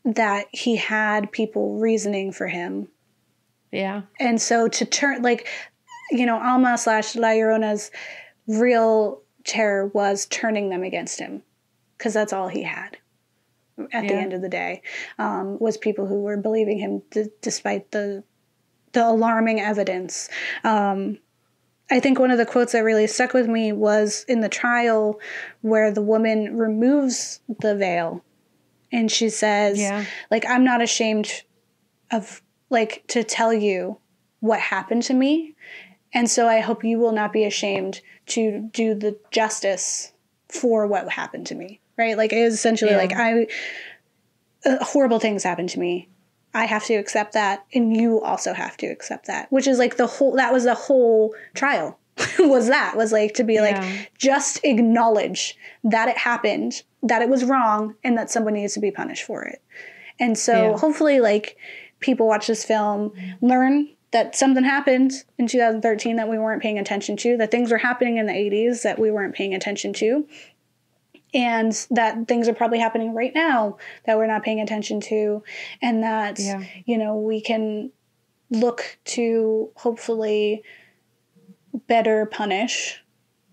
that 0.06 0.46
he 0.52 0.76
had 0.78 1.32
people 1.32 1.78
reasoning 1.80 2.32
for 2.32 2.48
him 2.48 2.88
Yeah. 3.72 4.02
and 4.20 4.42
so 4.42 4.68
to 4.68 4.86
turn 4.86 5.22
like 5.22 5.48
you 6.12 6.26
know 6.26 6.38
alma 6.40 6.78
slash 6.78 7.16
la 7.16 7.30
llorona's 7.30 7.90
real 8.48 9.22
terror 9.46 9.88
was 9.94 10.26
turning 10.26 10.70
them 10.70 10.84
against 10.84 11.20
him 11.20 11.42
because 11.98 12.14
that's 12.14 12.34
all 12.34 12.50
he 12.50 12.64
had 12.64 12.98
at 13.94 14.08
the 14.08 14.14
end 14.14 14.34
of 14.34 14.42
the 14.42 14.50
day 14.50 14.82
um, 15.18 15.58
was 15.60 15.78
people 15.78 16.06
who 16.06 16.22
were 16.22 16.36
believing 16.38 16.78
him 16.80 17.02
d- 17.12 17.30
despite 17.42 17.90
the 17.92 18.24
the 18.94 19.06
alarming 19.08 19.60
evidence. 19.60 20.30
Um, 20.64 21.18
I 21.92 22.00
think 22.00 22.18
one 22.20 22.32
of 22.32 22.38
the 22.38 22.46
quotes 22.46 22.72
that 22.72 22.80
really 22.80 23.08
stuck 23.08 23.34
with 23.34 23.48
me 23.48 23.72
was 23.74 24.26
in 24.28 24.40
the 24.40 24.50
trial 24.50 25.20
where 25.62 25.92
the 25.92 26.02
woman 26.02 26.56
removes 26.58 27.42
the 27.60 27.76
veil 27.76 28.24
and 28.92 29.12
she 29.12 29.30
says 29.30 29.80
Yeah. 29.80 30.06
like 30.32 30.46
i'm 30.48 30.64
not 30.64 30.82
ashamed 30.82 31.44
of 32.12 32.42
like 32.70 33.04
to 33.08 33.24
tell 33.24 33.54
you 33.54 33.98
what 34.40 34.60
happened 34.60 35.04
to 35.04 35.14
me. 35.14 35.56
And 36.14 36.30
so 36.30 36.48
i 36.48 36.60
hope 36.62 36.84
you 36.84 36.98
will 37.00 37.12
not 37.12 37.34
be 37.34 37.44
ashamed 37.44 38.02
to 38.28 38.70
do 38.72 38.94
the 38.96 39.18
justice 39.32 40.14
for 40.50 40.88
what 40.88 41.10
happened 41.10 41.48
to 41.48 41.56
me. 41.56 41.82
Right? 41.98 42.18
Like 42.18 42.32
it 42.34 42.38
is 42.40 42.54
essentially 42.54 42.92
Yeah. 42.92 42.98
like 42.98 43.14
i 43.14 43.48
uh, 44.66 44.84
horrible 44.84 45.20
things 45.20 45.44
happened 45.44 45.70
to 45.70 45.80
me 45.80 46.08
i 46.54 46.66
have 46.66 46.84
to 46.86 46.94
accept 46.96 47.34
that 47.34 47.66
and 47.74 47.96
you 47.96 48.22
also 48.22 48.54
have 48.54 48.76
to 48.78 48.88
accept 48.88 49.26
that 49.28 49.52
which 49.52 49.68
is 49.68 49.78
like 49.80 49.98
the 49.98 50.08
whole 50.08 50.36
that 50.36 50.54
was 50.54 50.64
the 50.64 50.74
whole 50.76 51.34
trial 51.54 52.00
was 52.40 52.68
that 52.68 52.96
was 52.96 53.12
like 53.12 53.34
to 53.34 53.44
be 53.44 53.60
like 53.60 53.76
just 54.18 54.60
acknowledge 54.64 55.58
that 55.84 56.08
it 56.08 56.18
happened 56.18 56.84
that 57.02 57.22
it 57.22 57.30
was 57.30 57.44
wrong 57.44 57.96
and 58.04 58.18
that 58.18 58.30
someone 58.30 58.54
needs 58.54 58.74
to 58.74 58.80
be 58.80 58.92
punished 58.92 59.24
for 59.24 59.44
it 59.44 59.62
and 60.20 60.38
so 60.38 60.54
Yeah. 60.72 60.78
hopefully 60.78 61.20
like 61.20 61.58
people 62.00 62.28
watch 62.28 62.48
this 62.48 62.64
film 62.66 63.12
learn 63.42 63.90
that 64.12 64.36
something 64.36 64.64
happened 64.64 65.12
in 65.40 65.48
2013 65.48 66.18
that 66.18 66.30
we 66.30 66.38
weren't 66.38 66.62
paying 66.62 66.78
attention 66.78 67.18
to 67.18 67.36
that 67.38 67.50
things 67.50 67.72
were 67.72 67.80
happening 67.80 68.18
in 68.18 68.28
the 68.28 68.34
80s 68.34 68.84
that 68.84 69.00
we 69.00 69.10
weren't 69.10 69.34
paying 69.34 69.56
attention 69.56 69.92
to 69.94 70.28
and 71.34 71.88
that 71.90 72.28
things 72.28 72.48
are 72.48 72.54
probably 72.54 72.80
happening 72.80 73.14
right 73.14 73.34
now 73.34 73.78
that 74.06 74.18
we're 74.18 74.28
not 74.28 74.44
paying 74.44 74.60
attention 74.60 75.00
to 75.02 75.44
and 75.82 76.04
that 76.04 76.40
Yeah. 76.40 76.64
you 76.86 76.98
know 76.98 77.16
we 77.18 77.42
can 77.42 77.92
look 78.50 78.98
to 79.06 79.72
hopefully 79.76 80.64
better 81.88 82.26
punish 82.28 83.04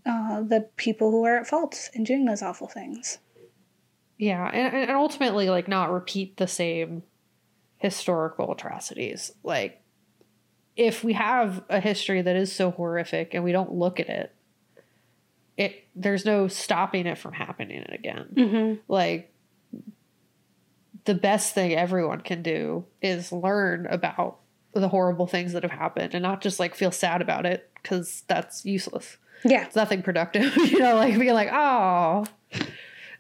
uh, 0.07 0.43
the 0.43 0.69
people 0.77 1.11
who 1.11 1.25
are 1.25 1.39
at 1.39 1.47
fault 1.47 1.91
in 1.95 2.05
doing 2.05 2.25
those 2.25 2.43
awful 2.43 2.67
things 2.67 3.19
Yeah, 4.19 4.47
and, 4.53 4.77
and 4.77 4.91
ultimately, 4.91 5.49
like, 5.49 5.69
not 5.69 5.91
repeat 5.91 6.37
the 6.37 6.47
same 6.47 7.03
historical 7.79 8.53
atrocities. 8.53 9.33
Like, 9.43 9.83
if 10.77 11.03
we 11.03 11.15
have 11.15 11.65
a 11.71 11.81
history 11.81 12.21
that 12.21 12.37
is 12.37 12.53
so 12.53 12.71
horrific 12.71 13.33
and 13.33 13.43
we 13.45 13.53
don't 13.53 13.73
look 13.73 13.99
at 14.01 14.09
it, 14.11 14.35
it 15.61 15.87
there's 15.95 16.25
no 16.25 16.49
stopping 16.49 17.07
it 17.07 17.19
from 17.19 17.33
happening 17.33 17.85
again. 17.89 18.27
mm-hmm. 18.35 18.81
Like, 18.89 19.33
the 21.05 21.15
best 21.15 21.55
thing 21.55 21.75
everyone 21.75 22.21
can 22.21 22.43
do 22.43 22.85
is 23.01 23.33
learn 23.33 23.87
about 23.87 24.39
the 24.73 24.89
horrible 24.89 25.27
things 25.27 25.53
that 25.53 25.63
have 25.63 25.73
happened 25.73 26.15
and 26.15 26.23
not 26.23 26.41
just 26.41 26.61
like 26.61 26.75
feel 26.75 26.93
sad 26.93 27.21
about 27.21 27.45
it 27.45 27.71
because 27.75 28.23
that's 28.29 28.65
useless 28.65 29.17
yeah 29.45 29.65
it's 29.65 29.77
nothing 29.77 30.03
productive. 30.03 30.55
you 30.57 30.79
know, 30.79 30.97
like 30.97 31.19
being 31.19 31.35
like, 31.35 31.51
oh, 31.53 32.27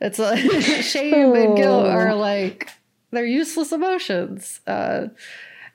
it's 0.00 0.18
like 0.18 0.38
shame 0.82 1.34
and 1.34 1.56
guilt 1.56 1.86
are 1.86 2.14
like 2.14 2.68
they're 3.10 3.24
useless 3.24 3.72
emotions, 3.72 4.60
uh, 4.66 5.06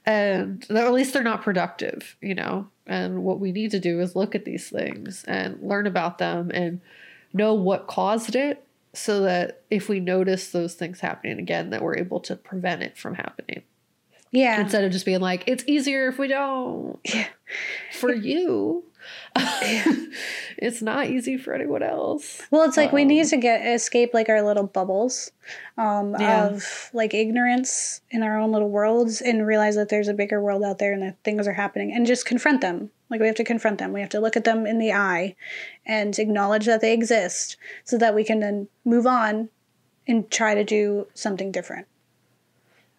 and 0.05 0.65
at 0.69 0.93
least 0.93 1.13
they're 1.13 1.23
not 1.23 1.41
productive. 1.41 2.15
You 2.21 2.35
know, 2.35 2.67
and 2.85 3.23
what 3.23 3.39
we 3.39 3.51
need 3.51 3.71
to 3.71 3.79
do 3.79 3.99
is 3.99 4.15
look 4.15 4.35
at 4.35 4.45
these 4.45 4.69
things 4.69 5.23
and 5.25 5.61
learn 5.61 5.87
about 5.87 6.17
them 6.17 6.51
and 6.53 6.81
know 7.33 7.53
what 7.53 7.87
caused 7.87 8.35
it, 8.35 8.65
so 8.93 9.21
that 9.21 9.61
if 9.69 9.89
we 9.89 9.99
notice 9.99 10.51
those 10.51 10.75
things 10.75 10.99
happening 10.99 11.39
again, 11.39 11.71
that 11.71 11.81
we're 11.81 11.97
able 11.97 12.19
to 12.21 12.35
prevent 12.35 12.83
it 12.83 12.97
from 12.97 13.15
happening 13.15 13.63
yeah 14.31 14.59
instead 14.59 14.83
of 14.83 14.91
just 14.91 15.05
being 15.05 15.21
like, 15.21 15.43
it's 15.47 15.63
easier 15.65 16.09
if 16.09 16.17
we 16.17 16.27
don't. 16.27 16.99
Yeah. 17.05 17.27
For 17.93 18.13
you. 18.13 18.83
it's 20.57 20.81
not 20.81 21.07
easy 21.07 21.37
for 21.37 21.53
anyone 21.53 21.83
else. 21.83 22.41
Well, 22.51 22.63
it's 22.63 22.77
like 22.77 22.91
we 22.91 23.01
Um, 23.03 23.07
need 23.09 23.25
to 23.27 23.37
get 23.37 23.65
escape 23.65 24.13
like 24.13 24.29
our 24.29 24.41
little 24.41 24.65
bubbles 24.65 25.31
um, 25.77 26.15
Yeah. 26.19 26.47
of 26.47 26.89
like 26.93 27.13
ignorance 27.13 28.01
in 28.09 28.23
our 28.23 28.39
own 28.39 28.51
little 28.51 28.69
worlds 28.69 29.21
and 29.21 29.45
realize 29.45 29.75
that 29.75 29.89
there's 29.89 30.07
a 30.07 30.13
bigger 30.13 30.41
world 30.41 30.63
out 30.63 30.79
there 30.79 30.93
and 30.93 31.01
that 31.03 31.17
things 31.23 31.47
are 31.47 31.53
happening 31.53 31.91
and 31.93 32.05
just 32.05 32.25
confront 32.25 32.61
them. 32.61 32.91
Like 33.09 33.19
we 33.21 33.27
have 33.27 33.35
to 33.35 33.43
confront 33.43 33.77
them. 33.77 33.93
We 33.93 34.01
have 34.01 34.09
to 34.09 34.19
look 34.19 34.35
at 34.35 34.45
them 34.45 34.65
in 34.65 34.79
the 34.79 34.91
eye 34.91 35.35
and 35.85 36.17
acknowledge 36.17 36.65
that 36.65 36.81
they 36.81 36.93
exist 36.93 37.57
so 37.83 37.97
that 37.97 38.15
we 38.15 38.23
can 38.23 38.39
then 38.39 38.67
move 38.83 39.05
on 39.05 39.49
and 40.07 40.29
try 40.31 40.55
to 40.55 40.63
do 40.63 41.07
something 41.13 41.51
different. 41.51 41.87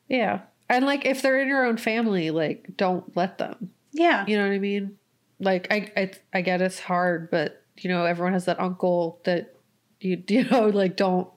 Yeah. 0.08 0.40
And 0.68 0.84
like 0.84 1.04
if 1.04 1.22
they're 1.22 1.40
in 1.40 1.48
your 1.48 1.64
own 1.64 1.76
family, 1.76 2.30
like 2.30 2.76
don't 2.76 3.16
let 3.16 3.38
them. 3.38 3.70
Yeah. 3.92 4.24
You 4.26 4.36
know 4.36 4.46
what 4.46 4.52
I 4.54 4.58
mean? 4.58 4.98
Like 5.38 5.66
I 5.70 5.90
I, 5.96 6.10
I 6.34 6.40
get 6.40 6.62
it's 6.62 6.78
hard, 6.80 7.30
but 7.30 7.62
you 7.78 7.90
know, 7.90 8.04
everyone 8.04 8.32
has 8.32 8.46
that 8.46 8.58
uncle 8.60 9.20
that 9.24 9.54
you 10.00 10.22
you 10.28 10.44
know, 10.44 10.68
like 10.68 10.96
don't 10.96 11.28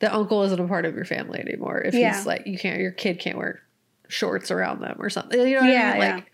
the 0.00 0.14
uncle 0.14 0.42
isn't 0.44 0.60
a 0.60 0.68
part 0.68 0.84
of 0.84 0.94
your 0.94 1.04
family 1.04 1.40
anymore. 1.40 1.80
If 1.80 1.94
Yeah. 1.94 2.14
he's 2.16 2.26
like 2.26 2.46
you 2.46 2.58
can't 2.58 2.80
your 2.80 2.92
kid 2.92 3.18
can't 3.18 3.36
wear 3.38 3.62
shorts 4.08 4.50
around 4.50 4.80
them 4.80 4.96
or 5.00 5.10
something. 5.10 5.38
You 5.38 5.54
know 5.54 5.60
what 5.60 5.70
Yeah, 5.70 5.88
I 5.90 5.92
mean? 5.92 6.00
yeah. 6.00 6.14
Like 6.16 6.32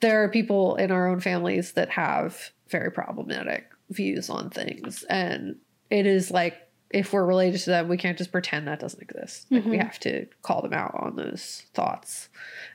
there 0.00 0.22
are 0.22 0.28
people 0.28 0.76
in 0.76 0.90
our 0.90 1.08
own 1.08 1.20
families 1.20 1.72
that 1.72 1.88
have 1.90 2.50
very 2.68 2.90
problematic 2.92 3.68
views 3.90 4.28
on 4.30 4.50
things. 4.50 5.02
And 5.04 5.56
it 5.90 6.06
is 6.06 6.30
like 6.30 6.56
if 6.90 7.12
we're 7.12 7.24
related 7.26 7.60
to 7.62 7.70
them, 7.70 7.88
we 7.88 7.96
can't 7.96 8.16
just 8.18 8.30
pretend 8.30 8.68
that 8.68 8.78
doesn't 8.80 9.02
exist. 9.02 9.46
Like 9.50 9.64
we 9.64 9.76
Mhm. 9.76 9.82
have 9.82 9.98
to 10.00 10.26
call 10.42 10.62
them 10.62 10.72
out 10.72 10.94
on 10.94 11.16
those 11.16 11.62
thoughts 11.74 12.28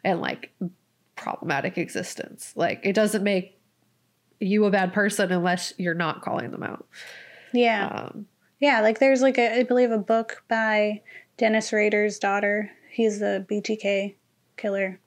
and 0.04 0.20
like 0.20 0.52
problematic 1.16 1.78
existence. 1.78 2.54
Like 2.56 2.82
it 2.84 2.94
doesn't 2.94 3.24
make 3.24 3.58
you 4.42 4.66
a 4.66 4.72
bad 4.72 4.94
person 4.94 5.32
unless 5.32 5.74
you're 5.78 5.94
not 5.94 6.22
calling 6.22 6.52
them 6.52 6.64
out. 6.64 6.86
Yeah. 7.54 7.88
Um, 7.88 8.26
Yeah, 8.60 8.82
like 8.82 9.00
there's 9.00 9.22
like 9.22 9.38
a 9.38 9.60
I 9.60 9.64
believe 9.64 9.92
a 9.92 9.98
book 9.98 10.44
by 10.48 11.02
Dennis 11.38 11.72
Rader's 11.72 12.20
daughter. 12.20 12.72
He's 12.90 13.20
the 13.20 13.46
BTK 13.50 14.16
killer. 14.58 15.00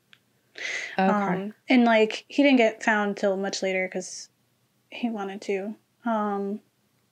okay. 0.99 1.12
Um, 1.12 1.55
and 1.68 1.85
like 1.85 2.24
he 2.28 2.43
didn't 2.43 2.59
get 2.59 2.82
found 2.82 3.16
till 3.16 3.37
much 3.37 3.62
later 3.62 3.87
because 3.87 4.28
he 4.91 5.11
wanted 5.11 5.41
to. 5.43 5.74
Um, 6.05 6.61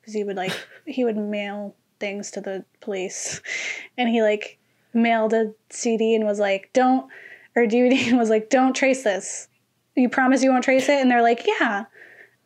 because 0.00 0.14
he 0.14 0.24
would 0.24 0.36
like 0.36 0.52
he 0.86 1.04
would 1.04 1.16
mail 1.16 1.76
things 2.00 2.30
to 2.32 2.40
the 2.40 2.64
police, 2.80 3.40
and 3.98 4.08
he 4.08 4.22
like 4.22 4.58
mailed 4.94 5.32
a 5.32 5.52
CD 5.70 6.14
and 6.14 6.24
was 6.24 6.38
like, 6.38 6.70
"Don't," 6.72 7.10
or 7.56 7.62
DVD 7.66 8.06
and 8.08 8.18
was 8.18 8.30
like, 8.30 8.50
"Don't 8.50 8.74
trace 8.74 9.02
this. 9.04 9.48
You 9.94 10.08
promise 10.08 10.42
you 10.42 10.50
won't 10.50 10.64
trace 10.64 10.88
it?" 10.88 11.00
And 11.00 11.10
they're 11.10 11.22
like, 11.22 11.46
"Yeah." 11.46 11.84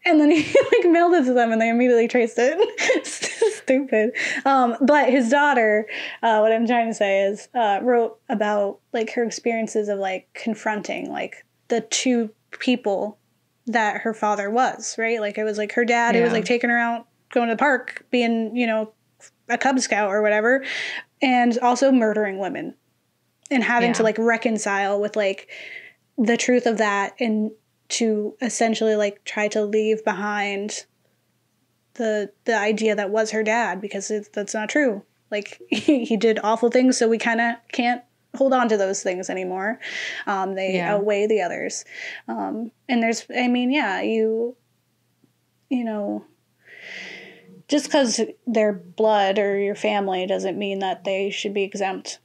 And 0.06 0.20
then 0.20 0.30
he 0.30 0.42
like 0.72 0.90
mailed 0.90 1.14
it 1.14 1.24
to 1.24 1.34
them, 1.34 1.52
and 1.52 1.60
they 1.60 1.68
immediately 1.68 2.08
traced 2.08 2.36
it. 2.38 3.06
Stupid. 3.06 4.12
Um, 4.44 4.76
but 4.80 5.10
his 5.10 5.28
daughter, 5.28 5.86
uh, 6.22 6.38
what 6.38 6.52
I'm 6.52 6.66
trying 6.66 6.88
to 6.88 6.94
say 6.94 7.24
is, 7.24 7.48
uh, 7.54 7.80
wrote 7.82 8.18
about 8.28 8.78
like 8.92 9.12
her 9.14 9.24
experiences 9.24 9.88
of 9.88 9.98
like 9.98 10.28
confronting 10.32 11.10
like 11.10 11.44
the 11.68 11.80
two 11.80 12.30
people 12.52 13.18
that 13.66 14.02
her 14.02 14.14
father 14.14 14.48
was, 14.48 14.94
right? 14.96 15.20
Like 15.20 15.38
it 15.38 15.44
was 15.44 15.58
like 15.58 15.72
her 15.72 15.84
dad 15.84 16.14
who 16.14 16.22
was 16.22 16.32
like 16.32 16.44
taking 16.44 16.70
her 16.70 16.78
out, 16.78 17.06
going 17.32 17.48
to 17.48 17.54
the 17.54 17.58
park, 17.58 18.06
being, 18.10 18.56
you 18.56 18.66
know, 18.66 18.92
a 19.48 19.58
Cub 19.58 19.80
Scout 19.80 20.10
or 20.10 20.22
whatever, 20.22 20.64
and 21.20 21.58
also 21.58 21.90
murdering 21.90 22.38
women 22.38 22.74
and 23.50 23.62
having 23.62 23.92
to 23.94 24.02
like 24.02 24.18
reconcile 24.18 25.00
with 25.00 25.16
like 25.16 25.48
the 26.18 26.36
truth 26.36 26.66
of 26.66 26.78
that 26.78 27.14
and 27.20 27.50
to 27.88 28.36
essentially 28.40 28.96
like 28.96 29.24
try 29.24 29.48
to 29.48 29.64
leave 29.64 30.04
behind 30.04 30.86
the 31.94 32.30
the 32.44 32.56
idea 32.56 32.94
that 32.94 33.10
was 33.10 33.30
her 33.30 33.42
dad 33.42 33.80
because 33.80 34.10
it, 34.10 34.28
that's 34.32 34.54
not 34.54 34.68
true. 34.68 35.02
Like 35.30 35.60
he, 35.70 36.04
he 36.04 36.16
did 36.16 36.38
awful 36.42 36.70
things, 36.70 36.96
so 36.98 37.08
we 37.08 37.18
kind 37.18 37.40
of 37.40 37.54
can't 37.72 38.02
hold 38.34 38.52
on 38.52 38.68
to 38.68 38.76
those 38.76 39.02
things 39.02 39.30
anymore. 39.30 39.80
Um, 40.26 40.54
they 40.54 40.76
Yeah. 40.76 40.94
outweigh 40.94 41.26
the 41.26 41.40
others. 41.40 41.84
Um, 42.28 42.70
and 42.88 43.02
there's, 43.02 43.24
I 43.34 43.48
mean, 43.48 43.70
yeah, 43.70 44.02
you, 44.02 44.56
you 45.70 45.84
know, 45.84 46.24
just 47.66 47.86
because 47.86 48.20
they're 48.46 48.74
blood 48.74 49.38
or 49.38 49.58
your 49.58 49.74
family 49.74 50.26
doesn't 50.26 50.58
mean 50.58 50.80
that 50.80 51.04
they 51.04 51.30
should 51.30 51.54
be 51.54 51.62
exempt. 51.62 52.18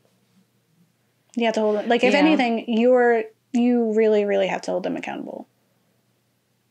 You 1.38 1.45
have 1.45 1.55
to 1.55 1.62
hold 1.62 1.78
it. 1.78 1.88
Like, 1.88 2.03
if 2.03 2.14
Yeah. 2.14 2.20
anything, 2.20 2.66
you're 2.68 3.24
you 3.53 3.93
really, 3.93 4.24
really 4.26 4.47
have 4.47 4.62
to 4.64 4.72
hold 4.72 4.84
them 4.84 4.95
accountable. 4.97 5.47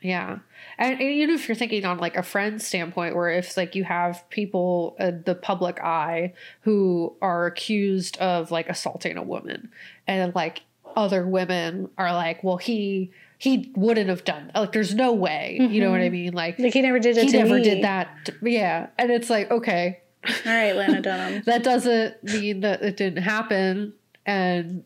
Yeah. 0.02 0.38
And, 0.78 0.92
and 0.92 1.02
even 1.02 1.34
if 1.34 1.46
you're 1.48 1.54
thinking 1.54 1.84
on 1.84 1.98
like 1.98 2.16
a 2.16 2.22
friend 2.22 2.60
standpoint, 2.60 3.14
where 3.14 3.30
if 3.30 3.56
like 3.56 3.74
you 3.74 3.84
have 3.84 4.28
people 4.30 4.96
in 4.98 5.22
the 5.26 5.34
public 5.34 5.80
eye 5.80 6.32
who 6.62 7.16
are 7.20 7.46
accused 7.46 8.16
of 8.18 8.50
like 8.50 8.68
assaulting 8.68 9.16
a 9.16 9.22
woman, 9.22 9.70
and 10.06 10.34
like 10.34 10.62
other 10.96 11.26
women 11.26 11.90
are 11.98 12.12
like, 12.12 12.42
well, 12.42 12.56
he 12.56 13.10
he 13.38 13.72
wouldn't 13.74 14.08
have 14.08 14.24
done 14.24 14.50
like 14.54 14.72
there's 14.72 14.94
no 14.94 15.12
way, 15.12 15.56
you 15.60 15.80
know 15.80 15.90
what 15.90 16.00
I 16.00 16.04
mm-hmm. 16.04 16.12
mean? 16.12 16.32
Like 16.32 16.58
Like 16.58 16.72
he 16.72 16.82
never 16.82 16.98
did 16.98 17.16
it 17.16 17.24
he 17.24 17.32
never 17.32 17.56
me. 17.56 17.62
did 17.62 17.84
that. 17.84 18.08
to- 18.26 18.34
yeah, 18.42 18.88
and 18.98 19.10
it's 19.10 19.30
like 19.30 19.50
okay, 19.50 20.00
All 20.26 20.32
right, 20.52 20.74
Lena 20.76 21.00
Dunham. 21.02 21.42
that 21.46 21.62
doesn't 21.62 22.22
mean 22.24 22.60
that 22.60 22.82
it 22.82 22.96
didn't 22.96 23.22
happen 23.22 23.94
and 24.26 24.84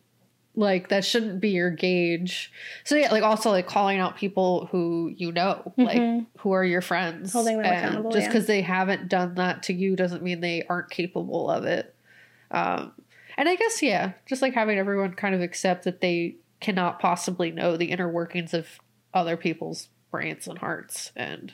like 0.56 0.88
that 0.88 1.04
shouldn't 1.04 1.40
be 1.40 1.50
your 1.50 1.70
gauge. 1.70 2.52
So 2.84 2.94
yeah 2.96 3.10
like 3.10 3.22
also 3.22 3.50
like 3.50 3.66
calling 3.66 3.98
out 3.98 4.16
people 4.16 4.66
who 4.70 5.12
you 5.16 5.32
know 5.32 5.72
like 5.76 6.00
Mhm. 6.00 6.26
who 6.38 6.52
are 6.52 6.64
your 6.64 6.80
friends. 6.82 7.32
Holding 7.32 7.56
them 7.58 7.66
And 7.66 7.76
accountable, 7.84 8.10
just 8.12 8.24
yeah. 8.26 8.28
because 8.32 8.46
they 8.46 8.60
haven't 8.62 9.08
done 9.08 9.34
that 9.34 9.64
to 9.64 9.72
you 9.72 9.96
doesn't 9.96 10.22
mean 10.22 10.40
they 10.40 10.62
aren't 10.68 10.90
capable 10.90 11.50
of 11.50 11.64
it. 11.64 11.94
Um 12.50 12.92
and 13.36 13.48
i 13.48 13.56
guess 13.56 13.82
yeah 13.82 14.12
just 14.26 14.42
like 14.42 14.54
having 14.54 14.78
everyone 14.78 15.12
kind 15.14 15.34
of 15.34 15.40
accept 15.40 15.84
that 15.84 16.00
they 16.00 16.36
cannot 16.60 17.00
possibly 17.00 17.50
know 17.50 17.76
the 17.76 17.86
inner 17.90 18.08
workings 18.08 18.54
of 18.54 18.68
other 19.12 19.36
people's 19.36 19.88
brains 20.12 20.46
and 20.46 20.58
hearts 20.58 21.10
and 21.16 21.52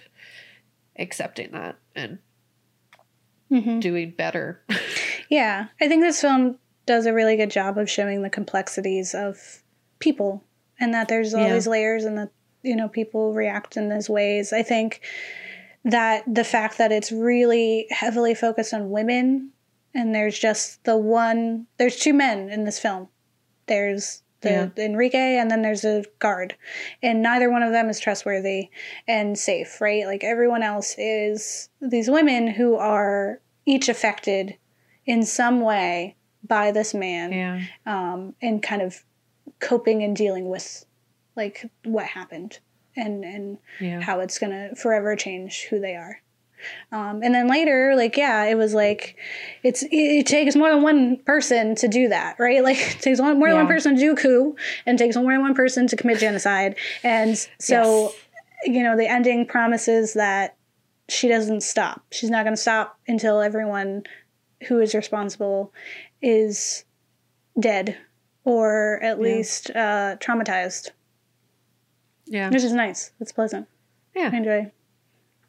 accepting 0.98 1.53
that 1.53 1.76
and 1.96 2.18
hmm 3.48 3.80
doing 3.80 4.11
better. 4.16 4.62
Yeah, 5.30 5.68
I 5.80 5.86
think 5.86 6.03
this 6.03 6.20
film 6.20 6.59
does 6.91 7.07
a 7.07 7.12
really 7.12 7.36
good 7.36 7.53
job 7.53 7.78
of 7.78 7.88
showing 7.88 8.22
the 8.22 8.28
complexities 8.28 9.14
of 9.14 9.62
people 10.01 10.43
and 10.80 10.93
that 10.93 11.07
there's 11.07 11.32
all 11.32 11.47
Yeah. 11.47 11.55
these 11.55 11.68
layers 11.68 12.05
and 12.05 12.18
that 12.18 12.30
you 12.62 12.74
know 12.74 12.88
people 12.88 13.32
react 13.32 13.76
in 13.76 13.88
these 13.88 14.11
ways. 14.11 14.53
I 14.53 14.64
think 14.64 15.01
that 15.84 16.24
the 16.26 16.43
fact 16.43 16.78
that 16.78 16.91
it's 16.91 17.12
really 17.12 17.86
heavily 17.91 18.34
focused 18.34 18.74
on 18.74 18.91
women 18.91 19.53
and 19.95 20.12
there's 20.12 20.36
just 20.36 20.82
the 20.82 20.97
one 20.97 21.68
there's 21.76 21.95
two 21.97 22.12
men 22.12 22.49
in 22.49 22.64
this 22.64 22.80
film. 22.80 23.07
There's 23.66 24.24
the 24.41 24.72
Enrique 24.76 25.36
and 25.38 25.49
then 25.49 25.62
there's 25.62 25.84
a 25.84 26.03
guard. 26.18 26.57
And 27.05 27.22
neither 27.22 27.51
one 27.51 27.62
of 27.62 27.70
them 27.70 27.88
is 27.88 28.01
trustworthy 28.01 28.70
and 29.07 29.38
safe, 29.38 29.80
right? 29.80 30.07
Like 30.07 30.24
everyone 30.24 30.64
else 30.64 30.97
is 30.99 31.68
these 31.80 32.11
women 32.11 32.49
who 32.49 32.74
are 32.74 33.41
each 33.64 33.88
affected 33.88 34.57
in 35.07 35.22
some 35.22 35.61
way 35.61 36.16
by 36.51 36.72
this 36.72 36.92
man 36.92 37.32
yeah. 37.32 37.62
um, 37.86 38.34
and 38.42 38.61
kind 38.61 38.82
of 38.82 39.05
coping 39.61 40.03
and 40.03 40.16
dealing 40.16 40.48
with 40.48 40.84
like 41.36 41.70
what 41.84 42.05
happened 42.05 42.59
and 42.96 43.24
and 43.24 43.59
yeah. 43.80 44.01
how 44.01 44.18
it's 44.18 44.38
gonna 44.38 44.74
forever 44.74 45.14
change 45.14 45.66
who 45.70 45.80
they 45.80 45.94
are. 45.94 46.20
Um, 46.92 47.22
and 47.22 47.34
then 47.34 47.48
later 47.48 47.94
like 47.96 48.18
yeah 48.18 48.44
it 48.44 48.57
was 48.57 48.74
like 48.74 49.16
it's 49.62 49.82
it, 49.90 50.26
takes 50.26 50.57
more 50.57 50.68
than 50.68 50.82
one 50.82 51.16
person 51.18 51.74
to 51.76 51.88
do 51.88 52.09
that 52.09 52.36
right? 52.38 52.62
Like 52.70 52.76
it 52.76 53.01
takes 53.01 53.20
one, 53.20 53.38
more 53.38 53.48
than 53.48 53.57
one 53.57 53.66
person 53.66 53.94
to 53.94 54.01
do 54.01 54.12
a 54.12 54.16
coup 54.16 54.57
and 54.84 54.98
takes 54.98 55.16
more 55.16 55.32
than 55.32 55.40
one 55.40 55.55
person 55.55 55.86
to 55.86 55.96
commit 55.96 56.18
genocide. 56.18 56.74
And 57.03 57.38
so 57.59 58.12
you 58.64 58.82
know 58.82 58.96
the 58.96 59.09
ending 59.09 59.46
promises 59.46 60.14
that 60.14 60.57
she 61.09 61.28
doesn't 61.28 61.62
stop. 61.62 62.03
She's 62.11 62.30
not 62.30 62.44
going 62.44 62.55
to 62.55 62.61
stop 62.61 62.98
until 63.09 63.40
everyone 63.40 64.05
who 64.68 64.78
is 64.80 64.94
responsible 64.94 65.72
is 66.22 66.84
dead 67.58 67.96
or 68.44 69.00
at 69.02 69.16
Yeah. 69.18 69.22
least 69.22 69.70
uh, 69.70 70.16
traumatized. 70.20 70.90
Yeah. 72.26 72.50
Which 72.50 72.62
is 72.62 72.72
nice. 72.72 73.12
It's 73.20 73.32
pleasant. 73.32 73.66
Yeah. 74.14 74.30
I 74.32 74.36
enjoy 74.36 74.72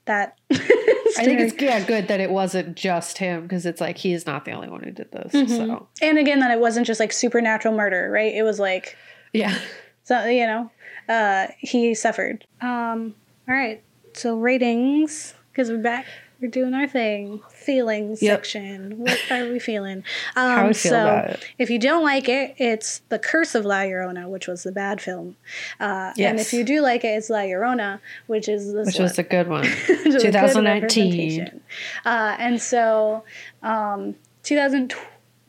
that. 0.06 0.38
I 0.52 1.26
think 1.26 1.40
it's 1.42 1.62
yeah 1.62 1.84
good 1.86 2.08
that 2.08 2.20
it 2.20 2.32
wasn't 2.32 2.76
just 2.76 3.18
him 3.18 3.44
because 3.44 3.66
it's 3.66 3.82
like 3.82 3.98
he's 3.98 4.26
not 4.26 4.46
the 4.46 4.52
only 4.52 4.70
one 4.70 4.82
who 4.84 4.92
did 4.92 5.12
this. 5.12 5.34
Mm-hmm. 5.34 5.56
So. 5.56 5.88
And 6.02 6.18
again 6.18 6.40
that 6.40 6.52
it 6.52 6.60
wasn't 6.60 6.88
just 6.88 7.00
like 7.00 7.12
supernatural 7.12 7.76
murder 7.76 8.10
right? 8.10 8.34
It 8.34 8.44
was 8.44 8.60
like 8.60 8.98
yeah, 9.34 9.58
so 10.04 10.26
you 10.26 10.46
know 10.48 10.72
uh 11.10 11.48
he 11.60 11.94
suffered. 11.94 12.46
Um 12.62 13.14
all 13.48 13.56
right. 13.56 13.84
So 14.14 14.38
ratings 14.38 15.34
because 15.52 15.70
we're 15.70 15.78
back 15.80 16.06
we're 16.42 16.50
doing 16.50 16.74
our 16.74 16.88
thing 16.88 17.40
feelings 17.52 18.22
Yep. 18.22 18.38
section 18.40 18.98
what 19.00 19.20
are 19.32 19.48
we 19.50 19.60
feeling 19.60 19.98
um 20.36 20.50
How 20.58 20.62
I 20.68 20.74
feel 20.74 20.92
so 20.92 21.02
about 21.02 21.30
it. 21.32 21.46
if 21.58 21.70
you 21.70 21.78
don't 21.80 22.04
like 22.04 22.28
it 22.28 22.56
it's 22.58 23.00
the 23.10 23.20
curse 23.20 23.54
of 23.56 23.64
la 23.66 23.82
llorona 23.82 24.28
which 24.28 24.48
was 24.48 24.64
the 24.64 24.72
bad 24.72 25.00
film 25.02 25.36
uh 25.80 26.14
and 26.18 26.40
if 26.40 26.52
you 26.54 26.64
do 26.64 26.82
like 26.82 27.04
it 27.04 27.10
it's 27.10 27.30
la 27.30 27.40
llorona 27.40 28.00
which 28.28 28.50
is 28.50 28.74
this 28.74 28.88
which 28.88 28.96
one. 28.96 29.04
was 29.10 29.20
a 29.20 29.24
good 29.24 29.48
one. 29.48 29.64
which 29.64 30.16
is 30.16 30.24
a 30.24 30.32
good 30.32 30.34
2019. 30.34 31.62
Uh, 32.06 32.36
and 32.40 32.62
so, 32.62 33.24
um, 33.62 34.16
2000, 34.44 34.94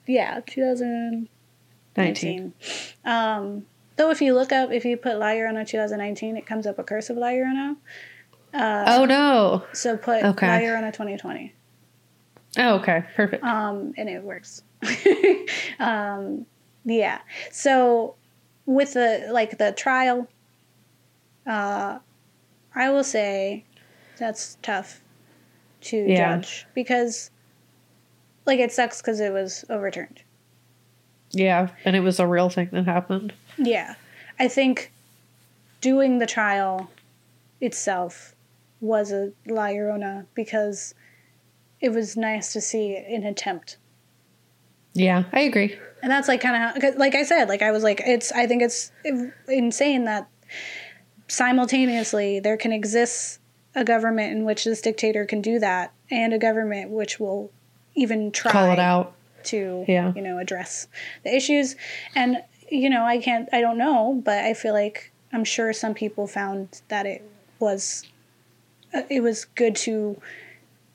yeah, 0.07 0.41
2019. 0.47 1.29
Nineteen. 1.97 2.53
Um, 3.05 3.67
though, 3.97 4.11
if 4.11 4.21
you 4.23 4.35
look 4.35 4.53
up, 4.53 4.71
if 4.73 4.85
you 4.85 4.97
put 4.97 5.17
La 5.19 5.27
Llorona 5.29 5.67
2019, 5.67 6.37
it 6.37 6.47
comes 6.47 6.67
up 6.67 6.79
a 6.79 6.85
Curse 6.85 7.11
of 7.11 7.17
La 7.17 7.29
Llorona. 7.29 7.77
Uh, 8.55 8.85
Oh 8.87 9.05
no. 9.05 9.65
So 9.73 9.97
put 9.97 10.23
okay. 10.23 10.69
on 10.77 10.85
a 10.85 10.93
2020, 10.93 11.53
Oh 12.59 12.75
okay. 12.81 13.05
Perfect. 13.17 13.43
um, 13.45 13.95
and 13.97 14.09
it 14.09 14.23
works. 14.23 14.63
um, 15.79 16.45
yeah. 16.85 17.21
So 17.51 18.15
with 18.67 18.93
the 18.95 19.29
like 19.31 19.59
the 19.59 19.73
trial, 19.73 20.29
uh, 21.47 21.99
I 22.75 22.91
will 22.91 23.05
say 23.05 23.65
that's 24.19 24.57
tough 24.63 25.01
to 25.83 25.97
Yeah. 25.97 26.37
judge 26.37 26.67
because 26.75 27.31
like 28.47 28.59
it 28.61 28.73
sucks 28.73 29.01
because 29.01 29.21
it 29.21 29.33
was 29.33 29.65
overturned. 29.71 30.23
yeah, 31.31 31.69
and 31.87 31.97
it 31.97 32.01
was 32.01 32.21
a 32.21 32.27
real 32.27 32.51
thing 32.51 32.69
that 32.73 32.85
happened. 32.85 33.33
Yeah. 33.57 33.95
I 34.39 34.49
think 34.49 34.93
doing 35.81 36.19
the 36.19 36.27
trial 36.27 36.91
itself 37.61 38.35
was 38.83 39.11
a 39.13 39.33
La 39.47 39.69
Llorona 39.69 40.27
because 40.35 40.95
it 41.81 41.89
was 41.91 42.17
nice 42.17 42.53
to 42.53 42.61
see 42.61 42.95
an 42.97 43.25
attempt. 43.25 43.79
Yeah, 44.93 45.25
I 45.33 45.41
agree. 45.41 45.79
And 46.03 46.11
that's 46.13 46.29
like 46.29 46.41
kind 46.43 46.77
of 46.85 46.97
like 46.97 47.15
I 47.15 47.23
said, 47.23 47.49
like 47.49 47.63
I 47.63 47.71
was 47.71 47.83
like 47.83 48.03
it's 48.05 48.31
I 48.33 48.47
think 48.47 48.61
it's 48.63 48.93
insane 49.49 50.05
that 50.05 50.29
simultaneously 51.29 52.41
there 52.41 52.57
can 52.57 52.73
exist 52.73 53.39
a 53.75 53.85
government 53.85 54.33
in 54.33 54.45
which 54.45 54.65
this 54.65 54.81
dictator 54.83 55.25
can 55.25 55.41
do 55.41 55.59
that 55.59 55.93
and 56.11 56.35
a 56.35 56.39
government 56.39 56.91
which 56.91 57.19
will 57.19 57.51
even 57.95 58.31
try 58.31 58.53
Call 58.53 58.71
it 58.73 58.79
out. 58.79 59.15
to 59.45 59.85
Yeah. 59.89 60.13
you 60.15 60.21
know 60.23 60.39
address 60.39 60.89
the 61.25 61.35
issues 61.35 61.75
and 62.15 62.43
you 62.71 62.91
know 62.91 63.05
i 63.05 63.19
can't 63.19 63.49
i 63.53 63.61
don't 63.63 63.79
know 63.79 64.21
but 64.25 64.45
i 64.45 64.53
feel 64.53 64.75
like 64.75 65.11
i'm 65.33 65.45
sure 65.45 65.73
some 65.73 65.95
people 65.95 66.27
found 66.27 66.83
that 66.89 67.07
it 67.07 67.23
was 67.59 68.05
it 69.11 69.23
was 69.23 69.45
good 69.45 69.75
to 69.77 70.21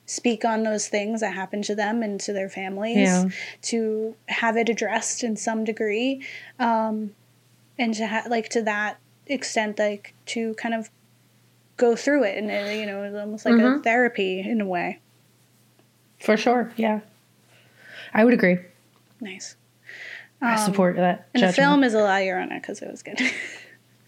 speak 0.06 0.45
on 0.45 0.64
those 0.64 0.88
things 0.88 1.20
that 1.22 1.34
happened 1.34 1.64
to 1.66 1.76
them 1.76 2.02
and 2.02 2.20
to 2.22 2.32
their 2.32 2.48
families 2.50 2.95
Yeah. 2.98 3.26
to 3.64 4.16
have 4.30 4.56
it 4.56 4.70
addressed 4.70 5.24
in 5.24 5.36
some 5.36 5.64
degree 5.66 6.22
um, 6.60 7.14
and 7.78 7.93
to 7.95 8.08
ha- 8.08 8.24
like 8.30 8.48
to 8.50 8.62
that 8.64 8.98
extent 9.28 9.78
like 9.80 10.14
to 10.28 10.54
kind 10.54 10.74
of 10.74 10.89
go 11.76 11.95
through 11.95 12.24
it 12.24 12.38
and 12.38 12.50
uh, 12.50 12.72
you 12.72 12.86
know 12.86 13.04
it's 13.04 13.16
almost 13.16 13.45
like 13.45 13.56
a 13.56 13.58
Mhm. 13.58 13.84
therapy 13.84 14.39
in 14.39 14.62
a 14.62 14.66
way 14.66 15.00
For 16.20 16.38
sure. 16.38 16.72
Yeah. 16.78 17.02
I 18.14 18.24
would 18.24 18.34
agree. 18.34 18.60
nice 19.20 19.56
I 20.41 20.54
Um, 20.54 20.58
support 20.66 20.95
that. 20.95 21.28
and 21.34 21.43
the 21.43 21.52
film 21.52 21.84
is 21.84 21.93
a 21.93 22.00
La 22.00 22.16
Llorona 22.18 22.62
because 22.62 22.82
it 22.82 22.89
was 22.89 23.04
good 23.04 23.20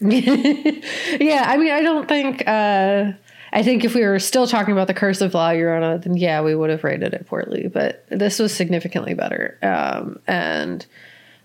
yeah, 0.00 1.44
I 1.46 1.58
mean, 1.58 1.72
I 1.72 1.82
don't 1.82 2.08
think. 2.08 2.42
Uh, 2.46 3.12
I 3.52 3.62
think 3.62 3.84
if 3.84 3.94
we 3.94 4.04
were 4.04 4.18
still 4.18 4.46
talking 4.46 4.72
about 4.72 4.86
the 4.86 4.94
Curse 4.94 5.20
of 5.20 5.34
La 5.34 5.50
Llorona, 5.50 6.02
then 6.02 6.16
yeah, 6.16 6.40
we 6.40 6.54
would 6.54 6.70
have 6.70 6.84
rated 6.84 7.14
it 7.14 7.26
poorly. 7.26 7.68
But 7.68 8.04
this 8.08 8.38
was 8.38 8.54
significantly 8.54 9.14
better. 9.14 9.58
Um, 9.62 10.20
and 10.26 10.86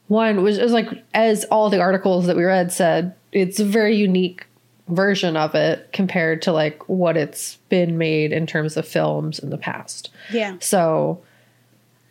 one 0.08 0.43
was, 0.43 0.58
it 0.58 0.64
was 0.64 0.72
like, 0.72 1.03
as 1.14 1.45
all 1.45 1.70
the 1.70 1.80
articles 1.80 2.28
that 2.28 2.36
we 2.36 2.43
read 2.43 2.72
said, 2.72 3.16
it's 3.32 3.60
a 3.60 3.66
very 3.66 3.95
unique 3.95 4.45
version 4.88 5.36
of 5.36 5.56
it 5.56 5.89
compared 5.93 6.41
to 6.43 6.51
like 6.51 6.88
what 6.88 7.18
it's 7.18 7.56
been 7.70 7.97
made 7.97 8.32
in 8.32 8.45
terms 8.45 8.78
of 8.78 8.88
films 8.88 9.39
in 9.39 9.49
the 9.49 9.58
past. 9.58 10.12
Yeah. 10.32 10.58
So 10.60 11.24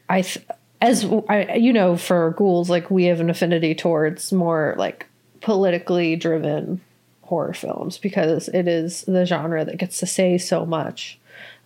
I 0.08 0.22
th- 0.22 0.44
as 0.80 1.06
I 1.28 1.54
you 1.54 1.72
know 1.72 1.96
for 1.96 2.32
ghouls 2.36 2.68
like 2.68 2.90
we 2.90 3.04
have 3.04 3.20
an 3.20 3.30
affinity 3.30 3.74
towards 3.74 4.32
more 4.32 4.74
like 4.76 5.06
politically 5.40 6.16
driven 6.16 6.80
horror 7.24 7.52
films 7.54 7.98
because 7.98 8.48
it 8.48 8.66
is 8.68 9.02
the 9.02 9.24
genre 9.26 9.64
that 9.64 9.76
gets 9.78 9.98
to 10.00 10.06
say 10.06 10.38
so 10.38 10.64
much. 10.66 11.18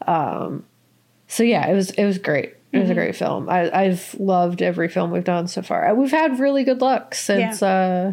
Um 0.07 0.65
so 1.27 1.43
yeah, 1.43 1.67
it 1.69 1.75
was 1.75 1.91
it 1.91 2.05
was 2.05 2.19
great. 2.19 2.55
It 2.73 2.81
was 2.81 2.91
a 2.91 2.95
great 2.95 3.17
film. 3.17 3.49
I, 3.49 3.71
I've 3.71 4.15
loved 4.19 4.61
every 4.61 4.89
film 4.89 5.11
we've 5.11 5.25
done 5.25 5.49
so 5.49 5.63
far. 5.63 5.95
We've 5.95 6.11
had 6.11 6.39
really 6.39 6.65
good 6.65 6.83
luck 6.83 7.15
since 7.15 7.63
uh, 7.63 8.13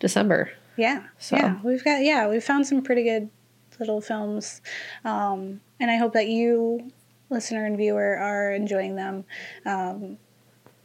December. 0.00 0.50
Yeah. 0.76 1.04
So- 1.18 1.36
Yeah. 1.36 1.58
We've 1.62 1.84
got 1.84 2.02
yeah, 2.02 2.28
we've 2.28 2.42
found 2.42 2.66
some 2.66 2.82
pretty 2.82 3.04
good 3.04 3.30
little 3.78 4.00
films. 4.00 4.60
Um, 5.04 5.60
and 5.78 5.88
I 5.90 5.96
hope 5.96 6.12
that 6.14 6.26
you, 6.28 6.90
listener 7.30 7.64
and 7.64 7.76
viewer, 7.76 8.16
are 8.18 8.52
enjoying 8.52 8.96
them. 8.96 9.24
Um, 9.64 10.18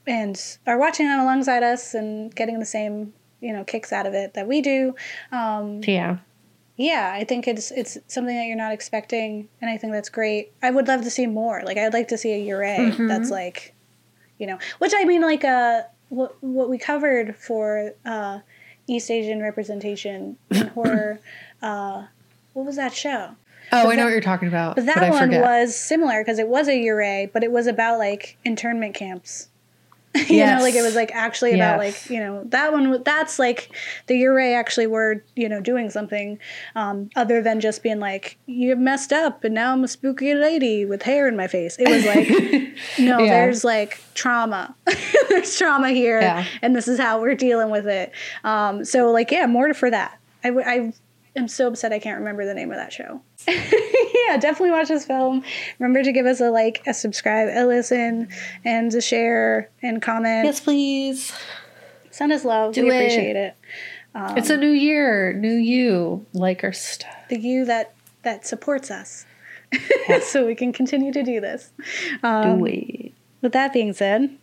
and 0.07 0.39
are 0.67 0.77
watching 0.77 1.07
them 1.07 1.19
alongside 1.19 1.63
us 1.63 1.93
and 1.95 2.33
getting 2.35 2.59
the 2.59 2.65
same, 2.65 3.13
you 3.45 3.53
know, 3.53 3.63
kicks 3.63 3.93
out 3.93 4.05
of 4.07 4.13
it 4.13 4.33
that 4.33 4.47
we 4.47 4.61
do. 4.61 4.95
Um, 5.31 5.81
Yeah. 5.85 6.17
yeah, 6.77 7.11
I 7.13 7.23
think 7.23 7.47
it's 7.47 7.71
it's 7.71 7.97
something 8.07 8.35
that 8.35 8.45
you're 8.47 8.57
not 8.65 8.73
expecting, 8.73 9.47
and 9.61 9.69
I 9.69 9.77
think 9.77 9.93
that's 9.93 10.09
great. 10.09 10.51
I 10.63 10.71
would 10.71 10.87
love 10.87 11.01
to 11.03 11.09
see 11.11 11.27
more. 11.27 11.61
Like 11.63 11.77
I'd 11.77 11.93
like 11.93 12.07
to 12.09 12.17
see 12.17 12.31
a 12.33 12.41
yurei 12.49 13.07
that's 13.07 13.29
like, 13.29 13.73
you 14.39 14.47
know, 14.47 14.57
which 14.79 14.93
I 14.97 15.05
mean, 15.05 15.21
like 15.21 15.43
uh, 15.45 15.83
what 16.09 16.35
what 16.43 16.69
we 16.69 16.77
covered 16.77 17.35
for 17.35 17.91
uh, 18.05 18.39
East 18.87 19.09
Asian 19.11 19.41
representation 19.41 20.37
in 20.49 20.67
horror. 20.75 21.19
Uh, 21.61 22.07
what 22.53 22.65
was 22.65 22.75
that 22.77 22.93
show? 22.93 23.35
Oh, 23.71 23.77
I 23.77 23.83
that- 23.89 23.95
know 23.97 24.03
what 24.05 24.11
you're 24.11 24.21
talking 24.21 24.47
about. 24.47 24.75
But 24.75 24.85
that 24.87 24.97
I 25.03 25.09
one 25.09 25.31
was 25.31 25.75
similar 25.75 26.21
because 26.21 26.39
it 26.39 26.47
was 26.47 26.67
a 26.67 26.71
yurei, 26.85 27.31
but 27.31 27.43
it 27.43 27.51
was 27.51 27.67
about 27.67 27.97
like 27.99 28.37
internment 28.45 28.93
camps. 28.95 29.49
you 30.29 30.37
Yes. 30.37 30.57
know, 30.59 30.63
like 30.63 30.75
it 30.75 30.81
was 30.81 30.95
like 30.95 31.11
actually 31.13 31.53
about 31.53 31.77
like 31.77 32.09
you 32.09 32.19
know 32.19 32.43
that 32.45 32.71
one. 32.71 33.03
That's 33.03 33.37
like 33.37 33.69
the 34.07 34.15
yurei 34.15 34.55
actually 34.55 34.87
were 34.87 35.23
you 35.35 35.49
know 35.49 35.59
doing 35.61 35.89
something 35.89 36.39
um, 36.75 37.09
other 37.15 37.41
than 37.41 37.59
just 37.59 37.83
being 37.83 37.99
like 37.99 38.37
you 38.45 38.75
messed 38.75 39.11
up 39.13 39.43
and 39.43 39.53
now 39.53 39.73
I'm 39.73 39.83
a 39.83 39.87
spooky 39.87 40.33
lady 40.33 40.85
with 40.85 41.01
hair 41.03 41.27
in 41.27 41.35
my 41.35 41.47
face. 41.47 41.75
It 41.77 41.89
was 41.89 42.05
like 42.05 42.29
no, 42.99 43.19
Yeah. 43.19 43.29
there's 43.45 43.63
like 43.63 43.99
trauma. 44.13 44.73
there's 45.29 45.57
trauma 45.57 45.89
here, 45.91 46.21
Yeah. 46.21 46.45
and 46.61 46.75
this 46.75 46.87
is 46.87 46.97
how 46.99 47.19
we're 47.21 47.35
dealing 47.35 47.69
with 47.69 47.87
it. 47.87 48.11
Um, 48.43 48.85
so 48.85 49.11
like 49.11 49.31
yeah, 49.31 49.45
more 49.47 49.73
for 49.73 49.91
that. 49.91 50.17
I, 50.43 50.49
w- 50.49 50.65
I 50.67 50.93
am 51.35 51.47
so 51.47 51.67
upset 51.67 51.91
I 51.93 51.99
can't 51.99 52.19
remember 52.19 52.45
the 52.45 52.53
name 52.53 52.71
of 52.71 52.77
that 52.77 52.93
show. 52.93 53.21
yeah, 53.47 54.37
definitely 54.37 54.71
watch 54.71 54.87
this 54.87 55.05
film. 55.05 55.43
Remember 55.79 56.03
to 56.03 56.11
give 56.11 56.25
us 56.25 56.39
a 56.41 56.49
like, 56.49 56.81
a 56.87 56.93
subscribe, 56.93 57.49
a 57.51 57.65
listen, 57.65 58.29
and 58.63 58.93
a 58.93 59.01
share 59.01 59.69
and 59.81 60.01
comment. 60.01 60.45
Yes, 60.45 60.59
please. 60.59 61.33
Send 62.11 62.31
us 62.31 62.45
love. 62.45 62.73
Do 62.73 62.83
we 62.83 62.91
it. 62.91 62.95
appreciate 62.95 63.35
it. 63.35 63.55
it's 64.15 64.49
a 64.49 64.57
new 64.57 64.71
year, 64.71 65.33
new 65.33 65.53
you. 65.55 66.25
Like 66.33 66.63
our 66.63 66.71
stuff. 66.73 67.13
The 67.29 67.39
you 67.39 67.65
that 67.65 67.93
that 68.23 68.45
supports 68.47 68.89
us, 68.89 69.25
so 70.23 70.45
we 70.45 70.55
can 70.55 70.71
continue 70.73 71.11
to 71.11 71.21
do 71.23 71.41
this. 71.41 71.71
Do 72.21 72.27
Um, 72.27 72.65
it. 72.67 73.11
with 73.41 73.51
that 73.51 73.73
being 73.73 73.91
said, 73.93 74.37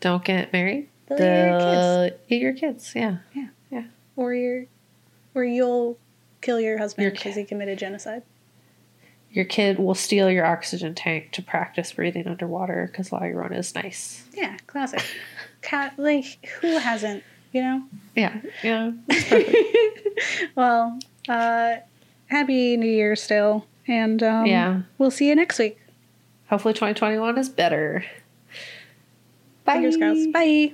Don't 0.00 0.22
get 0.24 0.52
married. 0.52 0.88
They'll 1.08 1.18
eat 1.18 1.24
your 1.24 1.58
They'll 1.58 2.10
eat 2.28 2.42
your 2.42 2.52
kids. 2.52 2.92
Yeah. 2.94 3.16
Yeah. 3.34 3.48
Yeah. 3.70 3.84
or 4.16 4.34
your, 4.34 4.66
or 5.34 5.44
you'll 5.44 5.98
kill 6.40 6.60
your 6.60 6.78
husband 6.78 7.12
because 7.12 7.34
he 7.36 7.44
committed 7.44 7.78
genocide. 7.78 8.22
Your 9.30 9.44
kid 9.44 9.78
will 9.78 9.94
steal 9.96 10.30
your 10.30 10.46
oxygen 10.46 10.94
tank 10.94 11.32
to 11.32 11.42
practice 11.42 11.92
breathing 11.92 12.26
underwater 12.28 12.88
because 12.90 13.10
La 13.10 13.20
Llorona 13.20 13.58
is 13.58 13.74
nice. 13.74 14.24
Yeah, 14.32 14.56
classic. 14.68 15.02
Cat, 15.62 15.94
like 15.98 16.46
who 16.60 16.78
hasn't? 16.78 17.24
You 17.52 17.62
know. 17.62 17.82
Yeah. 18.14 18.40
Yeah. 18.62 18.92
Well, 20.54 20.98
uh, 21.28 21.76
happy 22.26 22.76
New 22.76 22.86
Year 22.88 23.16
still, 23.16 23.66
and 23.88 24.22
um, 24.22 24.46
Yeah. 24.46 24.82
we'll 24.98 25.10
see 25.10 25.28
you 25.28 25.34
next 25.34 25.58
week. 25.58 25.80
Hopefully 26.48 26.74
2021 26.74 27.36
is 27.38 27.48
better. 27.48 28.04
Bye. 29.64 29.74
Fingers 29.74 29.96
crossed. 29.96 30.32
Bye. 30.32 30.72